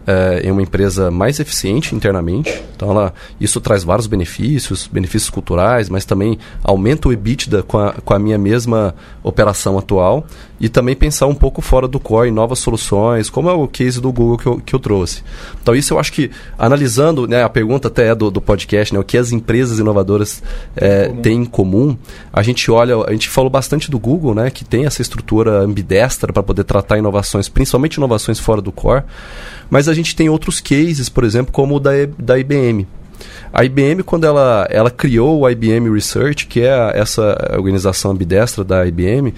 é, 0.06 0.40
em 0.44 0.50
uma 0.50 0.62
empresa 0.62 1.10
mais 1.10 1.38
eficiente 1.38 1.94
internamente. 1.94 2.62
Então, 2.74 2.90
ela, 2.90 3.12
isso 3.40 3.60
traz 3.60 3.84
vários 3.84 4.06
benefícios, 4.06 4.88
benefícios 4.90 5.30
culturais, 5.30 5.88
mas 5.88 6.04
também 6.04 6.38
aumenta 6.62 7.08
o 7.08 7.12
EBITDA 7.12 7.62
com 7.62 7.78
a, 7.78 7.92
com 7.92 8.14
a 8.14 8.18
minha 8.18 8.38
mesma 8.38 8.94
operação 9.22 9.78
atual 9.78 10.26
e 10.62 10.68
também 10.68 10.94
pensar 10.94 11.26
um 11.26 11.34
pouco 11.34 11.60
fora 11.60 11.88
do 11.88 11.98
core 11.98 12.28
em 12.28 12.32
novas 12.32 12.60
soluções, 12.60 13.28
como 13.28 13.50
é 13.50 13.52
o 13.52 13.66
case 13.66 14.00
do 14.00 14.12
Google 14.12 14.38
que 14.38 14.46
eu, 14.46 14.60
que 14.60 14.72
eu 14.72 14.78
trouxe. 14.78 15.24
Então, 15.60 15.74
isso 15.74 15.92
eu 15.92 15.98
acho 15.98 16.12
que, 16.12 16.30
analisando, 16.56 17.26
né, 17.26 17.42
a 17.42 17.48
pergunta 17.48 17.88
até 17.88 18.06
é 18.06 18.14
do, 18.14 18.30
do 18.30 18.40
podcast, 18.40 18.94
né, 18.94 19.00
o 19.00 19.02
que 19.02 19.18
as 19.18 19.32
empresas 19.32 19.80
inovadoras 19.80 20.40
é, 20.76 21.08
têm 21.08 21.40
em 21.42 21.44
comum, 21.44 21.98
a 22.32 22.44
gente 22.44 22.70
olha, 22.70 22.94
a 23.04 23.10
gente 23.10 23.28
falou 23.28 23.50
bastante 23.50 23.90
do 23.90 23.98
Google, 23.98 24.36
né, 24.36 24.50
que 24.50 24.64
tem 24.64 24.86
essa 24.86 25.02
estrutura 25.02 25.58
ambidestra 25.58 26.32
para 26.32 26.44
poder 26.44 26.62
tratar 26.62 26.96
inovações, 26.96 27.48
principalmente 27.48 27.96
inovações 27.96 28.38
fora 28.38 28.62
do 28.62 28.70
core, 28.70 29.02
mas 29.68 29.88
a 29.88 29.94
gente 29.94 30.14
tem 30.14 30.28
outros 30.28 30.60
cases, 30.60 31.08
por 31.08 31.24
exemplo, 31.24 31.52
como 31.52 31.74
o 31.74 31.80
da, 31.80 31.90
da 32.16 32.38
IBM. 32.38 32.86
A 33.52 33.64
IBM, 33.64 34.02
quando 34.02 34.24
ela, 34.24 34.66
ela 34.70 34.90
criou 34.90 35.40
o 35.40 35.48
IBM 35.48 35.92
Research, 35.92 36.46
que 36.46 36.60
é 36.60 36.92
essa 36.94 37.52
organização 37.56 38.12
ambidestra 38.12 38.64
da 38.64 38.86
IBM, 38.86 39.34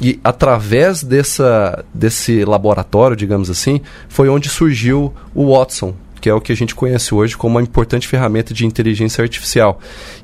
e 0.00 0.20
através 0.22 1.02
dessa, 1.02 1.84
desse 1.92 2.44
laboratório, 2.44 3.16
digamos 3.16 3.50
assim, 3.50 3.80
foi 4.08 4.28
onde 4.28 4.48
surgiu 4.48 5.12
o 5.34 5.52
Watson, 5.56 5.94
que 6.20 6.28
é 6.28 6.34
o 6.34 6.40
que 6.40 6.52
a 6.52 6.56
gente 6.56 6.74
conhece 6.74 7.14
hoje 7.14 7.36
como 7.36 7.56
uma 7.56 7.62
importante 7.62 8.06
ferramenta 8.06 8.54
de 8.54 8.64
inteligência 8.64 9.22
artificial. 9.22 9.80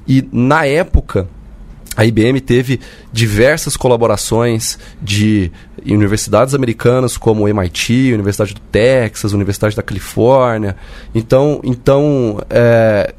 E 0.07 0.27
na 0.33 0.65
época, 0.65 1.29
a 1.97 2.05
IBM 2.05 2.41
teve 2.41 2.81
diversas 3.13 3.77
colaborações 3.77 4.79
de 5.01 5.51
universidades 5.85 6.55
americanas 6.55 7.17
como 7.17 7.49
MIT, 7.49 8.13
Universidade 8.13 8.55
do 8.55 8.61
Texas, 8.61 9.33
Universidade 9.33 9.77
da 9.77 9.83
Califórnia. 9.83 10.77
Então, 11.15 11.61
então 11.65 12.41
é, 12.51 13.15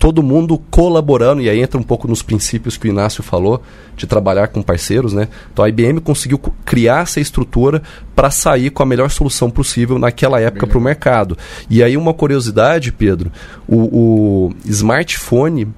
todo 0.00 0.22
mundo 0.22 0.58
colaborando, 0.70 1.42
e 1.42 1.50
aí 1.50 1.60
entra 1.60 1.78
um 1.78 1.82
pouco 1.82 2.08
nos 2.08 2.22
princípios 2.22 2.78
que 2.78 2.88
o 2.88 2.90
Inácio 2.90 3.22
falou, 3.22 3.62
de 3.94 4.06
trabalhar 4.06 4.48
com 4.48 4.62
parceiros. 4.62 5.12
Né? 5.12 5.28
Então 5.52 5.62
a 5.62 5.68
IBM 5.68 6.00
conseguiu 6.00 6.38
criar 6.64 7.02
essa 7.02 7.20
estrutura 7.20 7.82
para 8.16 8.30
sair 8.30 8.70
com 8.70 8.82
a 8.82 8.86
melhor 8.86 9.10
solução 9.10 9.50
possível 9.50 9.98
naquela 9.98 10.40
época 10.40 10.66
para 10.66 10.78
o 10.78 10.80
mercado. 10.80 11.36
E 11.68 11.82
aí 11.82 11.98
uma 11.98 12.14
curiosidade, 12.14 12.90
Pedro, 12.90 13.30
o, 13.68 14.48
o 14.48 14.54
smartphone 14.64 15.68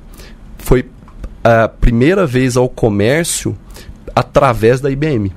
foi 0.57 0.89
a 1.43 1.67
primeira 1.67 2.25
vez 2.25 2.57
ao 2.57 2.69
comércio 2.69 3.59
através 4.15 4.81
da 4.81 4.89
IBM. 4.89 5.33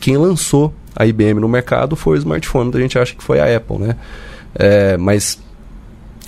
Quem 0.00 0.16
lançou 0.16 0.74
a 0.96 1.06
IBM 1.06 1.38
no 1.38 1.48
mercado 1.48 1.94
foi 1.94 2.16
o 2.16 2.18
smartphone, 2.18 2.72
a 2.74 2.80
gente 2.80 2.98
acha 2.98 3.14
que 3.14 3.22
foi 3.22 3.38
a 3.38 3.56
Apple, 3.56 3.78
né? 3.78 3.96
É, 4.52 4.96
mas 4.96 5.38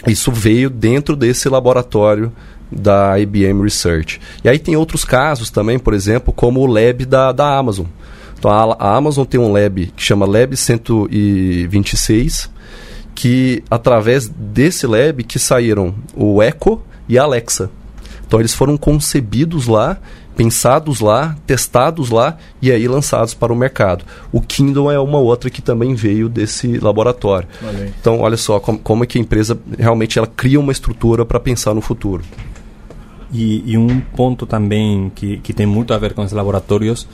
isso 0.07 0.33
veio 0.33 0.69
dentro 0.69 1.15
desse 1.15 1.49
laboratório 1.49 2.33
da 2.71 3.19
IBM 3.19 3.63
Research. 3.63 4.21
E 4.43 4.49
aí 4.49 4.59
tem 4.59 4.77
outros 4.77 5.05
casos 5.05 5.51
também, 5.51 5.79
por 5.79 5.95
exemplo, 5.95 6.33
como 6.33 6.61
o 6.61 6.67
lab 6.67 7.05
da, 7.05 7.31
da 7.33 7.57
Amazon. 7.57 7.87
Então 8.39 8.51
a, 8.51 8.77
a 8.79 8.97
Amazon 8.97 9.25
tem 9.25 9.39
um 9.39 9.53
lab 9.53 9.93
que 9.95 10.03
chama 10.03 10.27
Lab 10.27 10.57
126, 10.57 12.51
que 13.15 13.63
através 13.71 14.29
desse 14.29 14.87
lab 14.87 15.23
que 15.23 15.39
saíram 15.39 15.95
o 16.17 16.43
Echo 16.43 16.83
e 17.09 17.19
a 17.19 17.23
Alexa. 17.23 17.71
Então 18.27 18.41
eles 18.41 18.55
foram 18.55 18.77
concebidos 18.77 19.67
lá, 19.67 19.99
pensados 20.37 21.01
lá, 21.01 21.37
testados 21.47 22.11
lá 22.11 22.37
e 22.61 22.71
aí 22.71 22.89
lançados 22.89 23.35
para 23.35 23.53
o 23.53 23.57
mercado. 23.57 24.05
O 24.33 24.41
Kindle 24.41 24.91
é 24.91 24.99
uma 24.99 25.19
outra 25.19 25.51
que 25.51 25.61
também 25.61 25.95
veio 25.95 26.29
desse 26.29 26.79
laboratório. 26.79 27.49
Valeu. 27.61 27.91
Então 28.01 28.21
olha 28.21 28.37
só 28.37 28.59
como, 28.59 28.79
como 28.79 29.05
é 29.05 29.07
que 29.07 29.19
a 29.19 29.21
empresa 29.21 29.59
realmente 29.79 30.19
ela 30.19 30.27
cria 30.27 30.59
uma 30.59 30.73
estrutura 30.73 31.25
para 31.25 31.39
pensar 31.39 31.75
no 31.75 31.81
futuro. 31.81 32.23
E, 33.33 33.63
e, 33.73 33.79
um 33.79 33.99
ponto 33.99 34.45
também 34.45 35.11
que, 35.15 35.39
que 35.39 35.55
tem 35.55 35.65
muito 35.65 35.95
a 35.95 35.99
ver 35.99 36.13
com 36.13 36.23
os 36.23 36.33
laboratórios 36.33 37.09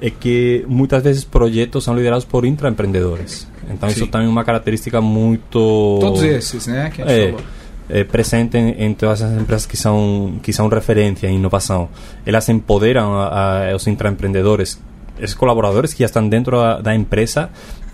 é 0.00 0.08
que 0.08 0.64
muitas 0.68 1.02
vezes 1.02 1.24
projetos 1.24 1.82
são 1.82 1.96
liderados 1.96 2.24
por 2.24 2.44
intraempreendedores. 2.44 3.48
Então 3.68 3.88
Sim. 3.88 3.94
isso 3.96 4.06
também 4.06 4.28
é 4.28 4.30
uma 4.30 4.44
característica 4.44 5.00
muito 5.00 5.98
Todos 6.00 6.22
esses, 6.22 6.68
né? 6.68 6.92
Que 6.94 7.02
a 7.02 7.06
gente 7.06 7.20
é, 7.20 7.26
falou. 7.32 7.40
É 7.88 8.04
presente 8.04 8.56
em, 8.56 8.94
todas 8.94 9.22
as 9.22 9.40
empresas 9.40 9.66
que 9.66 9.76
são 9.76 10.38
que 10.42 10.52
são 10.52 10.68
referência 10.68 11.26
em 11.26 11.36
inovação. 11.36 11.88
Elas 12.24 12.48
empoderam 12.48 13.14
a, 13.14 13.70
a, 13.70 13.76
os 13.76 13.86
intraempreendedores, 13.86 14.80
esses 15.18 15.34
colaboradores 15.34 15.92
que 15.92 16.00
já 16.00 16.06
estão 16.06 16.28
dentro 16.28 16.58
da, 16.82 16.94
empresa, 16.94 17.50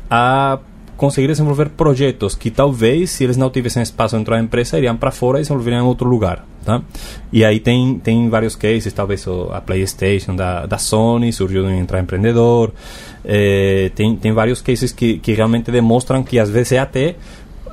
a 0.08 0.58
conseguir 0.96 1.28
desenvolver 1.28 1.70
projetos 1.70 2.34
que 2.34 2.50
talvez, 2.50 3.10
se 3.10 3.24
eles 3.24 3.36
não 3.36 3.48
tivessem 3.48 3.82
espaço 3.82 4.16
dentro 4.16 4.34
da 4.34 4.40
empresa, 4.40 4.76
iriam 4.76 4.96
para 4.96 5.10
fora 5.10 5.38
e 5.38 5.40
desenvolveriam 5.42 5.82
em 5.82 5.86
outro 5.86 6.08
lugar. 6.08 6.44
Tá? 6.62 6.82
E 7.32 7.42
aí 7.42 7.58
tem, 7.58 7.98
tem 7.98 8.28
vários 8.28 8.54
cases, 8.54 8.92
talvez 8.92 9.26
a 9.50 9.62
PlayStation 9.62 10.36
da, 10.36 10.66
da 10.66 10.76
Sony 10.76 11.32
surgiu 11.32 11.62
de 11.62 11.68
um 11.68 11.80
intraempreendedor. 11.80 12.70
Eh, 13.24 13.90
tem, 13.94 14.14
tem 14.14 14.32
vários 14.32 14.60
cases 14.60 14.92
que, 14.92 15.18
que 15.18 15.32
realmente 15.32 15.70
demonstram 15.70 16.22
que 16.22 16.38
às 16.38 16.50
vezes 16.50 16.72
é 16.72 16.78
até 16.78 17.16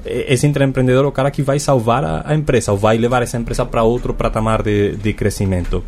esse 0.10 0.48
intraempreendedor 0.48 1.06
o 1.06 1.12
cara 1.12 1.32
que 1.32 1.42
vai 1.42 1.60
salvar 1.60 2.04
a, 2.04 2.24
a 2.26 2.36
empresa 2.36 2.72
ou 2.72 2.78
vai 2.78 2.98
levar 2.98 3.22
essa 3.22 3.38
empresa 3.38 3.66
para 3.66 3.84
outro 3.84 4.14
patamar 4.14 4.64
de, 4.64 4.96
de 4.96 5.14
crescimento. 5.14 5.84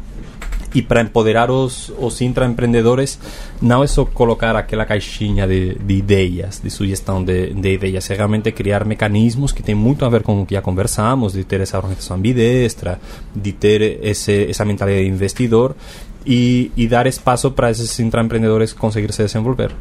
E 0.74 0.84
para 0.84 1.01
empoderar 1.01 1.49
os, 1.49 1.91
os 1.97 2.22
intraempreendedores, 2.22 3.20
não 3.59 3.84
é 3.84 3.88
só 3.88 4.05
colocar 4.05 4.55
aquela 4.55 4.86
caixinha 4.86 5.47
de, 5.47 5.74
de 5.74 5.93
ideias, 5.95 6.61
de 6.63 6.70
sugestão 6.70 7.24
de, 7.24 7.53
de 7.53 7.74
ideias, 7.74 8.07
é 8.11 8.15
realmente 8.15 8.51
criar 8.51 8.86
mecanismos 8.86 9.51
que 9.51 9.63
tem 9.63 9.74
muito 9.74 10.05
a 10.05 10.09
ver 10.09 10.22
com 10.22 10.41
o 10.41 10.45
que 10.45 10.53
já 10.53 10.61
conversamos, 10.61 11.34
de 11.34 11.43
ter 11.43 11.61
essa 11.61 11.78
organização 11.78 12.17
ambidestra, 12.17 12.99
de 13.36 13.51
ter 13.51 13.99
esse, 14.03 14.47
essa 14.47 14.63
mentalidade 14.63 15.05
de 15.05 15.11
investidor 15.11 15.76
e, 16.24 16.72
e 16.78 16.88
dar 16.88 17.07
espaço 17.07 17.49
para 17.49 17.72
esses 17.72 17.99
intraempreendedores 17.99 18.72
conseguir 18.72 19.11
se 19.11 19.24
desenvolver. 19.24 19.72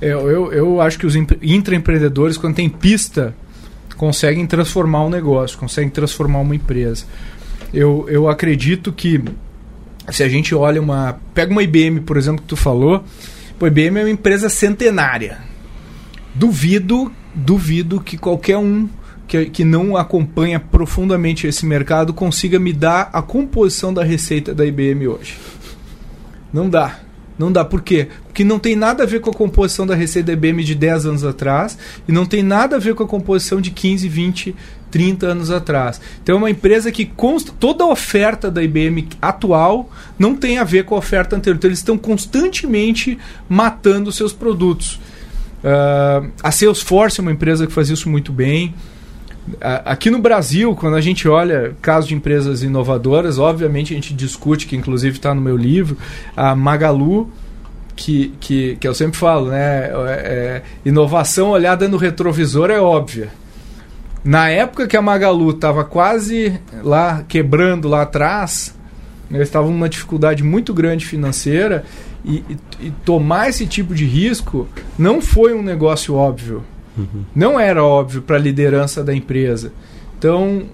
Eu, 0.00 0.30
eu, 0.30 0.52
eu 0.52 0.80
acho 0.80 0.98
que 0.98 1.06
os 1.06 1.16
empre- 1.16 1.38
intraempreendedores, 1.42 2.36
quando 2.36 2.54
tem 2.56 2.68
pista, 2.68 3.34
conseguem 3.96 4.46
transformar 4.46 5.04
um 5.04 5.10
negócio, 5.10 5.56
conseguem 5.58 5.88
transformar 5.90 6.40
uma 6.40 6.54
empresa. 6.54 7.04
Eu, 7.72 8.06
eu 8.08 8.28
acredito 8.28 8.92
que 8.92 9.22
se 10.10 10.22
a 10.22 10.28
gente 10.28 10.54
olha 10.54 10.80
uma. 10.80 11.18
Pega 11.34 11.50
uma 11.50 11.62
IBM, 11.62 12.00
por 12.00 12.16
exemplo, 12.16 12.42
que 12.42 12.48
tu 12.48 12.56
falou. 12.56 13.02
Pô, 13.58 13.66
IBM 13.66 13.98
é 14.00 14.02
uma 14.04 14.10
empresa 14.10 14.48
centenária. 14.48 15.38
Duvido, 16.34 17.10
duvido 17.34 18.00
que 18.00 18.18
qualquer 18.18 18.58
um 18.58 18.86
que, 19.26 19.46
que 19.46 19.64
não 19.64 19.96
acompanha 19.96 20.60
profundamente 20.60 21.46
esse 21.46 21.64
mercado 21.64 22.12
consiga 22.12 22.58
me 22.58 22.72
dar 22.72 23.08
a 23.12 23.22
composição 23.22 23.92
da 23.92 24.04
receita 24.04 24.54
da 24.54 24.64
IBM 24.66 25.08
hoje. 25.08 25.38
Não 26.52 26.68
dá. 26.68 27.00
Não 27.38 27.52
dá. 27.52 27.64
Por 27.64 27.82
quê? 27.82 28.08
Porque 28.26 28.42
não 28.44 28.58
tem 28.58 28.74
nada 28.74 29.02
a 29.02 29.06
ver 29.06 29.20
com 29.20 29.30
a 29.30 29.34
composição 29.34 29.86
da 29.86 29.94
receita 29.94 30.32
IBM 30.32 30.64
de 30.64 30.74
10 30.74 31.06
anos 31.06 31.24
atrás 31.24 31.78
e 32.08 32.12
não 32.12 32.24
tem 32.24 32.42
nada 32.42 32.76
a 32.76 32.78
ver 32.78 32.94
com 32.94 33.02
a 33.02 33.06
composição 33.06 33.60
de 33.60 33.70
15, 33.70 34.08
20, 34.08 34.56
30 34.90 35.26
anos 35.26 35.50
atrás. 35.50 36.00
Então 36.22 36.36
é 36.36 36.38
uma 36.38 36.50
empresa 36.50 36.90
que 36.90 37.04
consta, 37.04 37.52
toda 37.58 37.84
a 37.84 37.88
oferta 37.88 38.50
da 38.50 38.62
IBM 38.62 39.08
atual 39.20 39.90
não 40.18 40.34
tem 40.34 40.58
a 40.58 40.64
ver 40.64 40.84
com 40.84 40.94
a 40.94 40.98
oferta 40.98 41.36
anterior. 41.36 41.56
Então 41.56 41.68
eles 41.68 41.80
estão 41.80 41.98
constantemente 41.98 43.18
matando 43.48 44.10
seus 44.10 44.32
produtos. 44.32 44.98
Uh, 45.62 46.30
a 46.42 46.50
Salesforce 46.50 47.20
é 47.20 47.22
uma 47.22 47.32
empresa 47.32 47.66
que 47.66 47.72
faz 47.72 47.90
isso 47.90 48.08
muito 48.08 48.32
bem. 48.32 48.74
Aqui 49.60 50.10
no 50.10 50.18
Brasil, 50.18 50.74
quando 50.74 50.96
a 50.96 51.00
gente 51.00 51.28
olha 51.28 51.74
casos 51.80 52.08
de 52.08 52.14
empresas 52.14 52.62
inovadoras, 52.62 53.38
obviamente 53.38 53.92
a 53.92 53.96
gente 53.96 54.12
discute, 54.12 54.66
que 54.66 54.74
inclusive 54.76 55.16
está 55.18 55.32
no 55.34 55.40
meu 55.40 55.56
livro, 55.56 55.96
a 56.36 56.54
Magalu, 56.56 57.30
que, 57.94 58.34
que, 58.40 58.76
que 58.76 58.86
eu 58.88 58.94
sempre 58.94 59.16
falo, 59.16 59.48
né? 59.50 59.86
é- 59.88 59.92
é, 60.24 60.62
inovação 60.84 61.50
olhada 61.50 61.88
no 61.88 61.96
retrovisor 61.96 62.70
é 62.70 62.80
óbvia. 62.80 63.28
Na 64.24 64.48
época 64.50 64.88
que 64.88 64.96
a 64.96 65.02
Magalu 65.02 65.50
estava 65.50 65.84
quase 65.84 66.58
lá 66.82 67.24
quebrando 67.28 67.86
lá 67.88 68.02
atrás, 68.02 68.74
eles 69.30 69.46
estavam 69.48 69.70
numa 69.70 69.88
dificuldade 69.88 70.42
muito 70.42 70.74
grande 70.74 71.06
financeira 71.06 71.84
e, 72.24 72.42
e- 72.50 72.56
e 72.86 72.90
tomar 73.04 73.48
esse 73.48 73.64
tipo 73.66 73.94
de 73.94 74.04
risco 74.04 74.68
não 74.98 75.20
foi 75.22 75.54
um 75.54 75.62
negócio 75.62 76.14
óbvio. 76.16 76.64
Não 77.34 77.58
era 77.58 77.82
óbvio 77.82 78.22
para 78.22 78.36
a 78.36 78.38
liderança 78.38 79.04
da 79.04 79.14
empresa. 79.14 79.72
Então, 80.18 80.66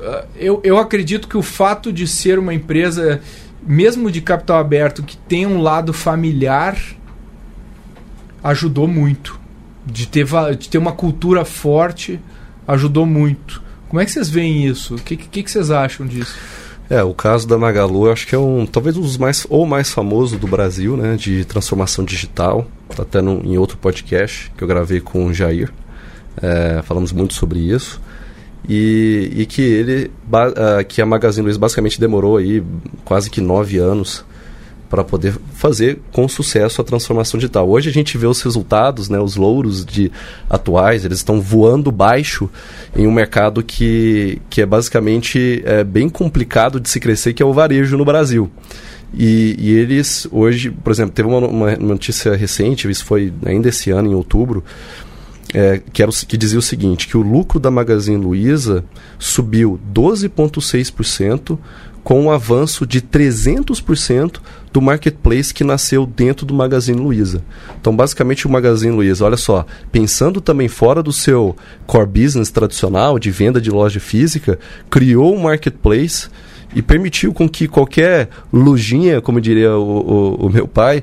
ah, 0.00 0.24
eu, 0.36 0.60
eu 0.64 0.78
acredito 0.78 1.28
que 1.28 1.36
o 1.36 1.42
fato 1.42 1.92
de 1.92 2.06
ser 2.06 2.38
uma 2.38 2.54
empresa, 2.54 3.20
mesmo 3.66 4.10
de 4.10 4.20
capital 4.20 4.58
aberto, 4.58 5.02
que 5.02 5.16
tem 5.16 5.46
um 5.46 5.60
lado 5.60 5.92
familiar, 5.92 6.78
ajudou 8.42 8.86
muito. 8.86 9.38
De 9.84 10.06
ter, 10.06 10.26
de 10.58 10.68
ter 10.68 10.76
uma 10.76 10.92
cultura 10.92 11.46
forte, 11.46 12.20
ajudou 12.66 13.06
muito. 13.06 13.62
Como 13.88 14.00
é 14.00 14.04
que 14.04 14.10
vocês 14.10 14.28
veem 14.28 14.66
isso? 14.66 14.96
O 14.96 14.98
que, 14.98 15.16
que, 15.16 15.42
que 15.42 15.50
vocês 15.50 15.70
acham 15.70 16.06
disso? 16.06 16.36
É, 16.90 17.02
o 17.02 17.12
caso 17.12 17.46
da 17.46 17.58
Magalu, 17.58 18.10
acho 18.10 18.26
que 18.26 18.34
é 18.34 18.38
um, 18.38 18.64
talvez 18.64 18.96
um 18.96 19.02
dos 19.02 19.18
mais, 19.18 19.46
ou 19.50 19.66
mais 19.66 19.90
famoso 19.90 20.38
do 20.38 20.46
Brasil, 20.46 20.96
né, 20.96 21.16
de 21.16 21.44
transformação 21.44 22.04
digital. 22.04 22.66
Tá 22.96 23.02
até 23.02 23.20
num, 23.20 23.42
em 23.44 23.58
outro 23.58 23.76
podcast 23.76 24.50
que 24.56 24.64
eu 24.64 24.68
gravei 24.68 25.00
com 25.00 25.26
o 25.26 25.34
Jair. 25.34 25.70
É, 26.40 26.80
falamos 26.82 27.12
muito 27.12 27.34
sobre 27.34 27.58
isso. 27.58 28.00
E, 28.66 29.30
e 29.36 29.46
que 29.46 29.62
ele, 29.62 30.10
ah, 30.32 30.82
que 30.82 31.00
a 31.00 31.06
Magazine 31.06 31.44
Luiza 31.44 31.58
basicamente 31.58 32.00
demorou 32.00 32.38
aí 32.38 32.62
quase 33.04 33.30
que 33.30 33.40
nove 33.40 33.78
anos 33.78 34.24
para 34.88 35.04
poder 35.04 35.34
fazer 35.54 35.98
com 36.12 36.28
sucesso 36.28 36.80
a 36.80 36.84
transformação 36.84 37.38
digital. 37.38 37.68
Hoje 37.68 37.90
a 37.90 37.92
gente 37.92 38.16
vê 38.16 38.26
os 38.26 38.40
resultados, 38.42 39.08
né, 39.08 39.18
os 39.20 39.36
louros 39.36 39.84
de 39.84 40.10
atuais, 40.48 41.04
eles 41.04 41.18
estão 41.18 41.40
voando 41.40 41.92
baixo 41.92 42.48
em 42.96 43.06
um 43.06 43.12
mercado 43.12 43.62
que, 43.62 44.40
que 44.48 44.62
é 44.62 44.66
basicamente 44.66 45.62
é, 45.64 45.84
bem 45.84 46.08
complicado 46.08 46.80
de 46.80 46.88
se 46.88 46.98
crescer, 46.98 47.32
que 47.32 47.42
é 47.42 47.46
o 47.46 47.52
varejo 47.52 47.96
no 47.96 48.04
Brasil. 48.04 48.50
E, 49.12 49.56
e 49.58 49.72
eles 49.72 50.28
hoje, 50.30 50.70
por 50.70 50.90
exemplo, 50.90 51.12
teve 51.12 51.28
uma, 51.28 51.46
uma 51.46 51.76
notícia 51.76 52.36
recente, 52.36 52.88
isso 52.90 53.04
foi 53.04 53.32
ainda 53.44 53.68
esse 53.68 53.90
ano, 53.90 54.10
em 54.10 54.14
outubro, 54.14 54.62
é, 55.54 55.80
que, 55.92 56.02
era 56.02 56.10
o, 56.10 56.14
que 56.14 56.36
dizia 56.36 56.58
o 56.58 56.62
seguinte, 56.62 57.08
que 57.08 57.16
o 57.16 57.22
lucro 57.22 57.58
da 57.58 57.70
Magazine 57.70 58.22
Luiza 58.22 58.84
subiu 59.18 59.80
12,6% 59.92 61.58
com 62.04 62.22
um 62.22 62.30
avanço 62.30 62.86
de 62.86 63.02
300% 63.02 64.40
do 64.72 64.80
marketplace 64.80 65.52
que 65.52 65.64
nasceu 65.64 66.06
dentro 66.06 66.46
do 66.46 66.54
Magazine 66.54 66.98
Luiza. 66.98 67.44
Então, 67.78 67.94
basicamente, 67.94 68.46
o 68.46 68.50
Magazine 68.50 68.94
Luiza, 68.94 69.24
olha 69.24 69.36
só, 69.36 69.66
pensando 69.92 70.40
também 70.40 70.68
fora 70.68 71.02
do 71.02 71.12
seu 71.12 71.54
core 71.86 72.06
business 72.06 72.50
tradicional 72.50 73.18
de 73.18 73.30
venda 73.30 73.60
de 73.60 73.70
loja 73.70 74.00
física, 74.00 74.58
criou 74.88 75.34
um 75.34 75.42
marketplace 75.42 76.28
e 76.74 76.80
permitiu 76.80 77.32
com 77.32 77.48
que 77.48 77.68
qualquer 77.68 78.28
lojinha, 78.52 79.20
como 79.20 79.40
diria 79.40 79.76
o, 79.76 79.82
o, 79.82 80.46
o 80.46 80.50
meu 80.50 80.66
pai, 80.66 81.02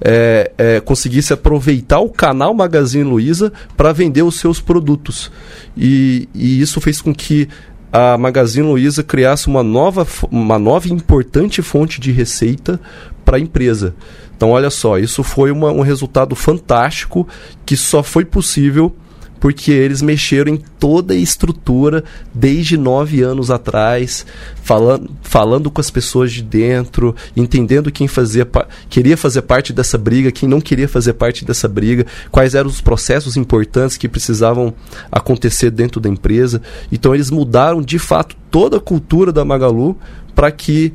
é, 0.00 0.50
é, 0.58 0.80
conseguisse 0.80 1.32
aproveitar 1.32 2.00
o 2.00 2.10
canal 2.10 2.54
Magazine 2.54 3.04
Luiza 3.04 3.52
para 3.76 3.92
vender 3.92 4.22
os 4.22 4.36
seus 4.38 4.60
produtos. 4.60 5.30
E, 5.76 6.28
e 6.34 6.60
isso 6.60 6.80
fez 6.80 7.00
com 7.00 7.14
que 7.14 7.48
a 7.92 8.16
Magazine 8.16 8.66
Luiza 8.66 9.02
criasse 9.02 9.48
uma 9.48 9.62
nova, 9.62 10.06
uma 10.30 10.58
nova 10.58 10.88
importante 10.88 11.60
fonte 11.60 12.00
de 12.00 12.10
receita 12.10 12.80
para 13.24 13.36
a 13.36 13.40
empresa. 13.40 13.94
Então, 14.36 14.50
olha 14.50 14.70
só, 14.70 14.98
isso 14.98 15.22
foi 15.22 15.50
uma- 15.50 15.70
um 15.70 15.82
resultado 15.82 16.34
fantástico 16.34 17.28
que 17.64 17.76
só 17.76 18.02
foi 18.02 18.24
possível 18.24 18.94
porque 19.42 19.72
eles 19.72 20.00
mexeram 20.00 20.54
em 20.54 20.56
toda 20.56 21.14
a 21.14 21.16
estrutura 21.16 22.04
desde 22.32 22.76
nove 22.76 23.22
anos 23.22 23.50
atrás, 23.50 24.24
falando, 24.62 25.10
falando 25.20 25.68
com 25.68 25.80
as 25.80 25.90
pessoas 25.90 26.30
de 26.30 26.42
dentro, 26.42 27.12
entendendo 27.36 27.90
quem 27.90 28.06
fazia 28.06 28.48
queria 28.88 29.16
fazer 29.16 29.42
parte 29.42 29.72
dessa 29.72 29.98
briga, 29.98 30.30
quem 30.30 30.48
não 30.48 30.60
queria 30.60 30.86
fazer 30.86 31.14
parte 31.14 31.44
dessa 31.44 31.66
briga, 31.66 32.06
quais 32.30 32.54
eram 32.54 32.70
os 32.70 32.80
processos 32.80 33.36
importantes 33.36 33.96
que 33.96 34.08
precisavam 34.08 34.72
acontecer 35.10 35.72
dentro 35.72 36.00
da 36.00 36.08
empresa. 36.08 36.62
Então 36.92 37.12
eles 37.12 37.28
mudaram 37.28 37.82
de 37.82 37.98
fato 37.98 38.36
toda 38.48 38.76
a 38.76 38.80
cultura 38.80 39.32
da 39.32 39.44
Magalu 39.44 39.98
para 40.36 40.52
que 40.52 40.94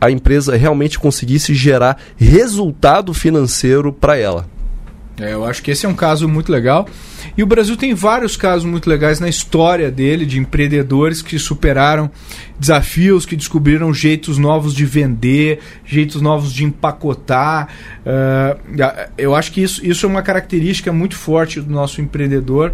a 0.00 0.08
empresa 0.08 0.56
realmente 0.56 1.00
conseguisse 1.00 1.52
gerar 1.52 1.98
resultado 2.16 3.12
financeiro 3.12 3.92
para 3.92 4.16
ela. 4.16 4.46
É, 5.18 5.32
eu 5.32 5.44
acho 5.44 5.62
que 5.62 5.70
esse 5.70 5.84
é 5.84 5.88
um 5.88 5.94
caso 5.94 6.28
muito 6.28 6.52
legal. 6.52 6.86
E 7.36 7.42
o 7.42 7.46
Brasil 7.46 7.76
tem 7.76 7.92
vários 7.92 8.36
casos 8.36 8.64
muito 8.64 8.88
legais 8.88 9.20
na 9.20 9.28
história 9.28 9.90
dele, 9.90 10.24
de 10.24 10.38
empreendedores 10.38 11.20
que 11.20 11.38
superaram 11.38 12.10
desafios, 12.58 13.26
que 13.26 13.36
descobriram 13.36 13.92
jeitos 13.92 14.38
novos 14.38 14.72
de 14.74 14.86
vender, 14.86 15.58
jeitos 15.84 16.22
novos 16.22 16.52
de 16.52 16.64
empacotar. 16.64 17.68
Ah, 18.06 18.56
eu 19.18 19.34
acho 19.34 19.52
que 19.52 19.62
isso, 19.62 19.84
isso 19.86 20.06
é 20.06 20.08
uma 20.08 20.22
característica 20.22 20.90
muito 20.92 21.14
forte 21.16 21.60
do 21.60 21.70
nosso 21.70 22.00
empreendedor, 22.00 22.72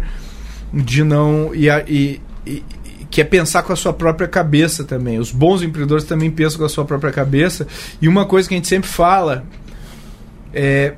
de 0.73 1.03
não. 1.03 1.53
E, 1.53 1.67
e- 1.87 2.21
e- 2.45 2.63
que 3.11 3.21
é 3.21 3.23
pensar 3.23 3.61
com 3.61 3.71
a 3.71 3.75
sua 3.75 3.93
própria 3.93 4.27
cabeça 4.27 4.83
também. 4.83 5.19
Os 5.19 5.29
bons 5.31 5.61
empreendedores 5.61 6.03
também 6.03 6.31
pensam 6.31 6.57
com 6.57 6.65
a 6.65 6.69
sua 6.69 6.83
própria 6.83 7.11
cabeça. 7.11 7.67
E 8.01 8.07
uma 8.07 8.25
coisa 8.25 8.49
que 8.49 8.55
a 8.55 8.57
gente 8.57 8.67
sempre 8.67 8.89
fala 8.89 9.43
é, 10.51 10.93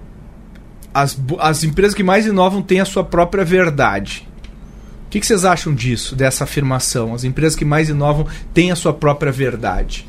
as, 0.95 1.19
as 1.39 1.65
empresas 1.65 1.93
que 1.93 2.03
mais 2.03 2.25
inovam 2.25 2.61
têm 2.61 2.79
a 2.79 2.85
sua 2.85 3.03
própria 3.03 3.43
verdade. 3.43 4.25
O 5.07 5.09
que, 5.09 5.19
que 5.19 5.27
vocês 5.27 5.43
acham 5.43 5.75
disso, 5.75 6.15
dessa 6.15 6.45
afirmação? 6.45 7.13
As 7.13 7.25
empresas 7.25 7.53
que 7.53 7.65
mais 7.65 7.89
inovam 7.89 8.25
têm 8.53 8.71
a 8.71 8.77
sua 8.77 8.93
própria 8.93 9.29
verdade. 9.29 10.07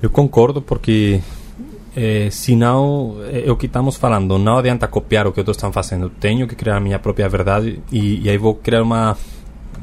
Eu 0.00 0.08
concordo 0.08 0.62
porque 0.62 1.20
eh, 1.96 2.28
senão 2.30 3.16
é 3.32 3.50
o 3.50 3.56
que 3.56 3.66
estamos 3.66 3.96
falando, 3.96 4.38
não 4.38 4.58
adianta 4.58 4.86
copiar 4.86 5.26
o 5.26 5.32
que 5.32 5.40
outros 5.40 5.56
estão 5.56 5.72
fazendo, 5.72 6.08
tenho 6.08 6.46
que 6.46 6.54
criar 6.54 6.76
a 6.76 6.80
minha 6.80 6.98
própria 7.00 7.28
verdade 7.28 7.82
e, 7.90 8.24
e 8.24 8.30
aí 8.30 8.38
vou 8.38 8.54
criar 8.54 8.82
uma, 8.82 9.16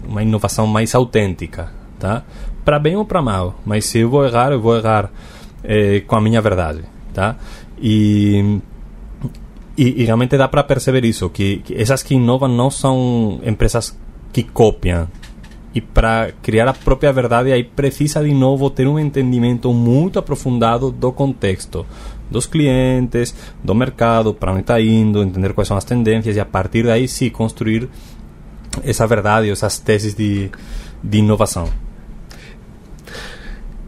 uma 0.07 0.23
inovação 0.23 0.65
mais 0.65 0.95
autêntica, 0.95 1.73
tá? 1.99 2.23
Para 2.63 2.79
bem 2.79 2.95
ou 2.95 3.03
para 3.03 3.21
mal, 3.21 3.59
mas 3.65 3.85
se 3.85 3.99
eu 3.99 4.09
vou 4.09 4.25
errar, 4.25 4.53
eu 4.53 4.61
vou 4.61 4.77
errar 4.77 5.11
eh, 5.61 6.01
com 6.07 6.15
a 6.15 6.21
minha 6.21 6.41
verdade, 6.41 6.83
tá? 7.13 7.35
E, 7.77 8.61
e, 9.77 10.01
e 10.01 10.05
realmente 10.05 10.37
dá 10.37 10.47
para 10.47 10.63
perceber 10.63 11.05
isso, 11.05 11.29
que, 11.29 11.57
que 11.57 11.73
essas 11.75 12.03
que 12.03 12.15
inovam 12.15 12.49
não 12.49 12.69
são 12.69 13.39
empresas 13.43 13.97
que 14.31 14.43
copiam, 14.43 15.07
e 15.73 15.81
para 15.81 16.31
criar 16.41 16.69
a 16.69 16.73
própria 16.73 17.11
verdade 17.11 17.51
aí 17.51 17.61
precisa 17.61 18.23
de 18.23 18.33
novo 18.33 18.69
ter 18.69 18.87
um 18.87 18.97
entendimento 18.97 19.73
muito 19.73 20.17
aprofundado 20.17 20.89
do 20.89 21.11
contexto 21.11 21.85
dos 22.31 22.45
clientes, 22.45 23.35
do 23.63 23.75
mercado, 23.75 24.33
para 24.33 24.51
onde 24.51 24.61
está 24.61 24.79
indo, 24.79 25.21
entender 25.21 25.53
quais 25.53 25.67
são 25.67 25.77
as 25.77 25.83
tendências 25.83 26.35
e 26.35 26.39
a 26.39 26.45
partir 26.45 26.83
daí 26.83 27.07
sim 27.07 27.29
construir 27.29 27.89
essa 28.83 29.05
verdade, 29.05 29.49
essas 29.49 29.77
teses 29.77 30.15
de, 30.15 30.49
de 31.03 31.17
inovação. 31.17 31.69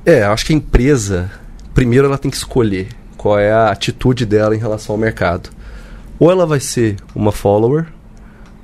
É, 0.05 0.23
acho 0.23 0.45
que 0.45 0.53
a 0.53 0.55
empresa, 0.55 1.31
primeiro 1.73 2.07
ela 2.07 2.17
tem 2.17 2.29
que 2.29 2.37
escolher 2.37 2.89
qual 3.17 3.39
é 3.39 3.51
a 3.51 3.69
atitude 3.71 4.25
dela 4.25 4.55
em 4.55 4.59
relação 4.59 4.93
ao 4.95 4.99
mercado. 4.99 5.49
Ou 6.19 6.31
ela 6.31 6.45
vai 6.45 6.59
ser 6.59 6.97
uma 7.15 7.31
follower, 7.31 7.85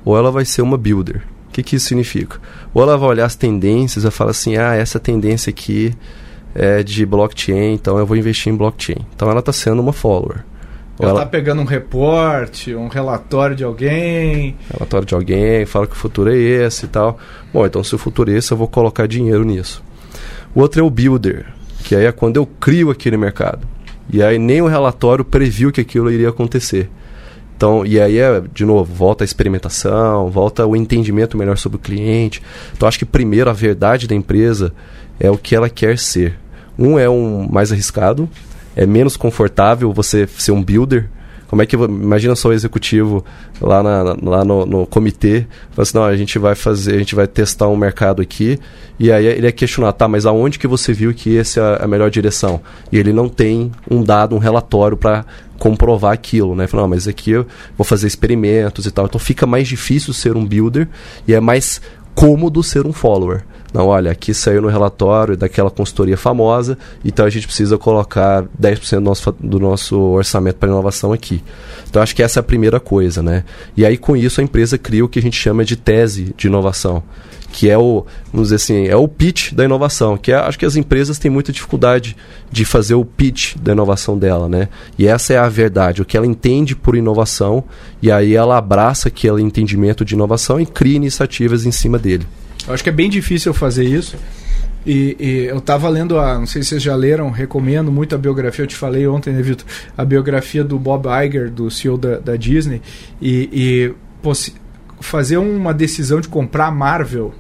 ou 0.04 0.18
ela 0.18 0.32
vai 0.32 0.45
ser 0.45 0.62
uma 0.62 0.78
builder. 0.78 1.22
O 1.49 1.51
que, 1.54 1.62
que 1.62 1.76
isso 1.76 1.88
significa? 1.88 2.39
Ou 2.74 2.82
ela 2.82 2.97
vai 2.97 3.10
olhar 3.10 3.26
as 3.26 3.36
tendências 3.36 4.04
e 4.04 4.12
fala 4.12 4.32
assim, 4.32 4.58
ah, 4.58 4.74
essa 4.74 4.99
tendência 4.99 5.51
aqui 5.51 5.93
é 6.56 6.84
de 6.84 7.06
blockchain, 7.06 7.74
então 7.74 7.97
eu 7.97 8.06
vou 8.06 8.18
investir 8.18 8.51
em 8.51 8.56
blockchain. 8.56 9.06
Então 9.16 9.30
ela 9.30 9.39
está 9.39 9.54
sendo 9.54 9.82
uma 9.82 9.93
follower. 9.93 10.43
Ou 10.99 11.08
ela 11.08 11.20
está 11.20 11.26
pegando 11.30 11.62
um 11.62 11.66
reporte, 11.66 12.76
um 12.76 12.88
relatório 12.88 13.56
de 13.56 13.64
alguém. 13.64 14.56
Relatório 14.72 15.08
de 15.08 15.16
alguém, 15.16 15.66
fala 15.66 15.88
que 15.88 15.93
o 15.93 15.97
futuro 15.97 16.32
é 16.32 16.38
esse 16.38 16.86
e 16.86 16.88
tal. 16.88 17.18
Bom, 17.51 17.66
então 17.66 17.84
se 17.84 17.93
o 17.95 17.97
futuro 17.97 18.32
é 18.32 18.38
esse, 18.38 18.51
eu 18.51 18.58
vou 18.58 18.68
colocar 18.68 19.08
dinheiro 19.08 19.43
nisso. 19.43 19.84
O 20.54 20.62
outro 20.62 20.82
é 20.82 20.84
o 20.84 20.89
builder, 20.89 21.45
que 21.84 21.95
aí 21.95 22.06
é 22.06 22.12
quando 22.12 22.38
eu 22.38 22.45
crio 22.45 22.91
aquele 22.91 23.18
mercado. 23.18 23.68
E 24.12 24.22
aí 24.22 24.38
nem 24.38 24.62
o 24.62 24.68
relatório 24.68 25.26
previu 25.26 25.72
que 25.72 25.82
aquilo 25.82 26.12
iria 26.12 26.30
acontecer. 26.30 26.89
Então, 27.56 27.86
e 27.86 27.99
aí 27.99 28.18
é, 28.18 28.41
de 28.54 28.66
novo, 28.66 28.93
volta 28.93 29.24
a 29.24 29.26
experimentação, 29.26 30.30
volta 30.30 30.66
o 30.66 30.76
entendimento 30.76 31.38
melhor 31.38 31.58
sobre 31.58 31.78
o 31.78 31.80
cliente. 31.80 32.41
Então, 32.76 32.88
acho 32.88 32.99
que 32.99 33.06
primeiro 33.06 33.49
a 33.49 33.54
verdade 33.54 34.08
da 34.08 34.16
empresa 34.16 34.74
é 35.20 35.30
o 35.30 35.38
que 35.38 35.56
ela 35.56 35.70
quer 35.70 35.97
ser. 35.97 36.38
Um 36.78 36.97
é 36.97 37.10
um 37.10 37.47
mais 37.49 37.72
arriscado, 37.72 38.28
é 38.76 38.86
menos 38.86 39.16
confortável 39.16 39.93
você 39.93 40.28
ser 40.28 40.51
um 40.51 40.64
builder. 40.64 41.10
Como 41.54 41.62
é 41.62 41.68
que 41.68 41.76
imagina 41.76 42.36
só 42.36 42.49
o 42.49 42.51
executivo 42.51 43.24
lá, 43.62 43.84
na, 43.84 44.18
lá 44.24 44.43
no, 44.43 44.66
no 44.66 44.88
comitê, 44.88 45.45
fala 45.70 45.84
assim, 45.84 45.95
não, 45.95 46.04
a 46.04 46.18
gente 46.18 46.39
vai 46.39 46.56
fazer, 46.56 46.95
a 46.95 46.97
gente 46.97 47.14
vai 47.14 47.28
testar 47.28 47.68
um 47.68 47.76
mercado 47.76 48.24
aqui, 48.24 48.60
e 48.97 49.12
aí 49.12 49.28
ele 49.28 49.45
é 49.45 49.51
questionar, 49.51 49.93
tá, 49.93 50.08
mas 50.08 50.26
aonde 50.26 50.58
que 50.58 50.66
você 50.66 50.91
viu 50.93 51.14
que 51.14 51.38
essa 51.38 51.78
é 51.80 51.86
a 51.86 51.88
melhor 51.88 52.10
direção? 52.10 52.60
E 52.91 52.97
ele 52.97 53.14
não 53.14 53.30
tem 53.30 53.72
um 53.88 54.01
dado, 54.01 54.36
um 54.36 54.39
relatório 54.39 54.97
para 54.97 55.24
comprovar 55.60 56.12
aquilo, 56.12 56.56
né? 56.56 56.66
Falar, 56.66 56.88
mas 56.88 57.08
aqui 57.08 57.30
eu 57.30 57.45
vou 57.78 57.86
fazer 57.86 58.08
experimentos 58.08 58.88
e 58.88 58.91
tal. 58.91 59.06
Então 59.06 59.20
fica 59.20 59.45
mais 59.45 59.68
difícil 59.68 60.12
ser 60.12 60.36
um 60.36 60.43
builder 60.43 60.89
e 61.28 61.36
é 61.36 61.39
mais 61.39 61.80
cômodo 62.16 62.64
ser 62.64 62.88
um 62.88 62.91
follower. 62.91 63.43
Não, 63.74 63.88
olha, 63.88 64.12
aqui 64.12 64.34
saiu 64.34 64.62
no 64.62 64.68
relatório 64.68 65.36
daquela 65.36 65.72
consultoria 65.72 66.16
famosa, 66.16 66.78
então 67.04 67.26
a 67.26 67.30
gente 67.30 67.48
precisa 67.48 67.78
colocar 67.78 68.44
10% 68.62 68.96
do 68.96 69.02
nosso, 69.02 69.32
do 69.40 69.60
nosso 69.60 70.00
orçamento 70.00 70.58
para 70.58 70.70
inovação 70.70 71.12
aqui. 71.12 71.44
Então 71.90 72.02
acho 72.02 72.16
que 72.16 72.22
essa 72.22 72.40
é 72.40 72.42
a 72.42 72.44
primeira 72.44 72.80
coisa, 72.80 73.24
né? 73.24 73.44
E 73.76 73.86
aí 73.86 73.98
com 73.98 74.16
isso 74.16 74.40
a 74.40 74.44
empresa 74.44 74.78
cria 74.78 75.04
o 75.04 75.10
que 75.10 75.18
a 75.18 75.22
gente 75.22 75.38
chama 75.38 75.66
de 75.66 75.76
tese 75.76 76.34
de 76.38 76.48
inovação 76.48 77.04
que 77.54 77.70
é 77.70 77.78
o, 77.78 78.04
vamos 78.32 78.48
dizer 78.48 78.56
assim, 78.56 78.88
é 78.88 78.96
o 78.96 79.08
pitch 79.08 79.54
da 79.54 79.64
inovação, 79.64 80.18
que 80.18 80.32
é, 80.32 80.36
acho 80.36 80.58
que 80.58 80.66
as 80.66 80.76
empresas 80.76 81.20
têm 81.20 81.30
muita 81.30 81.52
dificuldade 81.52 82.18
de 82.52 82.66
fazer 82.66 82.96
o 82.96 83.06
pitch 83.06 83.56
da 83.58 83.74
inovação 83.74 84.18
dela, 84.18 84.50
né? 84.50 84.70
E 84.98 85.08
essa 85.08 85.34
é 85.34 85.38
a 85.38 85.48
verdade, 85.48 86.02
o 86.02 86.06
que 86.06 86.18
ela 86.18 86.26
entende 86.26 86.76
por 86.76 86.96
inovação, 86.96 87.64
e 88.02 88.12
aí 88.12 88.36
ela 88.36 88.58
abraça 88.58 89.08
aquele 89.08 89.42
entendimento 89.42 90.04
de 90.04 90.16
inovação 90.16 90.60
e 90.60 90.66
cria 90.66 90.96
iniciativas 90.96 91.64
em 91.64 91.72
cima 91.72 92.00
dele. 92.00 92.26
Eu 92.68 92.74
acho 92.74 92.84
que 92.84 92.89
é 92.89 92.93
bem 92.93 93.09
difícil 93.09 93.53
fazer 93.53 93.86
isso. 93.86 94.18
E, 94.86 95.16
e, 95.20 95.45
eu 95.45 95.59
estava 95.59 95.88
lendo, 95.88 96.20
a, 96.20 96.38
não 96.38 96.45
sei 96.45 96.61
se 96.61 96.70
vocês 96.70 96.84
já 96.84 96.95
leram, 96.95 97.30
recomendo 97.30 97.91
muito 97.91 98.16
a 98.16 98.18
biografia, 98.18 98.64
eu 98.64 98.68
te 98.68 98.76
falei 98.76 99.07
ontem, 99.07 99.34
né, 99.34 99.41
Vitor? 99.41 99.66
A 99.97 100.03
biografia 100.03 100.64
do 100.64 100.78
Bob 100.78 101.07
Iger, 101.26 101.49
do 101.49 101.72
CEO 101.72 101.97
da, 101.97 102.18
da 102.18 102.36
Disney, 102.36 102.82
e, 103.22 103.49
e 103.53 103.93
fazer 104.99 105.38
uma 105.38 105.74
decisão 105.74 106.20
de 106.20 106.28
comprar 106.28 106.68
a 106.68 106.72
Marvel 106.72 107.34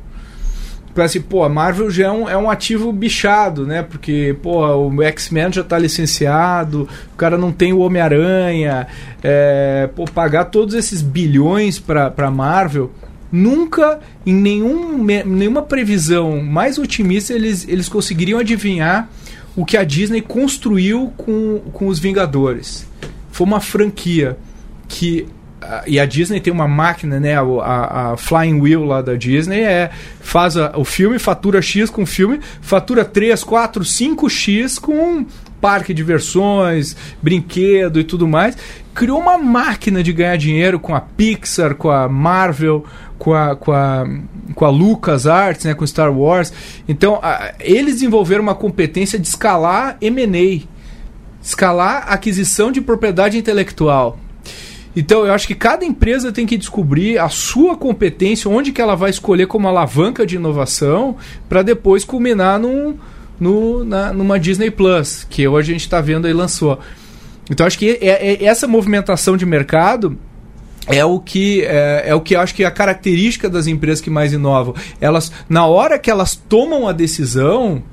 Pra 0.93 1.05
assim, 1.05 1.21
pô, 1.21 1.43
a 1.43 1.49
Marvel 1.49 1.89
já 1.89 2.05
é 2.05 2.11
um, 2.11 2.29
é 2.29 2.37
um 2.37 2.49
ativo 2.49 2.91
bichado, 2.91 3.65
né? 3.65 3.81
Porque, 3.81 4.35
pô, 4.43 4.63
o 4.63 5.01
X-Men 5.01 5.51
já 5.51 5.63
tá 5.63 5.79
licenciado, 5.79 6.87
o 7.11 7.17
cara 7.17 7.35
não 7.35 7.51
tem 7.51 7.73
o 7.73 7.79
Homem-Aranha. 7.79 8.85
É, 9.23 9.89
pô, 9.95 10.05
pagar 10.05 10.45
todos 10.45 10.75
esses 10.75 11.01
bilhões 11.01 11.79
pra, 11.79 12.11
pra 12.11 12.29
Marvel, 12.29 12.91
nunca, 13.33 13.99
em 14.23 14.33
nenhum, 14.33 15.03
nenhuma 15.03 15.63
previsão 15.63 16.39
mais 16.39 16.77
otimista, 16.77 17.33
eles, 17.33 17.67
eles 17.67 17.89
conseguiriam 17.89 18.39
adivinhar 18.39 19.09
o 19.55 19.65
que 19.65 19.75
a 19.75 19.83
Disney 19.83 20.21
construiu 20.21 21.11
com, 21.17 21.59
com 21.73 21.87
os 21.87 21.97
Vingadores. 21.97 22.87
Foi 23.31 23.47
uma 23.47 23.59
franquia 23.59 24.37
que 24.87 25.25
e 25.87 25.97
a 25.97 26.05
Disney 26.05 26.41
tem 26.41 26.51
uma 26.51 26.67
máquina, 26.67 27.21
né? 27.21 27.35
A, 27.37 28.11
a, 28.11 28.17
Flying 28.17 28.59
Wheel 28.59 28.83
lá 28.83 29.01
da 29.01 29.15
Disney 29.15 29.61
é 29.61 29.91
faz 30.19 30.57
a, 30.57 30.77
o 30.77 30.83
filme, 30.83 31.17
fatura 31.17 31.61
X 31.61 31.89
com 31.89 32.03
o 32.03 32.05
filme, 32.05 32.39
fatura 32.61 33.05
3, 33.05 33.41
4, 33.43 33.81
5X 33.81 34.79
com 34.79 35.25
parque 35.61 35.93
de 35.93 35.97
diversões, 35.97 36.97
brinquedo 37.21 37.97
e 37.97 38.03
tudo 38.03 38.27
mais. 38.27 38.57
Criou 38.93 39.19
uma 39.19 39.37
máquina 39.37 40.03
de 40.03 40.11
ganhar 40.11 40.35
dinheiro 40.35 40.79
com 40.79 40.93
a 40.93 40.99
Pixar, 40.99 41.75
com 41.75 41.89
a 41.89 42.09
Marvel, 42.09 42.85
com 43.23 43.33
a, 43.33 43.55
com 43.55 43.71
a, 43.71 44.05
com 44.53 44.65
a 44.65 44.69
Lucas 44.69 45.25
Arts, 45.25 45.63
né, 45.63 45.73
com 45.73 45.87
Star 45.87 46.11
Wars. 46.11 46.51
Então, 46.89 47.19
a, 47.23 47.53
eles 47.61 47.93
desenvolveram 47.93 48.43
uma 48.43 48.53
competência 48.53 49.17
de 49.17 49.25
escalar 49.25 49.95
M&A, 50.01 50.67
escalar 51.41 52.11
aquisição 52.11 52.69
de 52.69 52.81
propriedade 52.81 53.37
intelectual. 53.37 54.19
Então, 54.93 55.25
eu 55.25 55.31
acho 55.31 55.47
que 55.47 55.55
cada 55.55 55.85
empresa 55.85 56.33
tem 56.33 56.45
que 56.45 56.57
descobrir 56.57 57.17
a 57.17 57.29
sua 57.29 57.77
competência, 57.77 58.51
onde 58.51 58.73
que 58.73 58.81
ela 58.81 58.93
vai 58.93 59.09
escolher 59.09 59.47
como 59.47 59.69
alavanca 59.69 60.25
de 60.25 60.35
inovação, 60.35 61.15
para 61.47 61.61
depois 61.61 62.03
culminar 62.03 62.59
num, 62.59 62.97
no, 63.39 63.85
na, 63.85 64.11
numa 64.11 64.37
Disney 64.37 64.69
Plus, 64.69 65.25
que 65.29 65.47
hoje 65.47 65.71
a 65.71 65.73
gente 65.73 65.85
está 65.85 66.01
vendo 66.01 66.27
aí 66.27 66.33
lançou. 66.33 66.77
Então, 67.49 67.65
acho 67.65 67.79
que 67.79 67.97
é, 68.01 68.33
é, 68.33 68.43
essa 68.43 68.67
movimentação 68.67 69.37
de 69.37 69.45
mercado 69.45 70.19
é 70.87 71.03
o 71.05 71.19
que 71.19 71.61
é, 71.61 72.03
é, 72.07 72.15
o 72.15 72.21
que 72.21 72.35
eu 72.35 72.41
acho 72.41 72.53
que 72.53 72.63
é 72.63 72.65
a 72.65 72.71
característica 72.71 73.49
das 73.49 73.67
empresas 73.67 74.01
que 74.01 74.09
mais 74.09 74.33
inovam. 74.33 74.75
Elas, 74.99 75.31
na 75.47 75.65
hora 75.65 75.97
que 75.97 76.11
elas 76.11 76.35
tomam 76.35 76.87
a 76.87 76.91
decisão, 76.91 77.83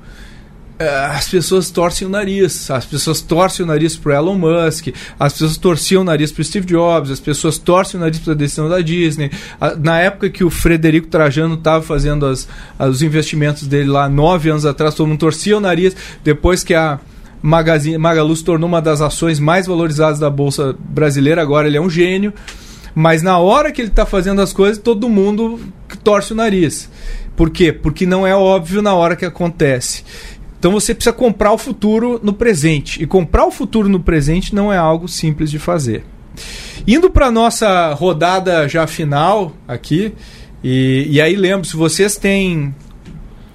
é, 0.81 0.89
as 1.05 1.29
pessoas 1.29 1.69
torcem 1.69 2.07
o 2.07 2.09
nariz. 2.09 2.69
As 2.71 2.85
pessoas 2.85 3.21
torcem 3.21 3.63
o 3.63 3.67
nariz 3.67 3.95
pro 3.95 4.11
Elon 4.11 4.35
Musk, 4.35 4.87
as 5.19 5.33
pessoas 5.33 5.57
torciam 5.57 6.01
o 6.01 6.05
nariz 6.05 6.31
pro 6.31 6.43
Steve 6.43 6.65
Jobs, 6.65 7.11
as 7.11 7.19
pessoas 7.19 7.57
torcem 7.57 7.99
o 7.99 8.01
nariz 8.01 8.19
para 8.19 8.33
a 8.33 8.35
decisão 8.35 8.67
da 8.67 8.81
Disney. 8.81 9.31
Na 9.79 9.99
época 9.99 10.29
que 10.29 10.43
o 10.43 10.49
Frederico 10.49 11.07
Trajano 11.07 11.53
estava 11.53 11.83
fazendo 11.83 12.25
as, 12.25 12.47
os 12.79 13.01
investimentos 13.01 13.67
dele 13.67 13.89
lá, 13.89 14.09
nove 14.09 14.49
anos 14.49 14.65
atrás, 14.65 14.95
todo 14.95 15.07
mundo 15.07 15.19
torcia 15.19 15.55
o 15.55 15.61
nariz. 15.61 15.95
Depois 16.23 16.63
que 16.63 16.73
a 16.73 16.99
Magazine, 17.41 17.97
Magalu 17.97 18.35
se 18.35 18.43
tornou 18.43 18.67
uma 18.67 18.81
das 18.81 19.01
ações 19.01 19.39
mais 19.39 19.65
valorizadas 19.65 20.19
da 20.19 20.29
Bolsa 20.29 20.75
Brasileira, 20.77 21.41
agora 21.41 21.67
ele 21.67 21.77
é 21.77 21.81
um 21.81 21.89
gênio. 21.89 22.33
Mas 22.93 23.21
na 23.21 23.37
hora 23.37 23.71
que 23.71 23.81
ele 23.81 23.89
está 23.89 24.05
fazendo 24.05 24.41
as 24.41 24.51
coisas, 24.51 24.77
todo 24.77 25.09
mundo 25.09 25.59
torce 26.03 26.33
o 26.33 26.35
nariz. 26.35 26.89
Por 27.35 27.49
quê? 27.49 27.71
Porque 27.71 28.05
não 28.05 28.27
é 28.27 28.35
óbvio 28.35 28.81
na 28.81 28.93
hora 28.93 29.15
que 29.15 29.25
acontece. 29.25 30.03
Então 30.59 30.71
você 30.71 30.93
precisa 30.93 31.13
comprar 31.13 31.51
o 31.51 31.57
futuro 31.57 32.19
no 32.21 32.33
presente. 32.33 33.01
E 33.01 33.07
comprar 33.07 33.45
o 33.45 33.51
futuro 33.51 33.89
no 33.89 33.99
presente 33.99 34.53
não 34.53 34.71
é 34.71 34.77
algo 34.77 35.07
simples 35.07 35.49
de 35.49 35.57
fazer. 35.57 36.03
Indo 36.87 37.09
para 37.09 37.31
nossa 37.31 37.93
rodada 37.93 38.67
já 38.67 38.85
final 38.85 39.53
aqui, 39.67 40.13
e, 40.63 41.07
e 41.09 41.21
aí 41.21 41.35
lembro, 41.35 41.65
se 41.65 41.75
vocês 41.75 42.15
têm 42.15 42.75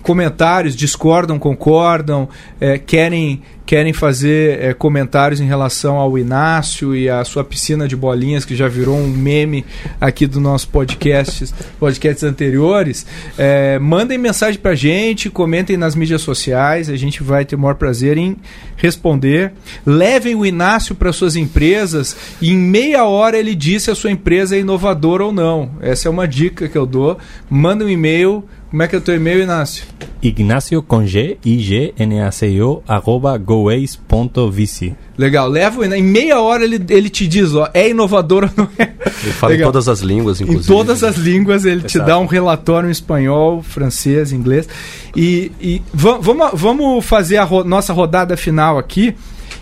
comentários, 0.06 0.76
discordam, 0.76 1.36
concordam, 1.36 2.28
é, 2.60 2.78
querem 2.78 3.42
querem 3.66 3.92
fazer 3.92 4.62
é, 4.62 4.72
comentários 4.72 5.40
em 5.40 5.44
relação 5.44 5.96
ao 5.96 6.16
Inácio 6.16 6.94
e 6.94 7.10
a 7.10 7.24
sua 7.24 7.42
piscina 7.42 7.88
de 7.88 7.96
bolinhas, 7.96 8.44
que 8.44 8.54
já 8.54 8.68
virou 8.68 8.96
um 8.96 9.08
meme 9.08 9.66
aqui 10.00 10.24
do 10.24 10.40
nosso 10.40 10.68
podcast, 10.68 11.52
podcasts 11.80 12.22
anteriores, 12.22 13.04
é, 13.36 13.76
mandem 13.80 14.16
mensagem 14.16 14.60
pra 14.60 14.76
gente, 14.76 15.28
comentem 15.28 15.76
nas 15.76 15.96
mídias 15.96 16.22
sociais, 16.22 16.88
a 16.88 16.94
gente 16.94 17.24
vai 17.24 17.44
ter 17.44 17.56
o 17.56 17.58
maior 17.58 17.74
prazer 17.74 18.16
em 18.16 18.36
responder. 18.76 19.52
Levem 19.84 20.36
o 20.36 20.46
Inácio 20.46 20.94
para 20.94 21.12
suas 21.12 21.34
empresas 21.34 22.16
e 22.40 22.52
em 22.52 22.56
meia 22.56 23.04
hora 23.04 23.36
ele 23.36 23.56
diz 23.56 23.82
se 23.82 23.90
a 23.90 23.96
sua 23.96 24.12
empresa 24.12 24.54
é 24.54 24.60
inovadora 24.60 25.24
ou 25.24 25.32
não. 25.32 25.72
Essa 25.80 26.06
é 26.06 26.10
uma 26.10 26.28
dica 26.28 26.68
que 26.68 26.78
eu 26.78 26.86
dou. 26.86 27.18
Manda 27.50 27.84
um 27.84 27.88
e-mail 27.88 28.44
como 28.70 28.82
é 28.82 28.88
que 28.88 28.94
é 28.94 28.98
o 28.98 29.00
teu 29.00 29.14
e-mail, 29.14 29.42
Inácio? 29.42 29.84
Ignacio 30.22 30.82
com 30.82 31.06
G, 31.06 31.38
I 31.44 31.58
G 31.60 31.94
N 31.98 32.20
A 32.20 32.30
C 32.30 32.60
O 32.60 32.82
arroba 32.86 33.36
goace.vc. 33.38 34.94
Legal, 35.16 35.48
leva 35.48 35.96
em 35.96 36.02
meia 36.02 36.40
hora 36.40 36.64
ele, 36.64 36.84
ele 36.88 37.08
te 37.08 37.26
diz, 37.26 37.54
ó, 37.54 37.68
é 37.72 37.90
inovador 37.90 38.44
ou 38.44 38.50
não 38.56 38.68
é? 38.78 38.92
Ele 39.22 39.32
fala 39.32 39.52
Legal. 39.52 39.68
em 39.68 39.72
todas 39.72 39.88
as 39.88 40.00
línguas, 40.00 40.40
inclusive. 40.40 40.64
Em 40.64 40.76
todas 40.76 41.04
as 41.04 41.16
línguas 41.16 41.64
ele 41.64 41.86
Exato. 41.86 41.92
te 41.92 41.98
dá 42.00 42.18
um 42.18 42.26
relatório 42.26 42.88
em 42.88 42.92
espanhol, 42.92 43.62
francês, 43.62 44.32
inglês. 44.32 44.68
E, 45.14 45.52
e 45.60 45.82
vamos, 45.92 46.50
vamos 46.54 47.04
fazer 47.04 47.36
a 47.38 47.44
ro 47.44 47.64
nossa 47.64 47.92
rodada 47.92 48.36
final 48.36 48.78
aqui. 48.78 49.14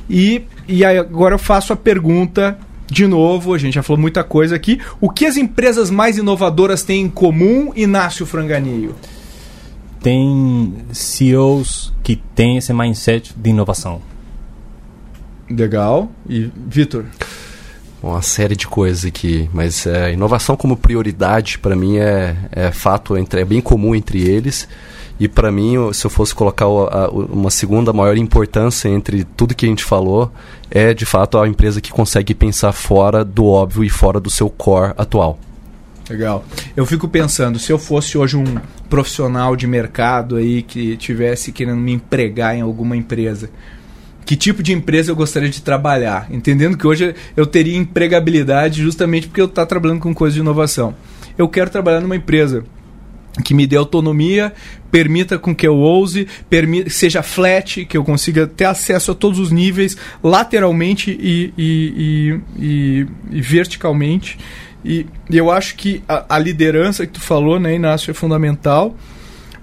E, 0.08 0.42
e 0.66 0.84
agora 0.84 1.34
eu 1.34 1.38
faço 1.38 1.72
a 1.72 1.76
pergunta 1.76 2.58
de 2.86 3.06
novo, 3.06 3.54
a 3.54 3.58
gente 3.58 3.74
já 3.74 3.82
falou 3.82 4.00
muita 4.00 4.22
coisa 4.22 4.54
aqui. 4.54 4.80
O 5.00 5.08
que 5.08 5.26
as 5.26 5.36
empresas 5.36 5.90
mais 5.90 6.18
inovadoras 6.18 6.82
têm 6.82 7.02
em 7.02 7.08
comum, 7.08 7.72
Inácio 7.74 8.26
Franganillo? 8.26 8.94
Tem 10.00 10.74
CEOs 10.92 11.92
que 12.02 12.16
têm 12.16 12.58
esse 12.58 12.72
mindset 12.72 13.32
de 13.34 13.50
inovação. 13.50 14.02
Legal. 15.48 16.10
E 16.28 16.50
Vitor? 16.54 17.04
Uma 18.02 18.20
série 18.20 18.54
de 18.54 18.66
coisas 18.66 19.06
aqui, 19.06 19.48
mas 19.52 19.86
é, 19.86 20.12
inovação 20.12 20.56
como 20.56 20.76
prioridade 20.76 21.58
para 21.58 21.74
mim 21.74 21.96
é, 21.96 22.36
é 22.52 22.70
fato, 22.70 23.16
entre, 23.16 23.40
é 23.40 23.44
bem 23.46 23.62
comum 23.62 23.94
entre 23.94 24.20
eles. 24.20 24.68
E 25.18 25.28
para 25.28 25.52
mim, 25.52 25.92
se 25.92 26.04
eu 26.04 26.10
fosse 26.10 26.34
colocar 26.34 26.66
uma 26.66 27.50
segunda 27.50 27.92
maior 27.92 28.16
importância 28.16 28.88
entre 28.88 29.24
tudo 29.24 29.54
que 29.54 29.64
a 29.64 29.68
gente 29.68 29.84
falou, 29.84 30.32
é 30.70 30.92
de 30.92 31.06
fato 31.06 31.38
a 31.38 31.46
empresa 31.46 31.80
que 31.80 31.92
consegue 31.92 32.34
pensar 32.34 32.72
fora 32.72 33.24
do 33.24 33.46
óbvio 33.46 33.84
e 33.84 33.88
fora 33.88 34.18
do 34.18 34.28
seu 34.28 34.50
core 34.50 34.92
atual. 34.98 35.38
Legal. 36.10 36.44
Eu 36.76 36.84
fico 36.84 37.08
pensando, 37.08 37.58
se 37.58 37.72
eu 37.72 37.78
fosse 37.78 38.18
hoje 38.18 38.36
um 38.36 38.44
profissional 38.90 39.56
de 39.56 39.66
mercado 39.66 40.36
aí 40.36 40.62
que 40.62 40.96
tivesse 40.96 41.50
querendo 41.50 41.78
me 41.78 41.92
empregar 41.92 42.56
em 42.56 42.60
alguma 42.60 42.96
empresa, 42.96 43.48
que 44.26 44.36
tipo 44.36 44.62
de 44.62 44.72
empresa 44.72 45.12
eu 45.12 45.16
gostaria 45.16 45.48
de 45.48 45.62
trabalhar? 45.62 46.26
Entendendo 46.30 46.76
que 46.76 46.86
hoje 46.86 47.14
eu 47.36 47.46
teria 47.46 47.76
empregabilidade 47.76 48.82
justamente 48.82 49.28
porque 49.28 49.40
eu 49.40 49.46
estou 49.46 49.62
tá 49.62 49.66
trabalhando 49.66 50.00
com 50.00 50.14
coisas 50.14 50.34
de 50.34 50.40
inovação. 50.40 50.94
Eu 51.38 51.48
quero 51.48 51.70
trabalhar 51.70 52.00
numa 52.00 52.16
empresa 52.16 52.64
que 53.42 53.54
me 53.54 53.66
dê 53.66 53.76
autonomia, 53.76 54.52
permita 54.90 55.38
com 55.38 55.54
que 55.54 55.66
eu 55.66 55.76
ouse, 55.76 56.28
seja 56.88 57.22
flat, 57.22 57.84
que 57.84 57.96
eu 57.96 58.04
consiga 58.04 58.46
ter 58.46 58.64
acesso 58.64 59.10
a 59.10 59.14
todos 59.14 59.38
os 59.40 59.50
níveis, 59.50 59.96
lateralmente 60.22 61.10
e, 61.10 61.52
e, 61.58 62.40
e, 62.56 63.06
e 63.32 63.40
verticalmente. 63.40 64.38
E, 64.84 65.06
eu 65.30 65.50
acho 65.50 65.74
que 65.74 66.02
a, 66.08 66.36
a, 66.36 66.38
liderança 66.38 67.06
que 67.06 67.14
tu 67.14 67.20
falou, 67.20 67.58
né, 67.58 67.74
Inácio, 67.74 68.10
é 68.10 68.14
fundamental, 68.14 68.94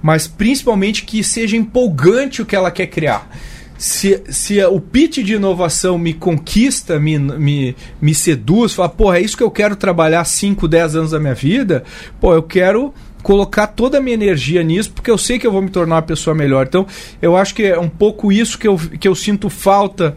mas 0.01 0.28
principalmente 0.28 1.03
que 1.03 1.24
seja 1.24 1.55
empolgante 1.55 2.41
o 2.41 2.45
que 2.45 2.55
ela 2.55 2.72
quer 2.72 2.88
criar. 2.88 3.30
Se, 3.78 4.22
se 4.30 4.63
o 4.65 4.80
pitch 4.80 5.19
de 5.19 5.36
inovação 5.36 5.97
me 5.97 6.13
conquista, 6.13 6.99
me, 6.99 7.17
me, 7.17 7.76
me 7.99 8.13
seduz, 8.13 8.74
fala, 8.74 8.89
porra, 8.89 9.17
é 9.17 9.22
isso 9.22 9.38
que 9.38 9.41
eu 9.41 9.49
quero 9.49 9.76
trabalhar 9.76 10.24
5, 10.24 10.67
10 10.67 10.95
anos 10.97 11.11
da 11.11 11.19
minha 11.19 11.34
vida, 11.34 11.84
pô, 12.19 12.34
eu 12.34 12.43
quero 12.43 12.93
colocar 13.22 13.67
toda 13.67 13.97
a 13.97 14.01
minha 14.01 14.13
energia 14.13 14.63
nisso, 14.63 14.91
porque 14.91 15.11
eu 15.11 15.17
sei 15.17 15.39
que 15.39 15.45
eu 15.45 15.51
vou 15.51 15.61
me 15.61 15.69
tornar 15.69 15.95
uma 15.95 16.01
pessoa 16.01 16.36
melhor. 16.36 16.65
Então, 16.67 16.86
eu 17.22 17.36
acho 17.36 17.53
que 17.55 17.63
é 17.63 17.80
um 17.80 17.89
pouco 17.89 18.32
isso 18.32 18.57
que 18.57 18.67
eu, 18.67 18.78
que 18.78 19.07
eu 19.07 19.15
sinto 19.15 19.49
falta, 19.49 20.15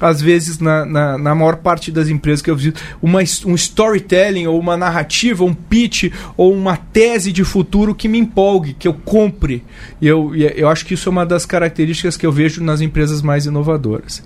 às 0.00 0.20
vezes, 0.20 0.58
na, 0.58 0.84
na, 0.86 1.18
na 1.18 1.34
maior 1.34 1.56
parte 1.56 1.92
das 1.92 2.08
empresas 2.08 2.40
que 2.40 2.50
eu 2.50 2.56
visito. 2.56 2.80
Uma, 3.02 3.20
um 3.44 3.54
storytelling, 3.54 4.46
ou 4.46 4.58
uma 4.58 4.76
narrativa, 4.76 5.44
um 5.44 5.52
pitch, 5.52 6.10
ou 6.36 6.54
uma 6.54 6.76
tese 6.76 7.30
de 7.30 7.44
futuro 7.44 7.94
que 7.94 8.08
me 8.08 8.18
empolgue, 8.18 8.72
que 8.72 8.88
eu 8.88 8.94
compre. 8.94 9.62
E 10.00 10.06
eu, 10.06 10.34
eu 10.34 10.68
acho 10.68 10.86
que 10.86 10.94
isso 10.94 11.08
é 11.08 11.12
uma 11.12 11.26
das 11.26 11.44
características 11.44 12.16
que 12.16 12.24
eu 12.24 12.32
vejo 12.32 12.62
nas 12.64 12.80
empresas 12.80 13.20
mais 13.20 13.44
inovadoras. 13.44 14.22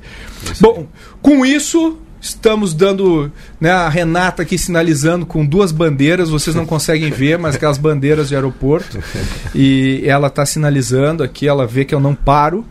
Bom, 0.61 0.87
com 1.20 1.45
isso, 1.45 1.99
Estamos 2.25 2.72
dando 2.72 3.31
né, 3.61 3.70
a 3.70 3.87
Renata 3.87 4.41
aqui 4.41 4.57
sinalizando 4.57 5.27
com 5.27 5.45
duas 5.45 5.70
bandeiras, 5.70 6.31
vocês 6.31 6.57
não 6.57 6.64
conseguem 6.64 7.11
ver, 7.11 7.39
mas 7.39 7.55
aquelas 7.55 7.77
bandeiras 7.77 8.31
de 8.31 8.35
aeroporto. 8.35 8.99
E 9.55 10.03
ela 10.07 10.29
está 10.29 10.47
sinalizando 10.47 11.22
aqui, 11.22 11.47
ela 11.47 11.66
vê 11.66 11.85
que 11.85 11.95
eu 11.95 12.01
não 12.01 12.14
paro. 12.14 12.64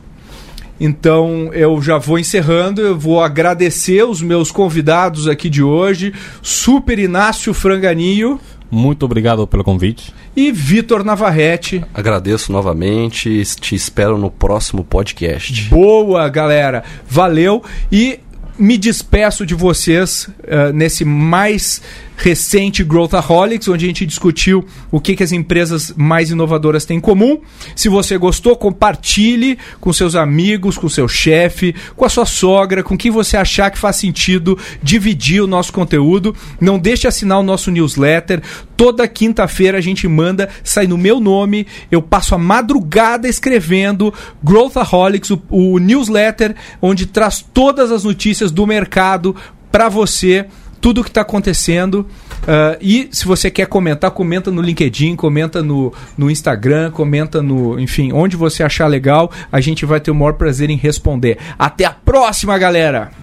Então 0.79 1.51
eu 1.53 1.79
já 1.83 1.99
vou 1.99 2.17
encerrando, 2.17 2.81
eu 2.81 2.97
vou 2.97 3.21
agradecer 3.21 4.03
os 4.03 4.23
meus 4.23 4.49
convidados 4.49 5.27
aqui 5.27 5.51
de 5.51 5.61
hoje, 5.61 6.15
Super 6.41 6.97
Inácio 6.97 7.53
Franganinho. 7.53 8.39
Muito 8.71 9.05
obrigado 9.05 9.45
pelo 9.45 9.63
convite. 9.63 10.11
E 10.35 10.51
Vitor 10.51 11.03
Navarrete. 11.03 11.85
Agradeço 11.93 12.51
novamente, 12.51 13.43
te 13.61 13.75
espero 13.75 14.17
no 14.17 14.31
próximo 14.31 14.83
podcast. 14.83 15.69
Boa, 15.69 16.27
galera. 16.27 16.83
Valeu. 17.07 17.63
E 17.91 18.19
me 18.57 18.77
despeço 18.77 19.45
de 19.45 19.55
vocês 19.55 20.29
uh, 20.43 20.73
nesse 20.73 21.03
mais 21.03 21.81
recente 22.15 22.83
Growthaholics, 22.83 23.67
onde 23.67 23.85
a 23.85 23.87
gente 23.87 24.05
discutiu 24.05 24.65
o 24.91 24.99
que, 24.99 25.15
que 25.15 25.23
as 25.23 25.31
empresas 25.31 25.93
mais 25.95 26.31
inovadoras 26.31 26.85
têm 26.85 26.97
em 26.97 27.01
comum. 27.01 27.39
Se 27.75 27.89
você 27.89 28.17
gostou, 28.17 28.55
compartilhe 28.55 29.57
com 29.79 29.91
seus 29.91 30.15
amigos, 30.15 30.77
com 30.77 30.87
seu 30.89 31.07
chefe, 31.07 31.75
com 31.95 32.05
a 32.05 32.09
sua 32.09 32.25
sogra, 32.25 32.83
com 32.83 32.97
quem 32.97 33.11
você 33.11 33.37
achar 33.37 33.71
que 33.71 33.77
faz 33.77 33.95
sentido 33.95 34.57
dividir 34.81 35.41
o 35.41 35.47
nosso 35.47 35.73
conteúdo. 35.73 36.35
Não 36.59 36.79
deixe 36.79 37.01
de 37.01 37.07
assinar 37.07 37.39
o 37.39 37.43
nosso 37.43 37.71
newsletter. 37.71 38.41
Toda 38.77 39.07
quinta-feira 39.07 39.77
a 39.77 39.81
gente 39.81 40.07
manda, 40.07 40.49
sai 40.63 40.87
no 40.87 40.97
meu 40.97 41.19
nome, 41.19 41.67
eu 41.91 42.01
passo 42.01 42.35
a 42.35 42.37
madrugada 42.37 43.27
escrevendo 43.27 44.13
Growthaholics, 44.43 45.31
o, 45.31 45.41
o 45.49 45.79
newsletter, 45.79 46.55
onde 46.81 47.05
traz 47.05 47.43
todas 47.53 47.91
as 47.91 48.03
notícias 48.03 48.51
do 48.51 48.67
mercado 48.67 49.35
para 49.71 49.89
você 49.89 50.45
tudo 50.83 50.99
o 50.99 51.03
que 51.03 51.09
está 51.09 51.21
acontecendo. 51.21 52.05
Uh, 52.41 52.77
e 52.81 53.07
se 53.09 53.25
você 53.25 53.49
quer 53.49 53.67
comentar, 53.67 54.11
comenta 54.11 54.51
no 54.51 54.61
LinkedIn, 54.61 55.15
comenta 55.15 55.63
no, 55.63 55.93
no 56.17 56.29
Instagram, 56.29 56.91
comenta 56.91 57.41
no. 57.41 57.79
Enfim, 57.79 58.11
onde 58.11 58.35
você 58.35 58.61
achar 58.61 58.87
legal, 58.87 59.31
a 59.49 59.61
gente 59.61 59.85
vai 59.85 60.01
ter 60.01 60.11
o 60.11 60.15
maior 60.15 60.33
prazer 60.33 60.69
em 60.69 60.75
responder. 60.75 61.37
Até 61.57 61.85
a 61.85 61.91
próxima, 61.91 62.57
galera! 62.57 63.22